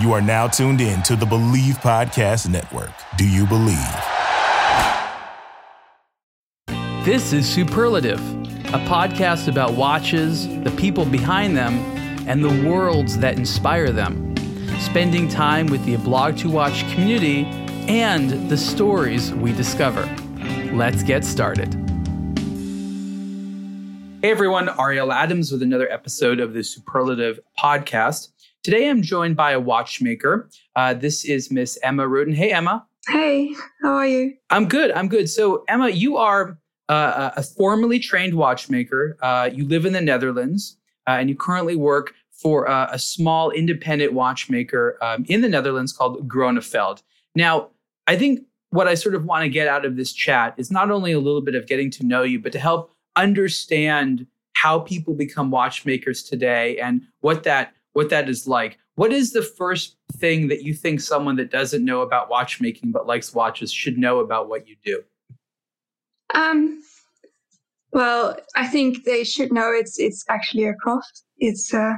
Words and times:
You 0.00 0.12
are 0.12 0.20
now 0.20 0.48
tuned 0.48 0.80
in 0.80 1.04
to 1.04 1.14
the 1.14 1.24
Believe 1.24 1.76
Podcast 1.76 2.48
Network. 2.48 2.90
Do 3.16 3.28
you 3.28 3.46
believe? 3.46 3.78
This 7.04 7.32
is 7.32 7.48
Superlative, 7.48 8.18
a 8.74 8.84
podcast 8.88 9.46
about 9.46 9.74
watches, 9.74 10.48
the 10.64 10.74
people 10.76 11.04
behind 11.04 11.56
them, 11.56 11.74
and 12.26 12.42
the 12.42 12.68
worlds 12.68 13.18
that 13.18 13.36
inspire 13.38 13.92
them. 13.92 14.34
Spending 14.80 15.28
time 15.28 15.68
with 15.68 15.84
the 15.84 15.94
Blog 15.98 16.38
to 16.38 16.50
Watch 16.50 16.80
community 16.92 17.44
and 17.86 18.50
the 18.50 18.56
stories 18.56 19.32
we 19.34 19.52
discover. 19.52 20.04
Let's 20.72 21.04
get 21.04 21.24
started. 21.24 21.72
Hey 24.22 24.30
everyone, 24.32 24.70
Ariel 24.80 25.12
Adams 25.12 25.52
with 25.52 25.62
another 25.62 25.88
episode 25.92 26.40
of 26.40 26.52
the 26.52 26.64
Superlative 26.64 27.38
Podcast. 27.56 28.30
Today 28.64 28.88
I'm 28.88 29.02
joined 29.02 29.36
by 29.36 29.52
a 29.52 29.60
watchmaker. 29.60 30.48
Uh, 30.74 30.94
this 30.94 31.26
is 31.26 31.50
Miss 31.50 31.78
Emma 31.82 32.08
Rudin. 32.08 32.34
Hey, 32.34 32.50
Emma. 32.50 32.86
Hey, 33.06 33.54
how 33.82 33.92
are 33.92 34.06
you? 34.06 34.32
I'm 34.48 34.66
good. 34.66 34.90
I'm 34.92 35.06
good. 35.06 35.28
So, 35.28 35.64
Emma, 35.68 35.90
you 35.90 36.16
are 36.16 36.58
uh, 36.88 37.32
a 37.36 37.42
formally 37.42 37.98
trained 37.98 38.32
watchmaker. 38.32 39.18
Uh, 39.20 39.50
you 39.52 39.68
live 39.68 39.84
in 39.84 39.92
the 39.92 40.00
Netherlands 40.00 40.78
uh, 41.06 41.10
and 41.10 41.28
you 41.28 41.36
currently 41.36 41.76
work 41.76 42.14
for 42.32 42.66
uh, 42.66 42.88
a 42.90 42.98
small 42.98 43.50
independent 43.50 44.14
watchmaker 44.14 44.96
um, 45.02 45.26
in 45.28 45.42
the 45.42 45.48
Netherlands 45.50 45.92
called 45.92 46.26
Grönefeld. 46.26 47.02
Now, 47.34 47.68
I 48.06 48.16
think 48.16 48.46
what 48.70 48.88
I 48.88 48.94
sort 48.94 49.14
of 49.14 49.26
want 49.26 49.42
to 49.42 49.50
get 49.50 49.68
out 49.68 49.84
of 49.84 49.96
this 49.96 50.10
chat 50.10 50.54
is 50.56 50.70
not 50.70 50.90
only 50.90 51.12
a 51.12 51.20
little 51.20 51.42
bit 51.42 51.54
of 51.54 51.66
getting 51.66 51.90
to 51.90 52.06
know 52.06 52.22
you, 52.22 52.40
but 52.40 52.52
to 52.52 52.58
help 52.58 52.92
understand 53.14 54.26
how 54.54 54.78
people 54.78 55.12
become 55.12 55.50
watchmakers 55.50 56.22
today 56.22 56.78
and 56.78 57.02
what 57.20 57.42
that 57.42 57.74
what 57.94 58.10
that 58.10 58.28
is 58.28 58.46
like. 58.46 58.78
What 58.96 59.12
is 59.12 59.32
the 59.32 59.42
first 59.42 59.96
thing 60.12 60.48
that 60.48 60.62
you 60.62 60.74
think 60.74 61.00
someone 61.00 61.36
that 61.36 61.50
doesn't 61.50 61.84
know 61.84 62.02
about 62.02 62.28
watchmaking 62.28 62.92
but 62.92 63.06
likes 63.06 63.34
watches 63.34 63.72
should 63.72 63.98
know 63.98 64.20
about 64.20 64.48
what 64.48 64.68
you 64.68 64.76
do? 64.84 65.02
Um, 66.34 66.82
well, 67.92 68.36
I 68.54 68.66
think 68.66 69.04
they 69.04 69.24
should 69.24 69.52
know 69.52 69.72
it's 69.72 69.98
it's 69.98 70.24
actually 70.28 70.64
a 70.64 70.74
craft. 70.74 71.22
It's 71.38 71.72
uh, 71.72 71.94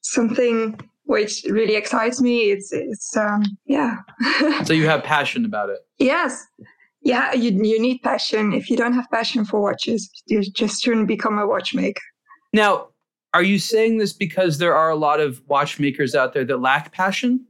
something 0.00 0.78
which 1.04 1.44
really 1.48 1.76
excites 1.76 2.20
me. 2.20 2.50
It's 2.50 2.72
it's 2.72 3.16
um, 3.16 3.44
yeah. 3.66 3.98
so 4.64 4.72
you 4.72 4.86
have 4.88 5.02
passion 5.04 5.44
about 5.44 5.70
it. 5.70 5.78
Yes. 5.98 6.44
Yeah, 7.02 7.32
you 7.34 7.50
you 7.50 7.80
need 7.80 8.02
passion. 8.02 8.52
If 8.52 8.68
you 8.70 8.76
don't 8.76 8.94
have 8.94 9.08
passion 9.12 9.44
for 9.44 9.60
watches, 9.60 10.10
you 10.26 10.42
just 10.42 10.82
shouldn't 10.82 11.06
become 11.06 11.38
a 11.38 11.46
watchmaker. 11.46 12.02
Now, 12.52 12.88
are 13.36 13.42
you 13.42 13.58
saying 13.58 13.98
this 13.98 14.14
because 14.14 14.56
there 14.56 14.74
are 14.74 14.88
a 14.88 14.96
lot 14.96 15.20
of 15.20 15.42
watchmakers 15.46 16.14
out 16.14 16.32
there 16.32 16.42
that 16.46 16.62
lack 16.62 16.90
passion? 16.90 17.44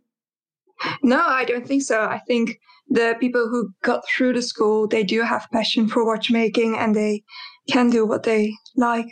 No, 1.00 1.24
I 1.24 1.44
don't 1.44 1.64
think 1.64 1.84
so. 1.84 2.02
I 2.02 2.18
think 2.26 2.58
the 2.88 3.14
people 3.20 3.48
who 3.48 3.72
got 3.84 4.02
through 4.08 4.32
the 4.32 4.42
school, 4.42 4.88
they 4.88 5.04
do 5.04 5.22
have 5.22 5.46
passion 5.52 5.86
for 5.86 6.04
watchmaking 6.04 6.76
and 6.76 6.96
they 6.96 7.22
can 7.70 7.88
do 7.88 8.04
what 8.04 8.24
they 8.24 8.52
like. 8.74 9.06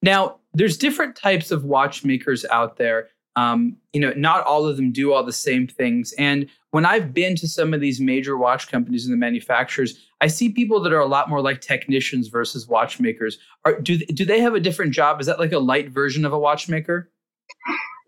Now, 0.00 0.36
there's 0.54 0.78
different 0.78 1.16
types 1.16 1.50
of 1.50 1.64
watchmakers 1.64 2.44
out 2.44 2.76
there. 2.76 3.08
Um, 3.34 3.76
you 3.92 4.00
know, 4.00 4.12
not 4.16 4.46
all 4.46 4.66
of 4.66 4.76
them 4.76 4.92
do 4.92 5.12
all 5.12 5.24
the 5.24 5.32
same 5.32 5.66
things. 5.66 6.14
And 6.16 6.46
when 6.70 6.86
I've 6.86 7.12
been 7.12 7.34
to 7.36 7.48
some 7.48 7.74
of 7.74 7.80
these 7.80 8.00
major 8.00 8.38
watch 8.38 8.68
companies 8.70 9.04
and 9.04 9.12
the 9.12 9.18
manufacturers, 9.18 9.98
I 10.20 10.26
see 10.26 10.48
people 10.48 10.80
that 10.80 10.92
are 10.92 11.00
a 11.00 11.06
lot 11.06 11.28
more 11.28 11.40
like 11.40 11.60
technicians 11.60 12.28
versus 12.28 12.66
watchmakers. 12.66 13.38
Are, 13.64 13.80
do 13.80 13.98
do 13.98 14.24
they 14.24 14.40
have 14.40 14.54
a 14.54 14.60
different 14.60 14.92
job? 14.92 15.20
Is 15.20 15.26
that 15.26 15.38
like 15.38 15.52
a 15.52 15.58
light 15.58 15.90
version 15.90 16.24
of 16.24 16.32
a 16.32 16.38
watchmaker? 16.38 17.10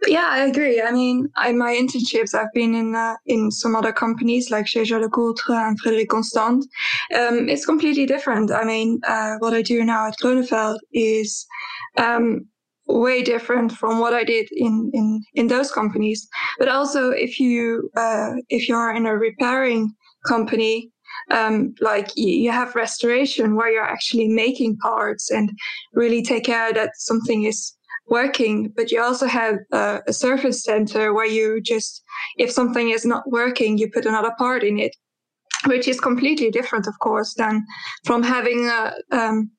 Yeah, 0.06 0.28
I 0.30 0.38
agree. 0.38 0.80
I 0.80 0.90
mean, 0.92 1.28
in 1.46 1.58
my 1.58 1.72
internships, 1.72 2.34
I've 2.34 2.52
been 2.54 2.74
in 2.74 2.94
uh, 2.94 3.16
in 3.26 3.50
some 3.50 3.76
other 3.76 3.92
companies 3.92 4.50
like 4.50 4.66
Jaeger-LeCoultre 4.66 5.50
and 5.50 5.78
Frederique 5.78 6.08
Constant. 6.08 6.64
Um, 7.14 7.48
it's 7.48 7.66
completely 7.66 8.06
different. 8.06 8.50
I 8.50 8.64
mean, 8.64 9.00
uh, 9.06 9.36
what 9.40 9.52
I 9.52 9.62
do 9.62 9.84
now 9.84 10.08
at 10.08 10.18
Grönefeld 10.22 10.78
is 10.92 11.46
um, 11.98 12.46
way 12.86 13.22
different 13.22 13.72
from 13.72 13.98
what 14.00 14.14
I 14.14 14.24
did 14.24 14.48
in 14.52 14.90
in 14.94 15.22
in 15.34 15.48
those 15.48 15.70
companies. 15.70 16.26
But 16.58 16.68
also, 16.68 17.10
if 17.10 17.38
you 17.38 17.90
uh, 17.94 18.32
if 18.48 18.68
you 18.68 18.76
are 18.76 18.94
in 18.94 19.06
a 19.06 19.16
repairing 19.16 19.92
company, 20.26 20.90
um, 21.30 21.74
like 21.80 22.10
you 22.16 22.50
have 22.50 22.74
restoration 22.74 23.54
where 23.56 23.70
you're 23.70 23.82
actually 23.82 24.28
making 24.28 24.76
parts 24.78 25.30
and 25.30 25.50
really 25.92 26.22
take 26.22 26.44
care 26.44 26.72
that 26.72 26.90
something 26.96 27.44
is 27.44 27.74
working. 28.08 28.72
But 28.76 28.90
you 28.90 29.02
also 29.02 29.26
have 29.26 29.56
uh, 29.72 30.00
a 30.06 30.12
service 30.12 30.62
center 30.62 31.14
where 31.14 31.26
you 31.26 31.60
just 31.60 32.02
if 32.36 32.50
something 32.50 32.90
is 32.90 33.04
not 33.04 33.22
working, 33.30 33.78
you 33.78 33.90
put 33.90 34.06
another 34.06 34.32
part 34.38 34.62
in 34.62 34.78
it, 34.78 34.94
which 35.66 35.88
is 35.88 36.00
completely 36.00 36.50
different, 36.50 36.86
of 36.86 36.98
course, 36.98 37.34
than 37.34 37.64
from 38.04 38.22
having 38.22 38.66
a 38.66 38.92
um, 39.12 39.50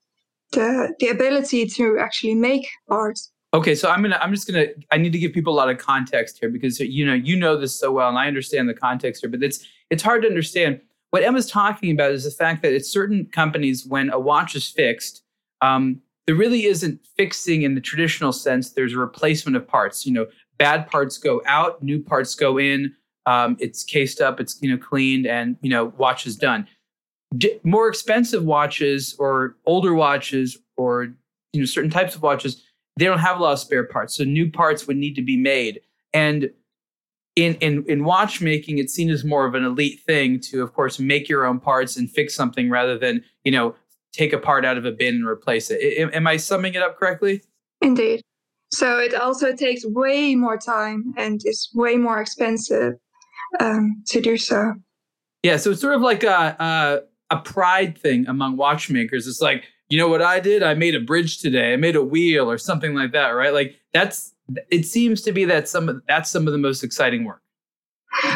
the 0.51 0.93
the 0.99 1.07
ability 1.07 1.65
to 1.65 1.97
actually 1.99 2.35
make 2.35 2.67
parts. 2.87 3.31
Okay, 3.53 3.75
so 3.75 3.89
I'm 3.89 4.01
gonna 4.01 4.19
I'm 4.21 4.33
just 4.33 4.47
gonna 4.47 4.67
I 4.91 4.97
need 4.97 5.11
to 5.11 5.19
give 5.19 5.33
people 5.33 5.53
a 5.53 5.57
lot 5.57 5.69
of 5.69 5.77
context 5.77 6.37
here 6.39 6.49
because 6.49 6.79
you 6.79 7.05
know 7.05 7.13
you 7.13 7.35
know 7.35 7.57
this 7.57 7.77
so 7.77 7.91
well 7.91 8.09
and 8.09 8.17
I 8.17 8.27
understand 8.27 8.69
the 8.69 8.73
context 8.73 9.21
here, 9.21 9.29
but 9.29 9.43
it's 9.43 9.65
it's 9.89 10.03
hard 10.03 10.21
to 10.21 10.27
understand. 10.27 10.79
What 11.11 11.23
Emma's 11.23 11.49
talking 11.49 11.91
about 11.91 12.11
is 12.11 12.23
the 12.23 12.31
fact 12.31 12.61
that 12.63 12.73
at 12.73 12.85
certain 12.85 13.25
companies, 13.25 13.85
when 13.85 14.09
a 14.09 14.19
watch 14.19 14.55
is 14.55 14.67
fixed, 14.67 15.23
um, 15.61 16.01
there 16.25 16.35
really 16.35 16.66
isn't 16.66 17.05
fixing 17.17 17.63
in 17.63 17.75
the 17.75 17.81
traditional 17.81 18.31
sense. 18.31 18.72
There's 18.72 18.94
a 18.94 18.97
replacement 18.97 19.57
of 19.57 19.67
parts. 19.67 20.05
You 20.05 20.13
know, 20.13 20.27
bad 20.57 20.88
parts 20.88 21.17
go 21.17 21.41
out, 21.45 21.83
new 21.83 22.01
parts 22.01 22.33
go 22.35 22.57
in. 22.57 22.95
Um, 23.25 23.55
it's 23.59 23.83
cased 23.83 24.19
up, 24.19 24.39
it's 24.39 24.57
you 24.61 24.72
know 24.72 24.77
cleaned, 24.77 25.27
and 25.27 25.57
you 25.61 25.69
know 25.69 25.94
watch 25.97 26.25
is 26.25 26.35
done 26.35 26.67
more 27.63 27.88
expensive 27.88 28.43
watches 28.43 29.16
or 29.17 29.55
older 29.66 29.93
watches 29.93 30.57
or 30.78 31.13
you 31.53 31.61
know 31.61 31.66
certain 31.66 31.89
types 31.89 32.16
of 32.16 32.22
watches 32.22 32.63
they 32.97 33.05
don't 33.05 33.19
have 33.19 33.39
a 33.39 33.43
lot 33.43 33.53
of 33.53 33.59
spare 33.59 33.85
parts 33.85 34.16
so 34.16 34.23
new 34.23 34.51
parts 34.51 34.85
would 34.85 34.97
need 34.97 35.16
to 35.16 35.22
be 35.22 35.38
made 35.38 35.79
and 36.13 36.49
in 37.35 37.55
in 37.55 37.85
in 37.87 38.03
watchmaking 38.03 38.77
it's 38.77 38.93
seen 38.93 39.09
as 39.09 39.23
more 39.23 39.45
of 39.45 39.55
an 39.55 39.63
elite 39.63 40.01
thing 40.01 40.39
to 40.39 40.61
of 40.61 40.73
course 40.73 40.99
make 40.99 41.29
your 41.29 41.45
own 41.45 41.59
parts 41.59 41.95
and 41.95 42.09
fix 42.09 42.35
something 42.35 42.69
rather 42.69 42.97
than 42.97 43.23
you 43.43 43.51
know 43.51 43.75
take 44.11 44.33
a 44.33 44.37
part 44.37 44.65
out 44.65 44.77
of 44.77 44.85
a 44.85 44.91
bin 44.91 45.15
and 45.15 45.27
replace 45.27 45.71
it 45.71 45.81
am, 45.97 46.09
am 46.13 46.27
i 46.27 46.35
summing 46.35 46.73
it 46.73 46.81
up 46.81 46.97
correctly 46.97 47.41
indeed 47.81 48.21
so 48.73 48.99
it 48.99 49.13
also 49.13 49.53
takes 49.53 49.85
way 49.85 50.35
more 50.35 50.57
time 50.57 51.13
and 51.17 51.41
is 51.45 51.69
way 51.73 51.95
more 51.95 52.19
expensive 52.19 52.93
um, 53.59 54.01
to 54.07 54.19
do 54.19 54.37
so 54.37 54.73
yeah 55.43 55.55
so 55.55 55.71
it's 55.71 55.81
sort 55.81 55.95
of 55.95 56.01
like 56.01 56.23
a, 56.23 56.55
a 56.59 57.01
a 57.31 57.37
pride 57.37 57.97
thing 57.97 58.27
among 58.27 58.57
watchmakers. 58.57 59.25
It's 59.25 59.41
like, 59.41 59.63
you 59.89 59.97
know 59.97 60.09
what 60.09 60.21
I 60.21 60.39
did? 60.39 60.61
I 60.61 60.73
made 60.73 60.95
a 60.95 60.99
bridge 60.99 61.39
today. 61.39 61.73
I 61.73 61.77
made 61.77 61.95
a 61.95 62.03
wheel 62.03 62.51
or 62.51 62.57
something 62.57 62.93
like 62.93 63.13
that, 63.13 63.29
right? 63.29 63.53
Like 63.53 63.75
that's 63.93 64.33
it 64.69 64.85
seems 64.85 65.22
to 65.23 65.31
be 65.31 65.45
that 65.45 65.67
some 65.67 65.89
of 65.89 66.01
that's 66.07 66.29
some 66.29 66.47
of 66.47 66.53
the 66.53 66.59
most 66.59 66.84
exciting 66.84 67.25
work. 67.25 67.41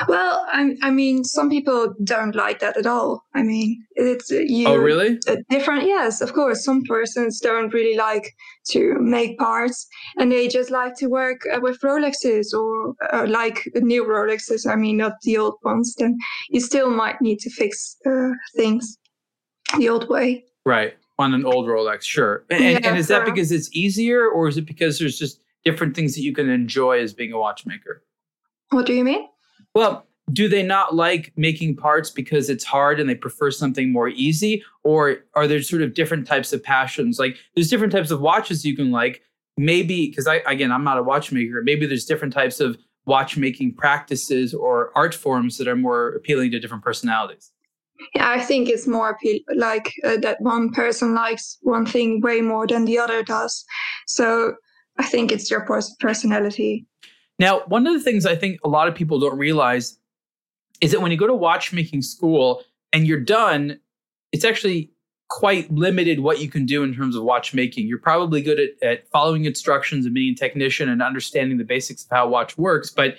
Well, 0.07 0.45
I, 0.51 0.75
I 0.83 0.89
mean, 0.89 1.25
some 1.25 1.49
people 1.49 1.93
don't 2.03 2.33
like 2.33 2.59
that 2.59 2.77
at 2.77 2.87
all. 2.87 3.23
I 3.33 3.43
mean, 3.43 3.83
it's 3.95 4.31
uh, 4.31 4.39
you. 4.39 4.67
Oh, 4.67 4.77
really? 4.77 5.19
Different, 5.49 5.83
yes, 5.85 6.21
of 6.21 6.33
course. 6.33 6.63
Some 6.63 6.83
persons 6.83 7.41
don't 7.41 7.73
really 7.73 7.97
like 7.97 8.33
to 8.69 8.95
make 8.99 9.37
parts, 9.37 9.85
and 10.17 10.31
they 10.31 10.47
just 10.47 10.71
like 10.71 10.95
to 10.95 11.07
work 11.07 11.41
uh, 11.53 11.59
with 11.61 11.81
Rolexes 11.81 12.53
or 12.53 12.95
uh, 13.11 13.25
like 13.27 13.67
new 13.75 14.05
Rolexes. 14.05 14.65
I 14.65 14.75
mean, 14.75 14.97
not 14.97 15.13
the 15.23 15.37
old 15.37 15.55
ones. 15.63 15.93
Then 15.97 16.17
you 16.49 16.61
still 16.61 16.89
might 16.89 17.21
need 17.21 17.39
to 17.39 17.49
fix 17.49 17.97
uh, 18.05 18.31
things 18.55 18.97
the 19.77 19.89
old 19.89 20.09
way. 20.09 20.45
Right 20.65 20.95
on 21.17 21.33
an 21.33 21.45
old 21.45 21.65
Rolex, 21.67 22.03
sure. 22.03 22.45
And, 22.49 22.63
yeah, 22.63 22.79
and 22.83 22.97
is 22.97 23.07
that 23.07 23.25
because 23.25 23.51
it's 23.51 23.69
easier, 23.73 24.27
or 24.27 24.47
is 24.47 24.57
it 24.57 24.65
because 24.65 24.99
there's 24.99 25.17
just 25.17 25.39
different 25.65 25.95
things 25.95 26.15
that 26.15 26.21
you 26.21 26.33
can 26.33 26.49
enjoy 26.49 26.99
as 26.99 27.13
being 27.13 27.33
a 27.33 27.39
watchmaker? 27.39 28.03
What 28.69 28.85
do 28.85 28.93
you 28.93 29.03
mean? 29.03 29.27
Well, 29.73 30.05
do 30.31 30.47
they 30.47 30.63
not 30.63 30.95
like 30.95 31.33
making 31.35 31.75
parts 31.75 32.09
because 32.09 32.49
it's 32.49 32.63
hard 32.63 32.99
and 32.99 33.09
they 33.09 33.15
prefer 33.15 33.51
something 33.51 33.91
more 33.91 34.09
easy? 34.09 34.63
Or 34.83 35.17
are 35.33 35.47
there 35.47 35.61
sort 35.61 35.81
of 35.81 35.93
different 35.93 36.25
types 36.25 36.53
of 36.53 36.63
passions? 36.63 37.19
Like 37.19 37.37
there's 37.55 37.69
different 37.69 37.93
types 37.93 38.11
of 38.11 38.21
watches 38.21 38.65
you 38.65 38.75
can 38.75 38.91
like. 38.91 39.21
Maybe 39.57 40.09
because 40.09 40.27
I 40.27 40.37
again 40.47 40.71
I'm 40.71 40.83
not 40.83 40.97
a 40.97 41.03
watchmaker. 41.03 41.61
Maybe 41.63 41.85
there's 41.85 42.05
different 42.05 42.33
types 42.33 42.59
of 42.59 42.77
watchmaking 43.05 43.75
practices 43.75 44.53
or 44.53 44.91
art 44.95 45.13
forms 45.13 45.57
that 45.57 45.67
are 45.67 45.75
more 45.75 46.09
appealing 46.09 46.51
to 46.51 46.59
different 46.59 46.83
personalities. 46.83 47.51
Yeah, 48.13 48.29
I 48.29 48.41
think 48.41 48.67
it's 48.67 48.87
more 48.87 49.11
appeal 49.11 49.39
like 49.55 49.93
uh, 50.03 50.17
that 50.17 50.41
one 50.41 50.71
person 50.71 51.13
likes 51.13 51.57
one 51.61 51.85
thing 51.85 52.19
way 52.19 52.41
more 52.41 52.67
than 52.67 52.83
the 52.83 52.97
other 52.97 53.23
does. 53.23 53.63
So 54.07 54.55
I 54.97 55.05
think 55.05 55.31
it's 55.31 55.49
your 55.51 55.65
personality. 55.99 56.85
Now, 57.37 57.61
one 57.67 57.85
of 57.85 57.93
the 57.93 57.99
things 57.99 58.25
I 58.25 58.35
think 58.35 58.59
a 58.63 58.69
lot 58.69 58.87
of 58.87 58.95
people 58.95 59.19
don't 59.19 59.37
realize 59.37 59.97
is 60.81 60.91
that 60.91 61.01
when 61.01 61.11
you 61.11 61.17
go 61.17 61.27
to 61.27 61.33
watchmaking 61.33 62.01
school 62.01 62.63
and 62.93 63.05
you're 63.05 63.19
done, 63.19 63.79
it's 64.31 64.45
actually 64.45 64.91
quite 65.29 65.71
limited 65.71 66.19
what 66.19 66.39
you 66.39 66.49
can 66.49 66.65
do 66.65 66.83
in 66.83 66.93
terms 66.93 67.15
of 67.15 67.23
watchmaking. 67.23 67.87
You're 67.87 67.97
probably 67.97 68.41
good 68.41 68.59
at, 68.59 68.87
at 68.87 69.09
following 69.09 69.45
instructions 69.45 70.05
and 70.05 70.13
being 70.13 70.33
a 70.33 70.35
technician 70.35 70.87
and 70.87 71.01
understanding 71.01 71.57
the 71.57 71.63
basics 71.63 72.03
of 72.03 72.09
how 72.11 72.27
watch 72.27 72.57
works. 72.57 72.89
But 72.89 73.15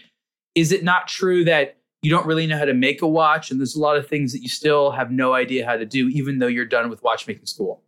is 0.54 0.72
it 0.72 0.84
not 0.84 1.08
true 1.08 1.44
that 1.44 1.76
you 2.02 2.10
don't 2.10 2.26
really 2.26 2.46
know 2.46 2.56
how 2.56 2.64
to 2.64 2.74
make 2.74 3.02
a 3.02 3.06
watch 3.06 3.50
and 3.50 3.58
there's 3.58 3.74
a 3.74 3.80
lot 3.80 3.96
of 3.96 4.06
things 4.06 4.32
that 4.32 4.40
you 4.40 4.48
still 4.48 4.92
have 4.92 5.10
no 5.10 5.34
idea 5.34 5.66
how 5.66 5.76
to 5.76 5.84
do 5.84 6.08
even 6.08 6.38
though 6.38 6.46
you're 6.46 6.64
done 6.64 6.88
with 6.88 7.02
watchmaking 7.02 7.46
school 7.46 7.82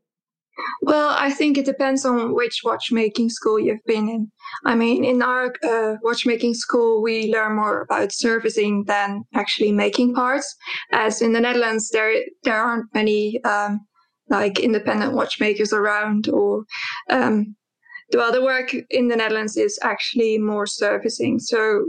well, 0.82 1.14
I 1.16 1.30
think 1.30 1.56
it 1.56 1.64
depends 1.64 2.04
on 2.04 2.34
which 2.34 2.60
watchmaking 2.64 3.30
school 3.30 3.58
you've 3.58 3.84
been 3.86 4.08
in. 4.08 4.30
I 4.64 4.74
mean, 4.74 5.04
in 5.04 5.22
our 5.22 5.54
uh, 5.62 5.96
watchmaking 6.02 6.54
school, 6.54 7.02
we 7.02 7.32
learn 7.32 7.56
more 7.56 7.82
about 7.82 8.12
servicing 8.12 8.84
than 8.84 9.24
actually 9.34 9.72
making 9.72 10.14
parts. 10.14 10.54
As 10.92 11.22
in 11.22 11.32
the 11.32 11.40
Netherlands, 11.40 11.90
there 11.90 12.22
there 12.42 12.60
aren't 12.60 12.92
many 12.94 13.42
um, 13.44 13.80
like 14.28 14.58
independent 14.58 15.12
watchmakers 15.12 15.72
around, 15.72 16.28
or 16.28 16.64
um, 17.10 17.54
well, 18.14 18.32
the 18.32 18.42
work 18.42 18.74
in 18.90 19.08
the 19.08 19.16
Netherlands 19.16 19.56
is 19.56 19.78
actually 19.82 20.38
more 20.38 20.66
servicing. 20.66 21.38
So 21.38 21.84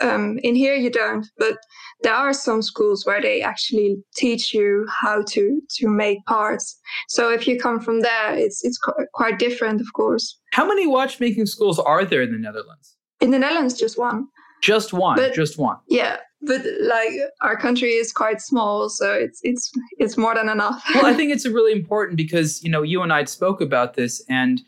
um, 0.00 0.38
in 0.42 0.54
here 0.54 0.74
you 0.74 0.90
don't, 0.90 1.26
but 1.38 1.56
there 2.02 2.14
are 2.14 2.32
some 2.32 2.62
schools 2.62 3.04
where 3.04 3.20
they 3.20 3.42
actually 3.42 3.96
teach 4.14 4.54
you 4.54 4.86
how 4.88 5.22
to 5.28 5.60
to 5.76 5.88
make 5.88 6.24
parts. 6.26 6.78
So 7.08 7.30
if 7.30 7.46
you 7.46 7.58
come 7.58 7.80
from 7.80 8.00
there, 8.00 8.34
it's 8.34 8.64
it's 8.64 8.78
quite 9.14 9.38
different, 9.38 9.80
of 9.80 9.92
course. 9.94 10.38
How 10.52 10.66
many 10.66 10.86
watchmaking 10.86 11.46
schools 11.46 11.78
are 11.78 12.04
there 12.04 12.22
in 12.22 12.32
the 12.32 12.38
Netherlands? 12.38 12.96
In 13.20 13.30
the 13.30 13.38
Netherlands, 13.38 13.74
just 13.74 13.98
one. 13.98 14.26
Just 14.62 14.92
one. 14.92 15.16
But, 15.16 15.34
just 15.34 15.58
one. 15.58 15.76
Yeah, 15.88 16.16
but 16.42 16.62
like 16.82 17.12
our 17.40 17.56
country 17.56 17.90
is 17.92 18.12
quite 18.12 18.40
small, 18.40 18.88
so 18.88 19.12
it's 19.12 19.40
it's 19.42 19.70
it's 19.98 20.16
more 20.16 20.34
than 20.34 20.48
enough. 20.48 20.82
well, 20.94 21.06
I 21.06 21.14
think 21.18 21.32
it's 21.32 21.46
really 21.46 21.72
important 21.72 22.16
because 22.16 22.62
you 22.62 22.70
know 22.70 22.82
you 22.82 23.02
and 23.02 23.12
I 23.12 23.24
spoke 23.24 23.60
about 23.60 23.94
this, 23.94 24.24
and 24.28 24.60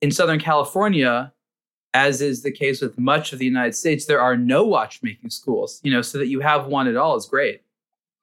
in 0.00 0.10
Southern 0.10 0.40
California, 0.40 1.32
as 1.96 2.20
is 2.20 2.42
the 2.42 2.52
case 2.52 2.82
with 2.82 2.98
much 2.98 3.32
of 3.32 3.38
the 3.38 3.46
United 3.46 3.74
States, 3.74 4.04
there 4.04 4.20
are 4.20 4.36
no 4.36 4.62
watchmaking 4.64 5.30
schools. 5.30 5.80
You 5.82 5.90
know, 5.90 6.02
so 6.02 6.18
that 6.18 6.28
you 6.28 6.40
have 6.40 6.66
one 6.66 6.86
at 6.86 6.96
all 6.96 7.16
is 7.16 7.24
great. 7.26 7.62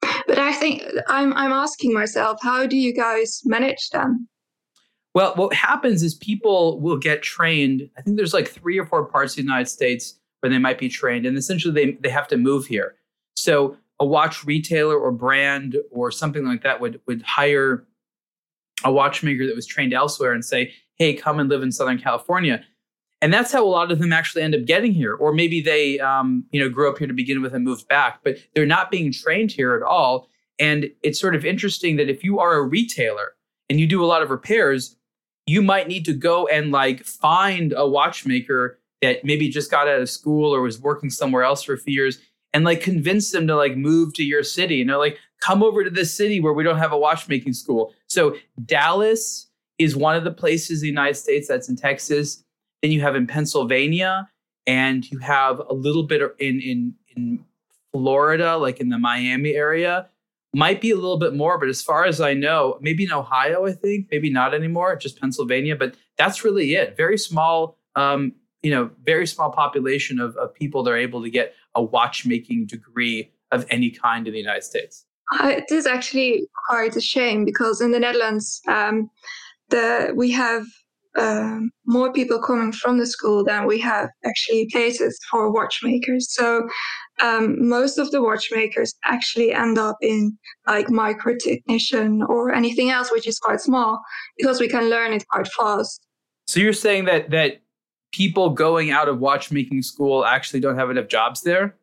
But 0.00 0.38
I 0.38 0.52
think 0.52 0.84
I'm 1.08 1.32
I'm 1.34 1.52
asking 1.52 1.92
myself, 1.92 2.38
how 2.40 2.66
do 2.66 2.76
you 2.76 2.94
guys 2.94 3.42
manage 3.44 3.90
them? 3.90 4.28
Well, 5.14 5.34
what 5.34 5.52
happens 5.54 6.02
is 6.02 6.14
people 6.14 6.80
will 6.80 6.96
get 6.96 7.22
trained. 7.22 7.88
I 7.98 8.02
think 8.02 8.16
there's 8.16 8.34
like 8.34 8.48
three 8.48 8.78
or 8.78 8.86
four 8.86 9.04
parts 9.04 9.32
of 9.32 9.36
the 9.36 9.42
United 9.42 9.68
States 9.68 10.14
where 10.40 10.50
they 10.50 10.58
might 10.58 10.78
be 10.78 10.88
trained, 10.88 11.26
and 11.26 11.36
essentially 11.36 11.74
they 11.74 11.92
they 12.00 12.10
have 12.10 12.28
to 12.28 12.36
move 12.36 12.66
here. 12.66 12.94
So 13.34 13.76
a 13.98 14.06
watch 14.06 14.44
retailer 14.44 14.96
or 14.96 15.10
brand 15.10 15.76
or 15.90 16.12
something 16.12 16.44
like 16.46 16.62
that 16.62 16.80
would 16.80 17.00
would 17.06 17.22
hire 17.22 17.86
a 18.84 18.92
watchmaker 18.92 19.46
that 19.46 19.56
was 19.56 19.66
trained 19.66 19.92
elsewhere 19.92 20.32
and 20.32 20.44
say, 20.44 20.72
"Hey, 20.94 21.14
come 21.14 21.40
and 21.40 21.48
live 21.48 21.62
in 21.62 21.72
Southern 21.72 21.98
California." 21.98 22.64
And 23.24 23.32
that's 23.32 23.50
how 23.50 23.64
a 23.64 23.66
lot 23.66 23.90
of 23.90 23.98
them 23.98 24.12
actually 24.12 24.42
end 24.42 24.54
up 24.54 24.66
getting 24.66 24.92
here. 24.92 25.14
Or 25.14 25.32
maybe 25.32 25.62
they 25.62 25.98
um, 25.98 26.44
you 26.52 26.60
know 26.60 26.68
grew 26.68 26.90
up 26.90 26.98
here 26.98 27.06
to 27.06 27.14
begin 27.14 27.40
with 27.40 27.54
and 27.54 27.64
moved 27.64 27.88
back 27.88 28.20
but 28.22 28.36
they're 28.54 28.66
not 28.66 28.90
being 28.90 29.10
trained 29.10 29.50
here 29.50 29.74
at 29.74 29.82
all. 29.82 30.28
And 30.58 30.90
it's 31.02 31.18
sort 31.18 31.34
of 31.34 31.44
interesting 31.44 31.96
that 31.96 32.10
if 32.10 32.22
you 32.22 32.38
are 32.38 32.54
a 32.54 32.62
retailer 32.62 33.32
and 33.70 33.80
you 33.80 33.86
do 33.86 34.04
a 34.04 34.06
lot 34.06 34.22
of 34.22 34.30
repairs 34.30 34.96
you 35.46 35.62
might 35.62 35.88
need 35.88 36.04
to 36.06 36.12
go 36.12 36.46
and 36.46 36.70
like 36.70 37.04
find 37.04 37.74
a 37.76 37.86
watchmaker 37.86 38.78
that 39.02 39.24
maybe 39.24 39.48
just 39.48 39.70
got 39.70 39.88
out 39.88 40.00
of 40.00 40.08
school 40.08 40.54
or 40.54 40.62
was 40.62 40.80
working 40.80 41.10
somewhere 41.10 41.42
else 41.42 41.62
for 41.62 41.74
a 41.74 41.78
few 41.78 41.92
years 41.92 42.18
and 42.54 42.64
like 42.64 42.80
convince 42.80 43.30
them 43.30 43.46
to 43.46 43.56
like 43.56 43.76
move 43.76 44.14
to 44.14 44.22
your 44.22 44.42
city. 44.42 44.80
And 44.80 44.88
they're 44.88 44.98
like 44.98 45.18
come 45.40 45.62
over 45.62 45.82
to 45.82 45.90
this 45.90 46.14
city 46.14 46.40
where 46.40 46.52
we 46.52 46.62
don't 46.62 46.78
have 46.78 46.92
a 46.92 46.98
watchmaking 46.98 47.54
school. 47.54 47.94
So 48.06 48.36
dallas 48.64 49.48
is 49.78 49.96
one 49.96 50.14
of 50.14 50.24
the 50.24 50.30
places 50.30 50.82
in 50.82 50.86
the 50.86 50.88
united 50.88 51.16
states 51.16 51.48
that's 51.48 51.68
in 51.68 51.74
texas 51.74 52.43
then 52.84 52.92
you 52.92 53.00
have 53.00 53.16
in 53.16 53.26
Pennsylvania, 53.26 54.28
and 54.66 55.10
you 55.10 55.18
have 55.18 55.58
a 55.58 55.72
little 55.72 56.02
bit 56.02 56.20
in 56.38 56.60
in 56.60 56.94
in 57.16 57.42
Florida, 57.92 58.58
like 58.58 58.78
in 58.78 58.90
the 58.90 58.98
Miami 58.98 59.54
area. 59.54 60.10
Might 60.54 60.82
be 60.82 60.90
a 60.90 60.94
little 60.94 61.18
bit 61.18 61.34
more, 61.34 61.58
but 61.58 61.70
as 61.70 61.80
far 61.80 62.04
as 62.04 62.20
I 62.20 62.34
know, 62.34 62.78
maybe 62.82 63.04
in 63.04 63.10
Ohio, 63.10 63.64
I 63.64 63.72
think, 63.72 64.08
maybe 64.10 64.28
not 64.28 64.52
anymore, 64.52 64.94
just 64.96 65.18
Pennsylvania. 65.18 65.74
But 65.74 65.96
that's 66.18 66.44
really 66.44 66.74
it. 66.74 66.94
Very 66.94 67.16
small, 67.16 67.78
um, 67.96 68.32
you 68.62 68.70
know, 68.70 68.90
very 69.02 69.26
small 69.26 69.50
population 69.50 70.20
of, 70.20 70.36
of 70.36 70.54
people 70.54 70.82
that 70.82 70.90
are 70.90 70.98
able 70.98 71.22
to 71.22 71.30
get 71.30 71.54
a 71.74 71.82
watchmaking 71.82 72.66
degree 72.66 73.32
of 73.50 73.64
any 73.70 73.90
kind 73.90 74.26
in 74.28 74.34
the 74.34 74.38
United 74.38 74.62
States. 74.62 75.06
Uh, 75.32 75.54
it 75.56 75.72
is 75.72 75.86
actually 75.86 76.46
quite 76.68 76.94
a 76.96 77.00
shame 77.00 77.46
because 77.46 77.80
in 77.80 77.92
the 77.92 77.98
Netherlands, 77.98 78.60
um, 78.68 79.10
the 79.70 80.12
we 80.14 80.30
have 80.32 80.66
um, 81.16 81.70
more 81.86 82.12
people 82.12 82.40
coming 82.40 82.72
from 82.72 82.98
the 82.98 83.06
school 83.06 83.44
than 83.44 83.66
we 83.66 83.78
have 83.80 84.08
actually 84.24 84.68
places 84.72 85.18
for 85.30 85.52
watchmakers. 85.52 86.32
So 86.34 86.68
um, 87.22 87.56
most 87.68 87.98
of 87.98 88.10
the 88.10 88.22
watchmakers 88.22 88.94
actually 89.04 89.52
end 89.52 89.78
up 89.78 89.96
in 90.02 90.36
like 90.66 90.90
micro 90.90 91.34
technician 91.36 92.22
or 92.22 92.52
anything 92.52 92.90
else, 92.90 93.12
which 93.12 93.28
is 93.28 93.38
quite 93.38 93.60
small 93.60 94.00
because 94.36 94.60
we 94.60 94.68
can 94.68 94.90
learn 94.90 95.12
it 95.12 95.26
quite 95.28 95.48
fast. 95.48 96.06
So 96.46 96.60
you're 96.60 96.72
saying 96.72 97.04
that 97.06 97.30
that 97.30 97.62
people 98.12 98.50
going 98.50 98.90
out 98.90 99.08
of 99.08 99.18
watchmaking 99.18 99.82
school 99.82 100.24
actually 100.24 100.60
don't 100.60 100.78
have 100.78 100.90
enough 100.90 101.08
jobs 101.08 101.42
there? 101.42 101.76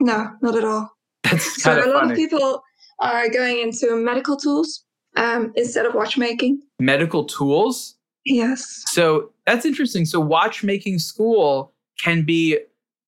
No, 0.00 0.30
not 0.40 0.56
at 0.56 0.64
all. 0.64 0.90
That's 1.22 1.62
so 1.62 1.72
a 1.72 1.88
lot 1.90 2.10
of 2.10 2.16
people 2.16 2.62
are 3.00 3.28
going 3.28 3.60
into 3.60 3.96
medical 3.96 4.36
tools 4.36 4.84
um, 5.16 5.52
instead 5.56 5.86
of 5.86 5.94
watchmaking. 5.94 6.60
Medical 6.78 7.24
tools? 7.24 7.96
Yes. 8.24 8.82
So 8.86 9.30
that's 9.46 9.64
interesting. 9.64 10.04
So 10.04 10.20
watchmaking 10.20 10.98
school 10.98 11.72
can 12.02 12.24
be 12.24 12.58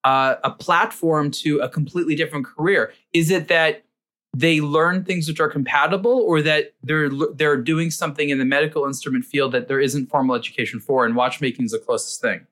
uh, 0.05 0.37
a 0.45 0.51
platform 0.51 1.31
to 1.33 1.59
a 1.61 1.69
completely 1.69 2.15
different 2.15 2.47
career. 2.47 2.93
Is 3.13 3.31
it 3.31 3.49
that 3.49 3.83
they 4.37 4.61
learn 4.61 5.03
things 5.03 5.29
which 5.29 5.41
are 5.41 5.49
compatible, 5.49 6.21
or 6.27 6.43
that 6.43 6.75
they're 6.83 7.09
they're 7.35 7.57
doing 7.57 7.91
something 7.91 8.29
in 8.29 8.39
the 8.39 8.45
medical 8.45 8.85
instrument 8.85 9.25
field 9.25 9.53
that 9.53 9.67
there 9.67 9.81
isn't 9.81 10.07
formal 10.11 10.37
education 10.37 10.79
for, 10.79 11.07
and 11.07 11.17
watchmaking 11.17 11.65
is 11.65 11.71
the 11.71 11.79
closest 11.79 12.21
thing? 12.21 12.47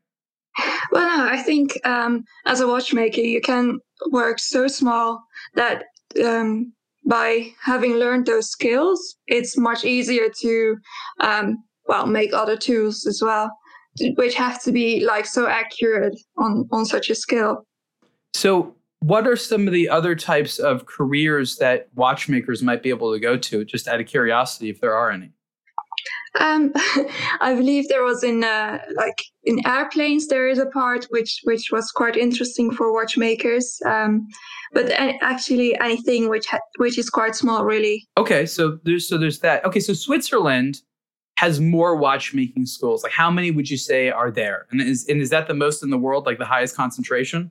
Well, 0.90 1.06
no, 1.06 1.28
I 1.30 1.42
think 1.42 1.78
um, 1.84 2.24
as 2.46 2.60
a 2.60 2.66
watchmaker, 2.66 3.20
you 3.20 3.40
can 3.40 3.80
work 4.10 4.38
so 4.38 4.66
small 4.66 5.22
that 5.56 5.84
um, 6.24 6.72
by 7.04 7.50
having 7.62 7.94
learned 7.94 8.26
those 8.26 8.48
skills, 8.48 9.16
it's 9.26 9.58
much 9.58 9.84
easier 9.84 10.28
to 10.40 10.76
um, 11.20 11.62
well 11.86 12.06
make 12.06 12.32
other 12.32 12.56
tools 12.56 13.06
as 13.06 13.20
well 13.22 13.50
which 14.16 14.34
have 14.34 14.62
to 14.62 14.72
be 14.72 15.04
like 15.04 15.26
so 15.26 15.46
accurate 15.46 16.18
on 16.36 16.68
on 16.72 16.84
such 16.84 17.10
a 17.10 17.14
scale 17.14 17.66
so 18.32 18.74
what 19.00 19.26
are 19.26 19.36
some 19.36 19.66
of 19.66 19.72
the 19.74 19.88
other 19.88 20.14
types 20.14 20.58
of 20.58 20.86
careers 20.86 21.56
that 21.56 21.88
watchmakers 21.94 22.62
might 22.62 22.82
be 22.82 22.88
able 22.88 23.12
to 23.12 23.20
go 23.20 23.36
to 23.36 23.64
just 23.64 23.86
out 23.86 24.00
of 24.00 24.06
curiosity 24.06 24.70
if 24.70 24.80
there 24.80 24.94
are 24.94 25.10
any 25.10 25.30
um, 26.40 26.72
I 27.40 27.54
believe 27.54 27.88
there 27.88 28.02
was 28.02 28.24
in 28.24 28.44
uh, 28.44 28.78
like 28.96 29.22
in 29.44 29.64
airplanes 29.66 30.26
there 30.26 30.48
is 30.48 30.58
a 30.58 30.66
part 30.66 31.06
which 31.10 31.40
which 31.44 31.70
was 31.70 31.90
quite 31.90 32.16
interesting 32.16 32.72
for 32.72 32.92
watchmakers. 32.92 33.80
Um, 33.86 34.26
but 34.72 34.90
actually 34.90 35.78
anything 35.78 36.28
which 36.28 36.46
ha- 36.46 36.58
which 36.78 36.98
is 36.98 37.08
quite 37.08 37.36
small 37.36 37.64
really. 37.64 38.06
Okay, 38.18 38.46
so 38.46 38.78
there's 38.84 39.08
so 39.08 39.16
there's 39.16 39.40
that. 39.40 39.64
Okay, 39.64 39.80
so 39.80 39.92
Switzerland 39.92 40.82
has 41.36 41.60
more 41.60 41.96
watchmaking 41.96 42.66
schools? 42.66 43.02
Like, 43.02 43.12
how 43.12 43.30
many 43.30 43.50
would 43.50 43.70
you 43.70 43.76
say 43.76 44.10
are 44.10 44.30
there? 44.30 44.66
And 44.70 44.80
is 44.80 45.06
and 45.08 45.20
is 45.20 45.30
that 45.30 45.48
the 45.48 45.54
most 45.54 45.82
in 45.82 45.90
the 45.90 45.98
world? 45.98 46.26
Like 46.26 46.38
the 46.38 46.44
highest 46.44 46.76
concentration? 46.76 47.50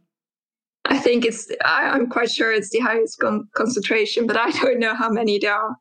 I 0.85 0.99
think 0.99 1.25
it's. 1.25 1.49
I, 1.63 1.95
am 1.95 2.07
quite 2.07 2.29
sure 2.29 2.51
it's 2.51 2.69
the 2.69 2.79
highest 2.79 3.19
con- 3.19 3.47
concentration, 3.53 4.27
but 4.27 4.37
I 4.37 4.51
don't 4.51 4.79
know 4.79 4.95
how 4.95 5.09
many 5.09 5.39
there 5.39 5.53
are. 5.53 5.77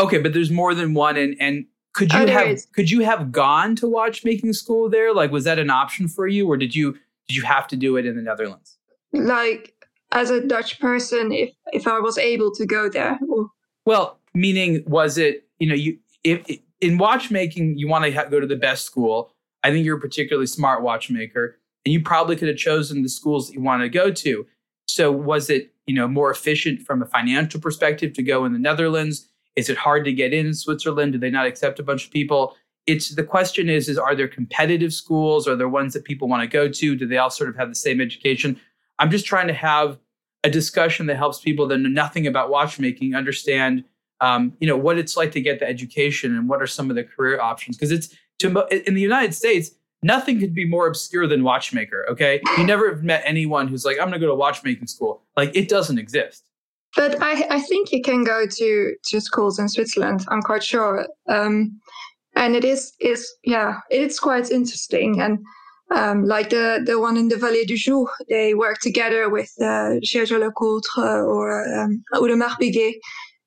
Okay, 0.00 0.18
but 0.18 0.32
there's 0.32 0.50
more 0.50 0.74
than 0.74 0.94
one, 0.94 1.16
and 1.16 1.34
and 1.40 1.66
could 1.92 2.12
you 2.12 2.20
oh, 2.20 2.26
have 2.26 2.48
is. 2.48 2.66
could 2.66 2.90
you 2.90 3.00
have 3.00 3.32
gone 3.32 3.74
to 3.76 3.88
watchmaking 3.88 4.52
school 4.52 4.88
there? 4.88 5.12
Like, 5.12 5.32
was 5.32 5.44
that 5.44 5.58
an 5.58 5.70
option 5.70 6.08
for 6.08 6.28
you, 6.28 6.46
or 6.48 6.56
did 6.56 6.74
you 6.74 6.92
did 7.26 7.36
you 7.36 7.42
have 7.42 7.66
to 7.68 7.76
do 7.76 7.96
it 7.96 8.06
in 8.06 8.16
the 8.16 8.22
Netherlands? 8.22 8.78
Like, 9.12 9.74
as 10.12 10.30
a 10.30 10.40
Dutch 10.40 10.78
person, 10.78 11.32
if 11.32 11.50
if 11.72 11.86
I 11.86 11.98
was 11.98 12.16
able 12.18 12.54
to 12.54 12.66
go 12.66 12.88
there. 12.88 13.18
Or... 13.28 13.50
Well, 13.84 14.18
meaning 14.34 14.84
was 14.86 15.18
it 15.18 15.48
you 15.58 15.68
know 15.68 15.74
you 15.74 15.98
if 16.22 16.60
in 16.80 16.98
watchmaking, 16.98 17.78
you 17.78 17.88
want 17.88 18.04
to 18.04 18.12
ha- 18.12 18.24
go 18.24 18.40
to 18.40 18.46
the 18.46 18.56
best 18.56 18.84
school. 18.84 19.32
I 19.62 19.70
think 19.70 19.84
you're 19.84 19.98
a 19.98 20.00
particularly 20.00 20.46
smart 20.46 20.82
watchmaker, 20.82 21.58
and 21.84 21.92
you 21.92 22.02
probably 22.02 22.36
could 22.36 22.48
have 22.48 22.56
chosen 22.56 23.02
the 23.02 23.08
schools 23.08 23.48
that 23.48 23.54
you 23.54 23.60
want 23.60 23.82
to 23.82 23.88
go 23.88 24.10
to. 24.10 24.46
So, 24.86 25.10
was 25.10 25.50
it 25.50 25.72
you 25.86 25.94
know 25.94 26.08
more 26.08 26.30
efficient 26.30 26.80
from 26.80 27.02
a 27.02 27.06
financial 27.06 27.60
perspective 27.60 28.12
to 28.14 28.22
go 28.22 28.44
in 28.44 28.52
the 28.52 28.58
Netherlands? 28.58 29.28
Is 29.56 29.68
it 29.68 29.76
hard 29.76 30.04
to 30.04 30.12
get 30.12 30.32
in 30.32 30.54
Switzerland? 30.54 31.12
Do 31.12 31.18
they 31.18 31.30
not 31.30 31.46
accept 31.46 31.80
a 31.80 31.82
bunch 31.82 32.06
of 32.06 32.12
people? 32.12 32.56
It's 32.86 33.10
the 33.10 33.24
question 33.24 33.68
is 33.68 33.88
is 33.88 33.98
are 33.98 34.14
there 34.14 34.28
competitive 34.28 34.94
schools? 34.94 35.48
Are 35.48 35.56
there 35.56 35.68
ones 35.68 35.94
that 35.94 36.04
people 36.04 36.28
want 36.28 36.42
to 36.42 36.48
go 36.48 36.68
to? 36.68 36.96
Do 36.96 37.06
they 37.06 37.18
all 37.18 37.30
sort 37.30 37.50
of 37.50 37.56
have 37.56 37.68
the 37.68 37.74
same 37.74 38.00
education? 38.00 38.60
I'm 38.98 39.10
just 39.10 39.26
trying 39.26 39.48
to 39.48 39.54
have 39.54 39.98
a 40.44 40.50
discussion 40.50 41.06
that 41.06 41.16
helps 41.16 41.40
people 41.40 41.66
that 41.68 41.78
know 41.78 41.88
nothing 41.88 42.26
about 42.26 42.50
watchmaking 42.50 43.14
understand 43.14 43.84
um, 44.20 44.52
you 44.60 44.66
know 44.66 44.76
what 44.76 44.98
it's 44.98 45.16
like 45.16 45.32
to 45.32 45.40
get 45.40 45.58
the 45.58 45.68
education 45.68 46.36
and 46.36 46.48
what 46.48 46.60
are 46.62 46.66
some 46.66 46.90
of 46.90 46.96
the 46.96 47.04
career 47.04 47.40
options 47.40 47.76
because 47.76 47.92
it's 47.92 48.14
to 48.38 48.48
in 48.86 48.94
the 48.94 49.00
united 49.00 49.34
states 49.34 49.72
nothing 50.02 50.38
could 50.38 50.54
be 50.54 50.66
more 50.66 50.86
obscure 50.86 51.26
than 51.26 51.42
watchmaker. 51.42 52.06
Okay, 52.10 52.40
you 52.56 52.64
never 52.64 52.88
have 52.90 53.02
met 53.02 53.22
anyone 53.24 53.68
who's 53.68 53.84
like, 53.84 53.98
I'm 53.98 54.06
gonna 54.06 54.18
go 54.18 54.26
to 54.26 54.34
watchmaking 54.34 54.86
school. 54.86 55.22
Like 55.36 55.54
it 55.54 55.68
doesn't 55.68 55.98
exist. 55.98 56.44
But 56.96 57.20
I, 57.20 57.46
I 57.50 57.60
think 57.60 57.92
you 57.92 58.02
can 58.02 58.24
go 58.24 58.46
to 58.46 58.94
to 59.04 59.20
schools 59.20 59.58
in 59.58 59.68
Switzerland. 59.68 60.24
I'm 60.28 60.42
quite 60.42 60.64
sure, 60.64 61.06
um, 61.28 61.78
and 62.34 62.56
it 62.56 62.64
is 62.64 62.92
is 63.00 63.30
yeah, 63.44 63.80
it's 63.90 64.18
quite 64.18 64.50
interesting. 64.50 65.20
And 65.20 65.38
um, 65.90 66.24
like 66.24 66.50
the 66.50 66.80
the 66.84 66.98
one 66.98 67.16
in 67.16 67.28
the 67.28 67.36
Vallée 67.36 67.66
du 67.66 67.76
Joux, 67.76 68.06
they 68.28 68.54
work 68.54 68.78
together 68.78 69.28
with 69.28 69.50
uh, 69.60 69.96
Jaeger-LeCoultre 70.02 71.26
or 71.26 71.66
um, 71.78 72.02
Audemars 72.14 72.56
Piguet. 72.60 72.94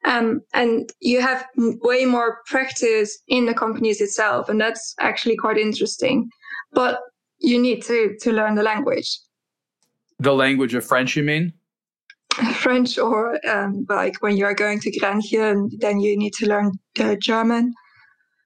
Um, 0.04 0.42
and 0.54 0.92
you 1.00 1.22
have 1.22 1.46
way 1.56 2.06
more 2.06 2.40
practice 2.48 3.20
in 3.28 3.46
the 3.46 3.54
companies 3.54 4.02
itself, 4.02 4.50
and 4.50 4.60
that's 4.60 4.96
actually 5.00 5.38
quite 5.38 5.58
interesting. 5.58 6.30
But 6.74 7.00
you 7.40 7.62
need 7.62 7.84
to 7.84 8.16
to 8.22 8.32
learn 8.32 8.56
the 8.56 8.64
language. 8.64 9.20
The 10.20 10.34
language 10.34 10.74
of 10.74 10.86
French, 10.86 11.16
you 11.16 11.24
mean? 11.24 11.54
French, 12.56 12.98
or 12.98 13.38
um, 13.48 13.86
like 13.90 14.22
when 14.22 14.38
you 14.38 14.46
are 14.46 14.54
going 14.54 14.80
to 14.80 14.92
Grenchen, 15.00 15.70
then 15.80 16.00
you 16.00 16.18
need 16.18 16.34
to 16.36 16.48
learn 16.48 16.72
the 16.96 17.18
German. 17.18 17.74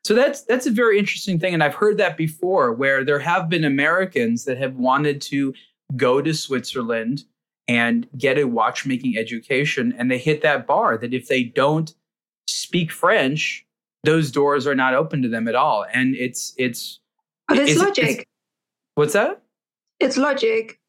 So 0.03 0.13
that's 0.13 0.43
that's 0.43 0.67
a 0.67 0.71
very 0.71 0.99
interesting 0.99 1.39
thing, 1.39 1.53
and 1.53 1.63
I've 1.63 1.75
heard 1.75 1.97
that 1.97 2.17
before, 2.17 2.73
where 2.73 3.03
there 3.03 3.19
have 3.19 3.49
been 3.49 3.63
Americans 3.63 4.45
that 4.45 4.57
have 4.57 4.75
wanted 4.75 5.21
to 5.23 5.53
go 5.95 6.21
to 6.21 6.33
Switzerland 6.33 7.23
and 7.67 8.07
get 8.17 8.37
a 8.37 8.45
watchmaking 8.45 9.17
education, 9.17 9.93
and 9.97 10.11
they 10.11 10.17
hit 10.17 10.41
that 10.41 10.67
bar 10.67 10.97
that 10.97 11.13
if 11.13 11.27
they 11.27 11.43
don't 11.43 11.93
speak 12.47 12.91
French, 12.91 13.65
those 14.03 14.31
doors 14.31 14.67
are 14.67 14.75
not 14.75 14.93
open 14.93 15.21
to 15.21 15.29
them 15.29 15.47
at 15.47 15.55
all, 15.55 15.85
and 15.93 16.15
it's 16.15 16.53
it's. 16.57 16.99
But 17.47 17.59
it's 17.59 17.79
logic. 17.79 18.19
It's, 18.19 18.23
what's 18.95 19.13
that? 19.13 19.41
It's 19.99 20.17
logic 20.17 20.79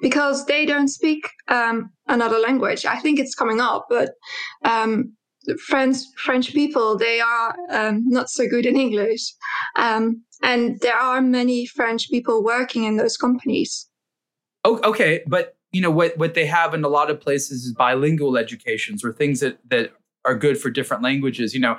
because 0.00 0.46
they 0.46 0.66
don't 0.66 0.88
speak 0.88 1.28
um, 1.48 1.90
another 2.06 2.38
language. 2.38 2.86
I 2.86 2.96
think 2.96 3.18
it's 3.18 3.34
coming 3.34 3.60
up, 3.60 3.86
but 3.88 4.12
um, 4.64 5.12
French 5.66 5.98
French 6.16 6.52
people 6.52 6.96
they 6.96 7.20
are 7.20 7.54
um, 7.70 8.02
not 8.06 8.28
so 8.28 8.46
good 8.48 8.66
in 8.66 8.76
English, 8.76 9.34
um, 9.76 10.22
and 10.42 10.78
there 10.80 10.96
are 10.96 11.20
many 11.20 11.66
French 11.66 12.10
people 12.10 12.42
working 12.42 12.84
in 12.84 12.96
those 12.96 13.16
companies. 13.16 13.88
Oh, 14.64 14.80
okay, 14.82 15.22
but 15.26 15.56
you 15.76 15.82
know 15.82 15.90
what 15.90 16.16
what 16.16 16.32
they 16.32 16.46
have 16.46 16.72
in 16.72 16.84
a 16.84 16.88
lot 16.88 17.10
of 17.10 17.20
places 17.20 17.66
is 17.66 17.74
bilingual 17.74 18.38
educations 18.38 19.04
or 19.04 19.12
things 19.12 19.40
that 19.40 19.58
that 19.68 19.92
are 20.24 20.34
good 20.34 20.56
for 20.56 20.70
different 20.70 21.02
languages. 21.02 21.52
You 21.52 21.60
know, 21.60 21.78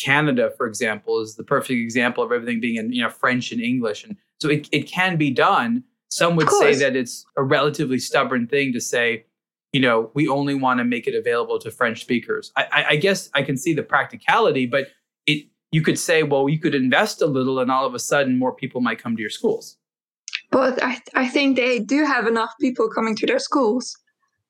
Canada, 0.00 0.50
for 0.56 0.66
example, 0.66 1.20
is 1.20 1.36
the 1.36 1.44
perfect 1.44 1.78
example 1.78 2.24
of 2.24 2.32
everything 2.32 2.58
being 2.58 2.74
in 2.74 2.92
you 2.92 3.02
know 3.04 3.08
French 3.08 3.52
and 3.52 3.60
English, 3.60 4.02
and 4.02 4.16
so 4.40 4.48
it, 4.48 4.68
it 4.72 4.88
can 4.88 5.16
be 5.16 5.30
done. 5.30 5.84
Some 6.08 6.34
would 6.34 6.50
say 6.50 6.74
that 6.74 6.96
it's 6.96 7.24
a 7.36 7.44
relatively 7.44 8.00
stubborn 8.00 8.48
thing 8.48 8.72
to 8.72 8.80
say, 8.80 9.26
you 9.72 9.80
know, 9.80 10.10
we 10.14 10.26
only 10.26 10.54
want 10.54 10.78
to 10.78 10.84
make 10.84 11.06
it 11.06 11.14
available 11.14 11.60
to 11.60 11.70
French 11.70 12.00
speakers. 12.00 12.50
I, 12.56 12.64
I, 12.72 12.84
I 12.90 12.96
guess 12.96 13.30
I 13.34 13.42
can 13.42 13.56
see 13.56 13.74
the 13.74 13.82
practicality, 13.84 14.66
but 14.66 14.88
it 15.26 15.46
you 15.70 15.82
could 15.82 16.00
say, 16.00 16.24
well, 16.24 16.48
you 16.48 16.58
could 16.58 16.74
invest 16.74 17.22
a 17.22 17.26
little, 17.26 17.60
and 17.60 17.70
all 17.70 17.86
of 17.86 17.94
a 17.94 18.00
sudden, 18.00 18.40
more 18.40 18.52
people 18.52 18.80
might 18.80 18.98
come 18.98 19.14
to 19.14 19.20
your 19.20 19.30
schools. 19.30 19.76
But 20.56 20.82
I, 20.82 20.98
I 21.14 21.28
think 21.28 21.56
they 21.56 21.80
do 21.80 22.06
have 22.06 22.26
enough 22.26 22.54
people 22.58 22.88
coming 22.88 23.14
to 23.16 23.26
their 23.26 23.38
schools. 23.38 23.94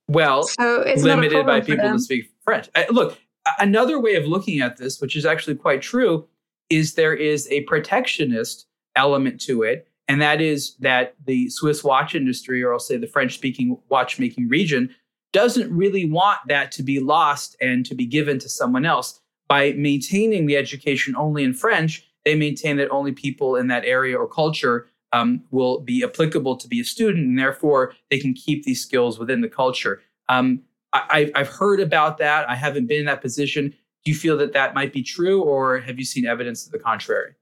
Well, 0.07 0.45
so 0.45 0.83
it's 0.83 1.03
limited 1.03 1.45
by 1.45 1.61
people 1.61 1.91
to 1.91 1.99
speak 1.99 2.31
French. 2.45 2.69
I, 2.77 2.87
look, 2.91 3.19
another 3.59 3.99
way 4.01 4.15
of 4.15 4.25
looking 4.25 4.61
at 4.61 4.77
this, 4.77 5.01
which 5.01 5.17
is 5.17 5.27
actually 5.27 5.57
quite 5.57 5.83
true, 5.83 6.29
is 6.71 6.95
there 6.95 7.13
is 7.13 7.49
a 7.51 7.63
protectionist 7.63 8.67
element 8.95 9.41
to 9.41 9.65
it 9.65 9.89
and 10.09 10.23
that 10.23 10.41
is 10.41 10.77
that 10.77 11.15
the 11.25 11.51
Swiss 11.51 11.83
watch 11.83 12.15
industry, 12.15 12.63
or 12.63 12.73
I'll 12.73 12.79
say 12.79 12.97
the 12.97 13.09
French 13.09 13.35
speaking 13.35 13.77
watchmaking 13.89 14.49
region, 14.49 14.95
doesn't 15.33 15.77
really 15.77 16.09
want 16.09 16.39
that 16.47 16.71
to 16.73 16.83
be 16.83 17.01
lost 17.01 17.57
and 17.61 17.85
to 17.87 17.95
be 17.95 18.07
given 18.07 18.39
to 18.39 18.49
someone 18.49 18.87
else. 18.87 19.21
By 19.49 19.73
maintaining 19.73 20.47
the 20.47 20.57
education 20.57 21.17
only 21.17 21.43
in 21.43 21.55
French, 21.55 22.09
they 22.25 22.35
maintain 22.35 22.77
that 22.77 22.91
only 22.91 23.13
people 23.13 23.57
in 23.57 23.67
that 23.69 23.85
area 23.85 24.17
or 24.17 24.29
culture 24.29 24.89
um, 25.13 25.43
will 25.51 25.81
be 25.81 26.05
applicable 26.05 26.57
to 26.57 26.69
be 26.69 26.81
a 26.81 26.85
student, 26.85 27.25
and 27.25 27.39
therefore 27.39 27.95
they 28.11 28.19
can 28.19 28.35
keep 28.35 28.65
these 28.65 28.83
skills 28.83 29.19
within 29.19 29.41
the 29.41 29.49
culture. 29.49 30.01
Um, 30.29 30.63
I, 30.93 31.31
have 31.35 31.49
heard 31.49 31.81
about 31.81 32.19
that. 32.19 32.49
I 32.49 32.55
haven't 32.55 32.87
been 32.87 33.01
in 33.01 33.07
that 33.07 33.21
position. 33.21 33.69
Do 34.05 34.11
you 34.11 34.15
feel 34.15 34.37
that 34.39 34.53
that 34.53 34.75
might 34.75 34.93
be 34.93 35.03
true, 35.03 35.43
or 35.43 35.79
have 35.79 35.99
you 35.99 36.05
seen 36.05 36.27
evidence 36.27 36.65
to 36.65 36.71
the 36.71 36.79
contrary? 36.79 37.35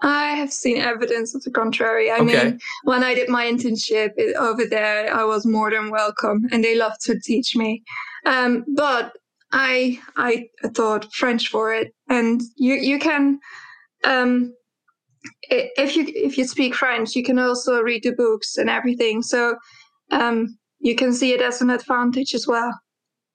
I 0.00 0.30
have 0.32 0.52
seen 0.52 0.78
evidence 0.78 1.34
of 1.34 1.42
the 1.42 1.50
contrary. 1.50 2.10
I 2.10 2.16
okay. 2.16 2.24
mean, 2.24 2.60
when 2.84 3.04
I 3.04 3.14
did 3.14 3.28
my 3.28 3.44
internship 3.44 4.10
over 4.36 4.64
there, 4.64 5.14
I 5.14 5.24
was 5.24 5.46
more 5.46 5.70
than 5.70 5.90
welcome, 5.90 6.48
and 6.50 6.64
they 6.64 6.76
loved 6.76 7.02
to 7.02 7.20
teach 7.20 7.54
me. 7.54 7.82
Um, 8.24 8.64
but 8.74 9.12
I 9.52 10.00
I 10.16 10.48
taught 10.74 11.12
French 11.12 11.48
for 11.48 11.74
it, 11.74 11.94
and 12.08 12.40
you 12.56 12.74
you 12.74 12.98
can 12.98 13.38
um, 14.04 14.54
if 15.50 15.96
you 15.96 16.06
if 16.08 16.38
you 16.38 16.44
speak 16.44 16.74
French, 16.74 17.14
you 17.14 17.22
can 17.22 17.38
also 17.38 17.80
read 17.80 18.02
the 18.02 18.12
books 18.12 18.56
and 18.56 18.68
everything. 18.68 19.22
So 19.22 19.56
um, 20.10 20.58
you 20.80 20.94
can 20.94 21.12
see 21.12 21.32
it 21.32 21.40
as 21.40 21.60
an 21.60 21.70
advantage 21.70 22.34
as 22.34 22.46
well. 22.46 22.72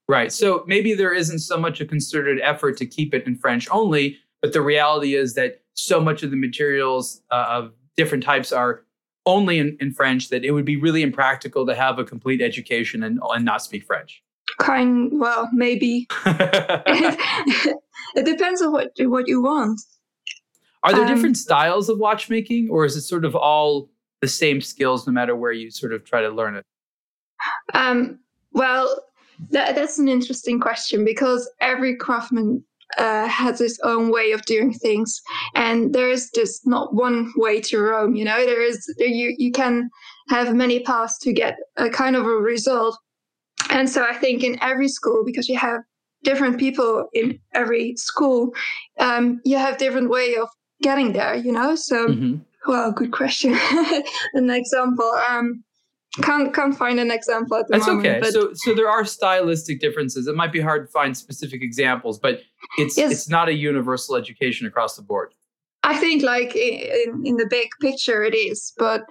Right. 0.10 0.32
So 0.32 0.64
maybe 0.68 0.94
there 0.94 1.14
isn't 1.14 1.40
so 1.40 1.58
much 1.58 1.82
a 1.82 1.86
concerted 1.86 2.40
effort 2.42 2.78
to 2.78 2.86
keep 2.86 3.14
it 3.14 3.28
in 3.28 3.36
French 3.36 3.68
only, 3.72 4.18
but 4.42 4.54
the 4.54 4.62
reality 4.62 5.16
is 5.16 5.34
that 5.34 5.62
so 5.74 6.00
much 6.00 6.24
of 6.24 6.32
the 6.32 6.38
materials 6.38 7.22
uh, 7.30 7.46
of 7.50 7.74
different 7.98 8.24
types 8.24 8.52
are 8.52 8.84
only 9.26 9.60
in, 9.60 9.78
in 9.82 9.94
French 9.94 10.30
that 10.30 10.46
it 10.46 10.52
would 10.52 10.66
be 10.66 10.78
really 10.78 11.02
impractical 11.02 11.66
to 11.66 11.76
have 11.76 12.00
a 12.00 12.06
complete 12.06 12.42
education 12.42 13.04
and, 13.04 13.20
and 13.22 13.44
not 13.44 13.62
speak 13.62 13.86
French. 13.86 14.24
Kind, 14.60 15.20
well, 15.20 15.50
maybe. 15.54 16.08
it, 16.26 17.78
it, 18.16 18.26
depends 18.26 18.62
on 18.62 18.72
what 18.72 18.92
what 19.00 19.28
you 19.28 19.42
want. 19.42 19.80
Are 20.88 20.94
there 20.94 21.06
um, 21.06 21.14
different 21.14 21.36
styles 21.36 21.90
of 21.90 21.98
watchmaking, 21.98 22.70
or 22.70 22.86
is 22.86 22.96
it 22.96 23.02
sort 23.02 23.26
of 23.26 23.36
all 23.36 23.90
the 24.22 24.28
same 24.28 24.62
skills 24.62 25.06
no 25.06 25.12
matter 25.12 25.36
where 25.36 25.52
you 25.52 25.70
sort 25.70 25.92
of 25.92 26.06
try 26.06 26.22
to 26.22 26.30
learn 26.30 26.56
it? 26.56 26.66
Um, 27.74 28.20
well, 28.54 29.04
that, 29.50 29.76
that's 29.76 30.00
an 30.00 30.08
interesting 30.08 30.62
question 30.62 31.04
because 31.04 31.50
every 31.60 31.98
craftsman 31.98 32.64
uh, 32.98 33.28
has 33.28 33.60
its 33.60 33.78
own 33.84 34.14
way 34.14 34.32
of 34.32 34.44
doing 34.44 34.74
things, 34.74 35.22
and 35.56 35.94
there 35.94 36.10
is 36.10 36.32
just 36.34 36.66
not 36.66 36.94
one 36.94 37.34
way 37.36 37.60
to 37.60 37.80
Rome. 37.80 38.16
You 38.16 38.24
know, 38.24 38.46
there 38.46 38.62
is 38.62 38.82
you 38.98 39.36
you 39.38 39.52
can 39.52 39.90
have 40.30 40.56
many 40.56 40.80
paths 40.80 41.18
to 41.20 41.34
get 41.34 41.58
a 41.76 41.90
kind 41.90 42.16
of 42.16 42.26
a 42.26 42.30
result, 42.30 42.98
and 43.72 43.90
so 43.90 44.06
I 44.06 44.14
think 44.14 44.42
in 44.42 44.58
every 44.62 44.88
school 44.88 45.24
because 45.26 45.50
you 45.50 45.58
have 45.58 45.82
different 46.24 46.60
people 46.60 47.10
in 47.12 47.38
every 47.54 47.96
school, 47.98 48.54
um, 49.00 49.42
you 49.44 49.58
have 49.58 49.78
different 49.78 50.10
way 50.10 50.36
of 50.38 50.48
getting 50.82 51.14
there. 51.14 51.36
You 51.36 51.52
know, 51.52 51.76
so. 51.76 52.08
Mm-hmm. 52.08 52.36
Well, 52.68 52.92
good 52.92 53.12
question. 53.12 53.54
An 54.34 54.50
example. 54.50 55.10
Um, 55.30 55.64
can't 56.22 56.54
can't 56.54 56.76
find 56.76 57.00
an 57.00 57.12
example 57.12 57.58
at 57.58 57.68
the 57.68 57.74
That's 57.74 57.88
moment. 57.88 58.08
okay. 58.08 58.32
So 58.32 58.52
so 58.54 58.74
there 58.74 58.90
are 58.90 59.06
stylistic 59.06 59.80
differences. 59.80 60.28
It 60.28 60.36
might 60.36 60.52
be 60.52 60.60
hard 60.60 60.88
to 60.88 60.92
find 60.92 61.16
specific 61.16 61.62
examples, 61.62 62.18
but 62.18 62.42
it's 62.78 62.98
yes. 62.98 63.12
it's 63.12 63.30
not 63.30 63.50
a 63.50 63.54
universal 63.54 64.16
education 64.16 64.66
across 64.68 64.96
the 64.96 65.04
board. 65.04 65.34
I 65.84 65.96
think 65.98 66.24
like 66.24 66.56
in, 66.56 67.22
in 67.26 67.38
the 67.38 67.48
big 67.50 67.70
picture 67.80 68.24
it 68.24 68.36
is, 68.36 68.74
but 68.78 69.06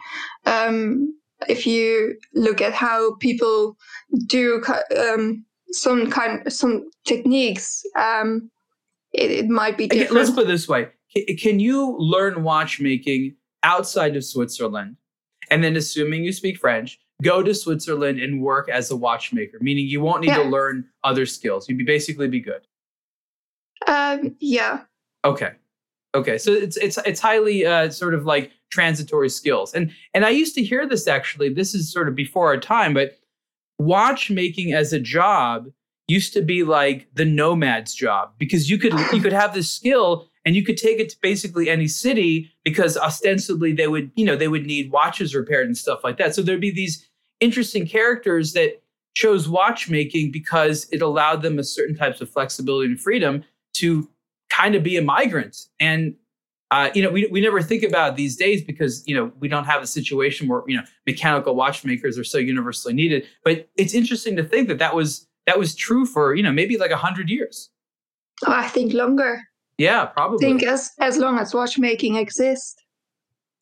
um, 0.45 1.17
if 1.49 1.67
you 1.67 2.19
look 2.35 2.61
at 2.61 2.73
how 2.73 3.15
people 3.17 3.77
do 4.27 4.63
um, 4.99 5.45
some 5.71 6.11
kind 6.11 6.53
some 6.53 6.89
techniques, 7.05 7.83
um, 7.97 8.51
it, 9.13 9.31
it, 9.31 9.49
might 9.49 9.79
be 9.79 9.87
different. 9.87 10.13
let's 10.13 10.31
put 10.31 10.45
it 10.45 10.49
this 10.49 10.69
way: 10.69 10.89
Can 11.39 11.61
you 11.61 11.97
learn 11.99 12.43
watchmaking 12.43 13.37
outside 13.63 14.17
of 14.17 14.25
Switzerland? 14.25 14.97
and 15.51 15.63
then 15.63 15.77
assuming 15.77 16.25
you 16.25 16.33
speak 16.33 16.59
French, 16.59 16.99
go 17.23 17.43
to 17.43 17.55
Switzerland 17.55 18.21
and 18.21 18.43
work 18.43 18.69
as 18.69 18.91
a 18.91 18.97
watchmaker, 18.97 19.59
meaning 19.61 19.87
you 19.87 20.01
won't 20.01 20.21
need 20.21 20.29
yeah. 20.29 20.43
to 20.43 20.49
learn 20.49 20.85
other 21.05 21.27
skills. 21.27 21.69
You'd 21.69 21.79
be 21.79 21.85
basically 21.85 22.29
be 22.29 22.41
good. 22.41 22.67
Um, 23.87 24.37
yeah. 24.41 24.83
Okay. 25.25 25.53
Okay. 26.15 26.39
So 26.39 26.53
it's 26.53 26.77
it's 26.77 26.99
it's 27.05 27.21
highly 27.21 27.67
uh, 27.67 27.91
sort 27.91 28.15
of 28.15 28.25
like 28.25 28.53
transitory 28.71 29.29
skills. 29.29 29.75
And 29.75 29.93
and 30.15 30.25
I 30.25 30.31
used 30.31 30.55
to 30.57 30.63
hear 30.63 30.87
this 30.87 31.07
actually. 31.07 31.53
This 31.53 31.75
is 31.75 31.93
sort 31.93 32.09
of 32.09 32.15
before 32.15 32.47
our 32.47 32.59
time, 32.59 32.95
but 32.95 33.19
watchmaking 33.79 34.73
as 34.73 34.93
a 34.93 35.01
job 35.01 35.67
used 36.09 36.33
to 36.33 36.43
be 36.43 36.63
like 36.63 37.09
the 37.15 37.25
nomad's 37.25 37.95
job 37.95 38.33
because 38.39 38.71
you 38.71 38.79
could 38.79 38.95
you 39.13 39.21
could 39.21 39.33
have 39.33 39.55
this 39.55 39.71
skill 39.71 40.29
and 40.47 40.57
you 40.57 40.65
could 40.65 40.79
take 40.79 40.99
it 40.99 41.11
to 41.11 41.17
basically 41.21 41.69
any 41.69 41.89
city 41.89 42.51
because 42.65 42.97
ostensibly 42.97 43.73
they 43.73 43.89
would 43.89 44.11
you 44.15 44.25
know 44.25 44.37
they 44.37 44.49
would 44.49 44.65
need 44.65 44.91
watches 44.91 45.35
repaired 45.35 45.67
and 45.67 45.77
stuff 45.77 46.01
like 46.03 46.17
that 46.17 46.35
so 46.35 46.41
there'd 46.41 46.61
be 46.61 46.71
these 46.71 47.07
interesting 47.41 47.87
characters 47.87 48.55
that 48.55 48.81
chose 49.15 49.49
watchmaking 49.49 50.31
because 50.31 50.89
it 50.93 51.03
allowed 51.03 51.43
them 51.43 51.59
a 51.59 51.65
certain 51.65 51.97
types 51.97 52.21
of 52.23 52.31
flexibility 52.31 52.89
and 52.89 53.01
freedom 53.01 53.45
to 53.75 54.09
kind 54.49 54.75
of 54.75 54.83
be 54.83 54.97
a 54.97 55.03
migrant 55.03 55.67
and 55.81 56.15
uh, 56.73 56.91
you 56.95 57.03
know, 57.03 57.11
we, 57.11 57.27
we 57.29 57.41
never 57.41 57.63
think 57.63 57.85
about 57.85 58.17
these 58.17 58.37
days 58.37 58.63
because, 58.63 59.07
you 59.07 59.15
know, 59.15 59.31
we 59.39 59.47
don't 59.47 59.67
have 59.67 59.83
a 59.83 59.87
situation 59.87 60.49
where, 60.49 60.63
you 60.67 60.77
know, 60.77 60.83
mechanical 61.07 61.55
watchmakers 61.55 62.19
are 62.19 62.25
so 62.25 62.39
universally 62.39 62.93
needed. 62.93 63.25
But 63.45 63.69
it's 63.77 63.95
interesting 63.95 64.35
to 64.37 64.43
think 64.43 64.67
that 64.69 64.79
that 64.79 64.95
was, 64.95 65.29
that 65.47 65.61
was 65.61 65.77
true 65.77 66.07
for, 66.07 66.35
you 66.35 66.43
know, 66.43 66.51
maybe 66.51 66.77
like 66.77 66.91
a 66.91 66.97
hundred 66.97 67.31
years. 67.31 67.71
Oh, 68.45 68.53
I 68.53 68.67
think 68.67 68.93
longer. 68.93 69.43
Yeah, 69.79 70.07
probably. 70.07 70.47
I 70.47 70.49
think 70.49 70.63
as, 70.63 70.91
as 71.01 71.19
long 71.19 71.39
as 71.39 71.55
watchmaking 71.55 72.17
exists. 72.17 72.77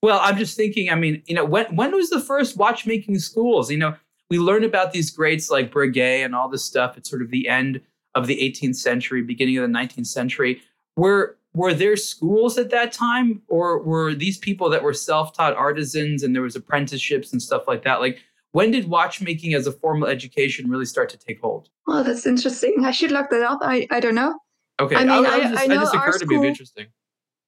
Well, 0.02 0.20
I'm 0.22 0.36
just 0.36 0.56
thinking, 0.56 0.90
I 0.90 0.94
mean, 0.94 1.22
you 1.26 1.34
know, 1.34 1.44
when, 1.44 1.74
when 1.74 1.92
was 1.92 2.10
the 2.10 2.20
first 2.20 2.56
watchmaking 2.56 3.18
schools? 3.18 3.70
You 3.70 3.78
know, 3.78 3.94
we 4.30 4.38
learn 4.38 4.64
about 4.64 4.92
these 4.92 5.10
greats 5.10 5.50
like 5.50 5.72
Breguet 5.72 6.24
and 6.24 6.34
all 6.34 6.48
this 6.48 6.64
stuff 6.64 6.96
at 6.96 7.06
sort 7.06 7.22
of 7.22 7.30
the 7.30 7.48
end 7.48 7.80
of 8.14 8.26
the 8.26 8.36
18th 8.36 8.76
century, 8.76 9.22
beginning 9.22 9.58
of 9.58 9.62
the 9.62 9.76
19th 9.76 10.06
century. 10.06 10.60
Were 10.96 11.36
were 11.54 11.72
there 11.72 11.96
schools 11.96 12.58
at 12.58 12.70
that 12.70 12.92
time 12.92 13.40
or 13.48 13.82
were 13.82 14.12
these 14.12 14.36
people 14.38 14.68
that 14.68 14.82
were 14.82 14.92
self-taught 14.92 15.54
artisans 15.54 16.22
and 16.22 16.34
there 16.34 16.42
was 16.42 16.56
apprenticeships 16.56 17.32
and 17.32 17.40
stuff 17.40 17.66
like 17.66 17.84
that 17.84 18.00
like 18.00 18.18
when 18.52 18.70
did 18.70 18.88
watchmaking 18.88 19.54
as 19.54 19.66
a 19.66 19.72
formal 19.72 20.08
education 20.08 20.68
really 20.68 20.84
start 20.84 21.08
to 21.08 21.16
take 21.16 21.40
hold 21.40 21.68
well 21.86 22.02
that's 22.04 22.26
interesting 22.26 22.84
i 22.84 22.90
should 22.90 23.12
look 23.12 23.30
that 23.30 23.42
up 23.42 23.60
i, 23.62 23.86
I 23.90 24.00
don't 24.00 24.14
know 24.14 24.34
okay 24.80 24.96
i 24.96 25.00
mean 25.00 25.10
i, 25.10 25.16
I, 25.16 25.40
just, 25.40 25.62
I 25.62 25.66
know 25.66 25.80
just 25.80 25.94
occurred 25.94 26.14
school, 26.14 26.38
to 26.38 26.42
me 26.42 26.48
interesting 26.48 26.86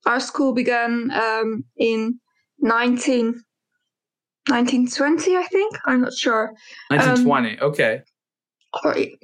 our 0.06 0.20
school 0.20 0.52
began 0.52 1.10
um, 1.10 1.64
in 1.76 2.20
19 2.60 3.42
1920 4.48 5.36
i 5.36 5.42
think 5.44 5.76
i'm 5.86 6.02
not 6.02 6.12
sure 6.12 6.52
1920 6.88 7.58
um, 7.58 7.66
okay 7.66 8.02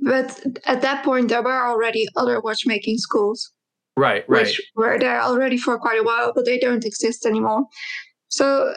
but 0.03 0.41
at 0.67 0.83
that 0.83 1.05
point 1.05 1.29
there 1.29 1.43
were 1.43 1.67
already 1.67 2.07
other 2.17 2.41
watchmaking 2.41 2.99
schools 2.99 3.53
Right, 3.97 4.25
right. 4.29 4.47
Which 4.47 4.61
were 4.75 4.99
there 4.99 5.21
already 5.21 5.59
for 5.59 5.79
quite 5.79 6.01
a 6.01 6.03
while, 6.03 6.33
but 6.35 6.47
they 6.47 6.59
don't 6.59 6.85
exist 6.85 7.27
anymore. 7.27 7.65
So 8.29 8.73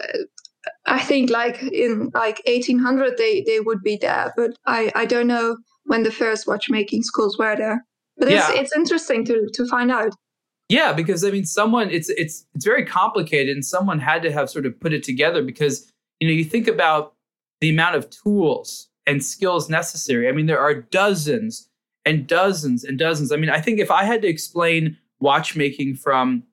I 0.86 1.00
think 1.00 1.30
like 1.30 1.62
in 1.64 2.12
like 2.14 2.42
1800 2.46 3.18
they 3.18 3.42
they 3.42 3.60
would 3.60 3.82
be 3.82 3.98
there, 3.98 4.34
but 4.36 4.52
I 4.66 4.92
I 4.94 5.06
don't 5.06 5.28
know 5.28 5.58
when 5.86 6.04
the 6.04 6.12
first 6.12 6.48
watchmaking 6.48 7.04
schools 7.04 7.38
were 7.38 7.56
there. 7.56 7.86
But 8.18 8.30
it's 8.30 8.50
yeah. 8.50 8.62
it's 8.62 8.76
interesting 8.76 9.26
to 9.26 9.50
to 9.54 9.68
find 9.68 9.92
out. 9.92 10.14
Yeah, 10.70 10.94
because 10.94 11.24
I 11.24 11.32
mean, 11.32 11.46
someone 11.46 11.90
it's 11.90 12.10
it's 12.10 12.46
it's 12.56 12.66
very 12.66 12.86
complicated, 12.86 13.56
and 13.56 13.66
someone 13.66 14.00
had 14.00 14.22
to 14.24 14.32
have 14.32 14.50
sort 14.50 14.66
of 14.66 14.80
put 14.80 14.94
it 14.94 15.04
together 15.04 15.44
because 15.44 15.92
you 16.20 16.28
know 16.28 16.34
you 16.34 16.44
think 16.44 16.68
about 16.68 17.14
the 17.62 17.70
amount 17.70 17.96
of 17.96 18.10
tools 18.10 18.90
and 19.06 19.24
skills 19.24 19.70
necessary. 19.70 20.28
I 20.28 20.32
mean, 20.32 20.46
there 20.46 20.60
are 20.60 20.74
dozens 20.74 21.70
and 22.06 22.28
dozens 22.28 22.84
and 22.84 22.98
dozens. 22.98 23.32
I 23.32 23.38
mean, 23.38 23.50
I 23.50 23.60
think 23.60 23.80
if 23.80 23.92
I 23.92 24.04
had 24.04 24.22
to 24.24 24.28
explain 24.28 24.98
watchmaking 25.20 25.96
from 25.96 26.44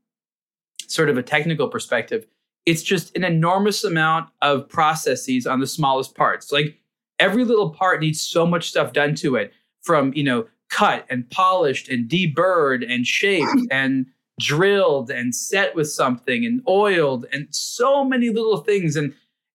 sort 0.87 1.09
of 1.09 1.17
a 1.17 1.23
technical 1.23 1.69
perspective, 1.69 2.27
it's 2.67 2.83
just 2.83 3.15
an 3.17 3.25
enormous 3.25 3.85
amount 3.85 4.29
of 4.41 4.69
processes 4.69 5.47
on 5.47 5.61
the 5.61 5.67
smallest 5.67 6.15
parts. 6.15 6.53
Like 6.53 6.79
every 7.19 7.45
little 7.45 7.71
part 7.71 8.01
needs 8.01 8.21
so 8.21 8.47
much 8.47 8.69
stuff 8.69 8.93
done 8.93 9.15
to 9.17 9.37
it 9.37 9.53
from, 9.83 10.13
you 10.15 10.23
know, 10.23 10.47
cut 10.73 11.07
and 11.11 11.29
polished 11.31 11.89
and 11.89 12.09
deburred 12.09 12.85
and 12.89 13.07
shaped 13.07 13.47
and 13.71 14.07
drilled 14.41 15.11
and 15.11 15.35
set 15.35 15.75
with 15.75 15.91
something 15.91 16.45
and 16.45 16.63
oiled 16.69 17.27
and 17.33 17.47
so 17.51 18.03
many 18.05 18.31
little 18.31 18.59
things 18.59 18.97
and 18.97 19.13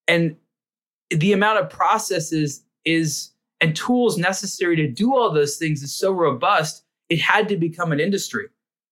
and 0.07 0.35
the 1.09 1.33
amount 1.33 1.59
of 1.59 1.69
processes 1.69 2.63
is 2.85 3.31
and 3.59 3.75
tools 3.75 4.17
necessary 4.17 4.75
to 4.75 4.87
do 4.87 5.15
all 5.15 5.31
those 5.31 5.57
things 5.57 5.81
is 5.81 5.91
so 5.91 6.11
robust 6.11 6.83
it 7.09 7.19
had 7.19 7.49
to 7.49 7.57
become 7.57 7.91
an 7.91 7.99
industry 7.99 8.47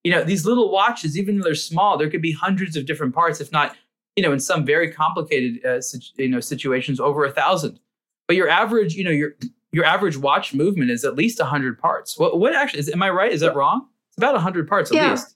you 0.05 0.12
know, 0.12 0.24
these 0.24 0.46
little 0.46 0.72
watches, 0.72 1.17
even 1.17 1.38
though 1.39 1.44
they're 1.44 1.55
small, 1.55 1.98
there 1.98 2.12
could 2.12 2.22
be 2.22 2.32
hundreds 2.32 2.77
of 2.77 2.86
different 2.86 3.15
parts, 3.15 3.41
if 3.41 3.51
not, 3.51 3.75
you 4.15 4.22
know, 4.22 4.32
in 4.32 4.39
some 4.39 4.63
very 4.63 4.91
complicated, 4.91 5.65
uh, 5.65 5.82
you 6.17 6.29
know, 6.29 6.39
situations, 6.39 7.00
over 7.00 7.25
a 7.25 7.32
thousand. 7.32 7.79
But 8.27 8.38
your 8.38 8.48
average, 8.48 8.94
you 8.94 9.03
know, 9.03 9.10
your 9.10 9.32
your 9.75 9.84
average 9.84 10.17
watch 10.17 10.53
movement 10.53 10.89
is 10.89 11.03
at 11.03 11.15
least 11.15 11.41
hundred 11.41 11.77
parts. 11.77 12.17
What 12.17 12.39
what 12.39 12.55
actually 12.55 12.79
is? 12.79 12.89
Am 12.89 13.03
I 13.03 13.10
right? 13.10 13.29
Is 13.29 13.41
that 13.41 13.58
wrong? 13.58 13.86
It's 14.08 14.17
about 14.17 14.39
hundred 14.39 14.69
parts 14.69 14.89
at 14.89 14.95
yeah. 14.95 15.12
least. 15.12 15.36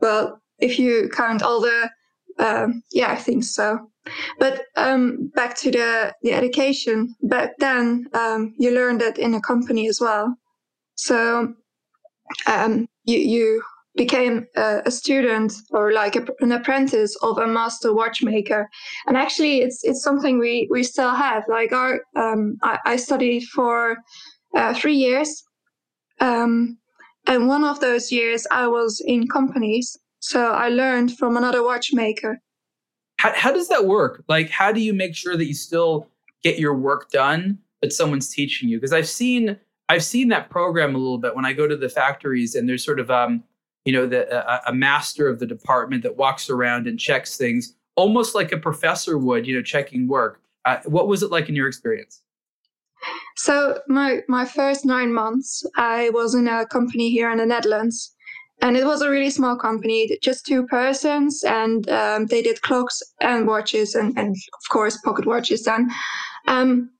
Well, 0.00 0.40
if 0.58 0.78
you 0.78 1.10
count 1.12 1.42
all 1.42 1.60
the, 1.60 1.90
um, 2.38 2.82
yeah, 2.92 3.10
I 3.12 3.16
think 3.16 3.44
so. 3.44 3.78
But 4.38 4.62
um, 4.76 5.30
back 5.34 5.54
to 5.58 5.70
the 5.70 6.14
the 6.22 6.32
education. 6.32 7.14
Back 7.24 7.50
then, 7.58 8.06
um, 8.14 8.54
you 8.58 8.70
learned 8.70 9.02
it 9.02 9.18
in 9.18 9.34
a 9.34 9.40
company 9.42 9.86
as 9.86 10.00
well. 10.00 10.34
So 10.94 11.52
um, 12.46 12.88
you 13.04 13.18
you 13.18 13.62
became 13.96 14.46
a, 14.56 14.82
a 14.86 14.90
student 14.90 15.52
or 15.70 15.92
like 15.92 16.16
a, 16.16 16.26
an 16.40 16.52
apprentice 16.52 17.16
of 17.22 17.38
a 17.38 17.46
master 17.46 17.94
watchmaker. 17.94 18.68
And 19.06 19.16
actually 19.16 19.58
it's 19.58 19.84
it's 19.84 20.02
something 20.02 20.38
we 20.38 20.68
we 20.70 20.82
still 20.82 21.14
have. 21.14 21.44
Like 21.48 21.72
our 21.72 22.00
um, 22.16 22.56
I, 22.62 22.78
I, 22.84 22.96
studied 22.96 23.44
for 23.44 23.96
uh, 24.56 24.74
three 24.74 24.96
years. 24.96 25.42
Um, 26.20 26.78
and 27.26 27.48
one 27.48 27.64
of 27.64 27.80
those 27.80 28.12
years 28.12 28.46
i 28.50 28.66
was 28.66 29.02
in 29.06 29.28
companies. 29.28 29.96
So 30.20 30.52
i 30.52 30.68
learned 30.68 31.16
from 31.16 31.36
another 31.36 31.62
watchmaker. 31.62 32.40
How, 33.18 33.32
how 33.34 33.52
does 33.52 33.68
that 33.68 33.86
work? 33.86 34.24
Like 34.28 34.50
how 34.50 34.72
do 34.72 34.80
you 34.80 34.92
make 34.92 35.14
sure 35.14 35.36
that 35.36 35.46
you 35.46 35.54
still 35.54 36.08
get 36.42 36.58
your 36.58 36.74
work 36.74 37.10
done 37.10 37.58
but 37.80 37.92
someone's 37.92 38.28
teaching 38.28 38.68
you? 38.68 38.78
Because 38.78 38.92
i've 38.92 39.08
seen 39.08 39.56
i've 39.88 40.04
seen 40.04 40.28
that 40.28 40.50
program 40.50 40.96
a 40.96 40.98
little 40.98 41.18
bit 41.18 41.36
when 41.36 41.44
i 41.44 41.52
go 41.52 41.68
to 41.68 41.76
the 41.76 41.88
factories 41.88 42.54
and 42.54 42.68
there's 42.68 42.84
sort 42.84 42.98
of 42.98 43.10
um, 43.10 43.44
you 43.84 43.92
know, 43.92 44.06
the, 44.06 44.34
a, 44.34 44.70
a 44.70 44.74
master 44.74 45.28
of 45.28 45.38
the 45.38 45.46
department 45.46 46.02
that 46.02 46.16
walks 46.16 46.48
around 46.50 46.86
and 46.86 46.98
checks 46.98 47.36
things 47.36 47.74
almost 47.96 48.34
like 48.34 48.52
a 48.52 48.56
professor 48.56 49.18
would, 49.18 49.46
you 49.46 49.54
know, 49.56 49.62
checking 49.62 50.08
work. 50.08 50.40
Uh, 50.64 50.78
what 50.86 51.08
was 51.08 51.22
it 51.22 51.30
like 51.30 51.48
in 51.48 51.54
your 51.54 51.68
experience? 51.68 52.22
So 53.36 53.80
my 53.88 54.20
my 54.28 54.44
first 54.44 54.86
nine 54.86 55.12
months, 55.12 55.62
I 55.76 56.10
was 56.10 56.34
in 56.34 56.48
a 56.48 56.66
company 56.66 57.10
here 57.10 57.30
in 57.30 57.38
the 57.38 57.46
Netherlands, 57.46 58.14
and 58.62 58.76
it 58.76 58.86
was 58.86 59.02
a 59.02 59.10
really 59.10 59.30
small 59.30 59.56
company, 59.56 60.18
just 60.22 60.46
two 60.46 60.66
persons, 60.66 61.44
and 61.44 61.88
um, 61.90 62.26
they 62.26 62.40
did 62.40 62.62
clocks 62.62 63.02
and 63.20 63.46
watches, 63.46 63.94
and 63.94 64.16
and 64.16 64.34
of 64.34 64.70
course 64.70 64.96
pocket 65.04 65.26
watches. 65.26 65.64
Then, 65.64 65.90
um, 66.46 66.90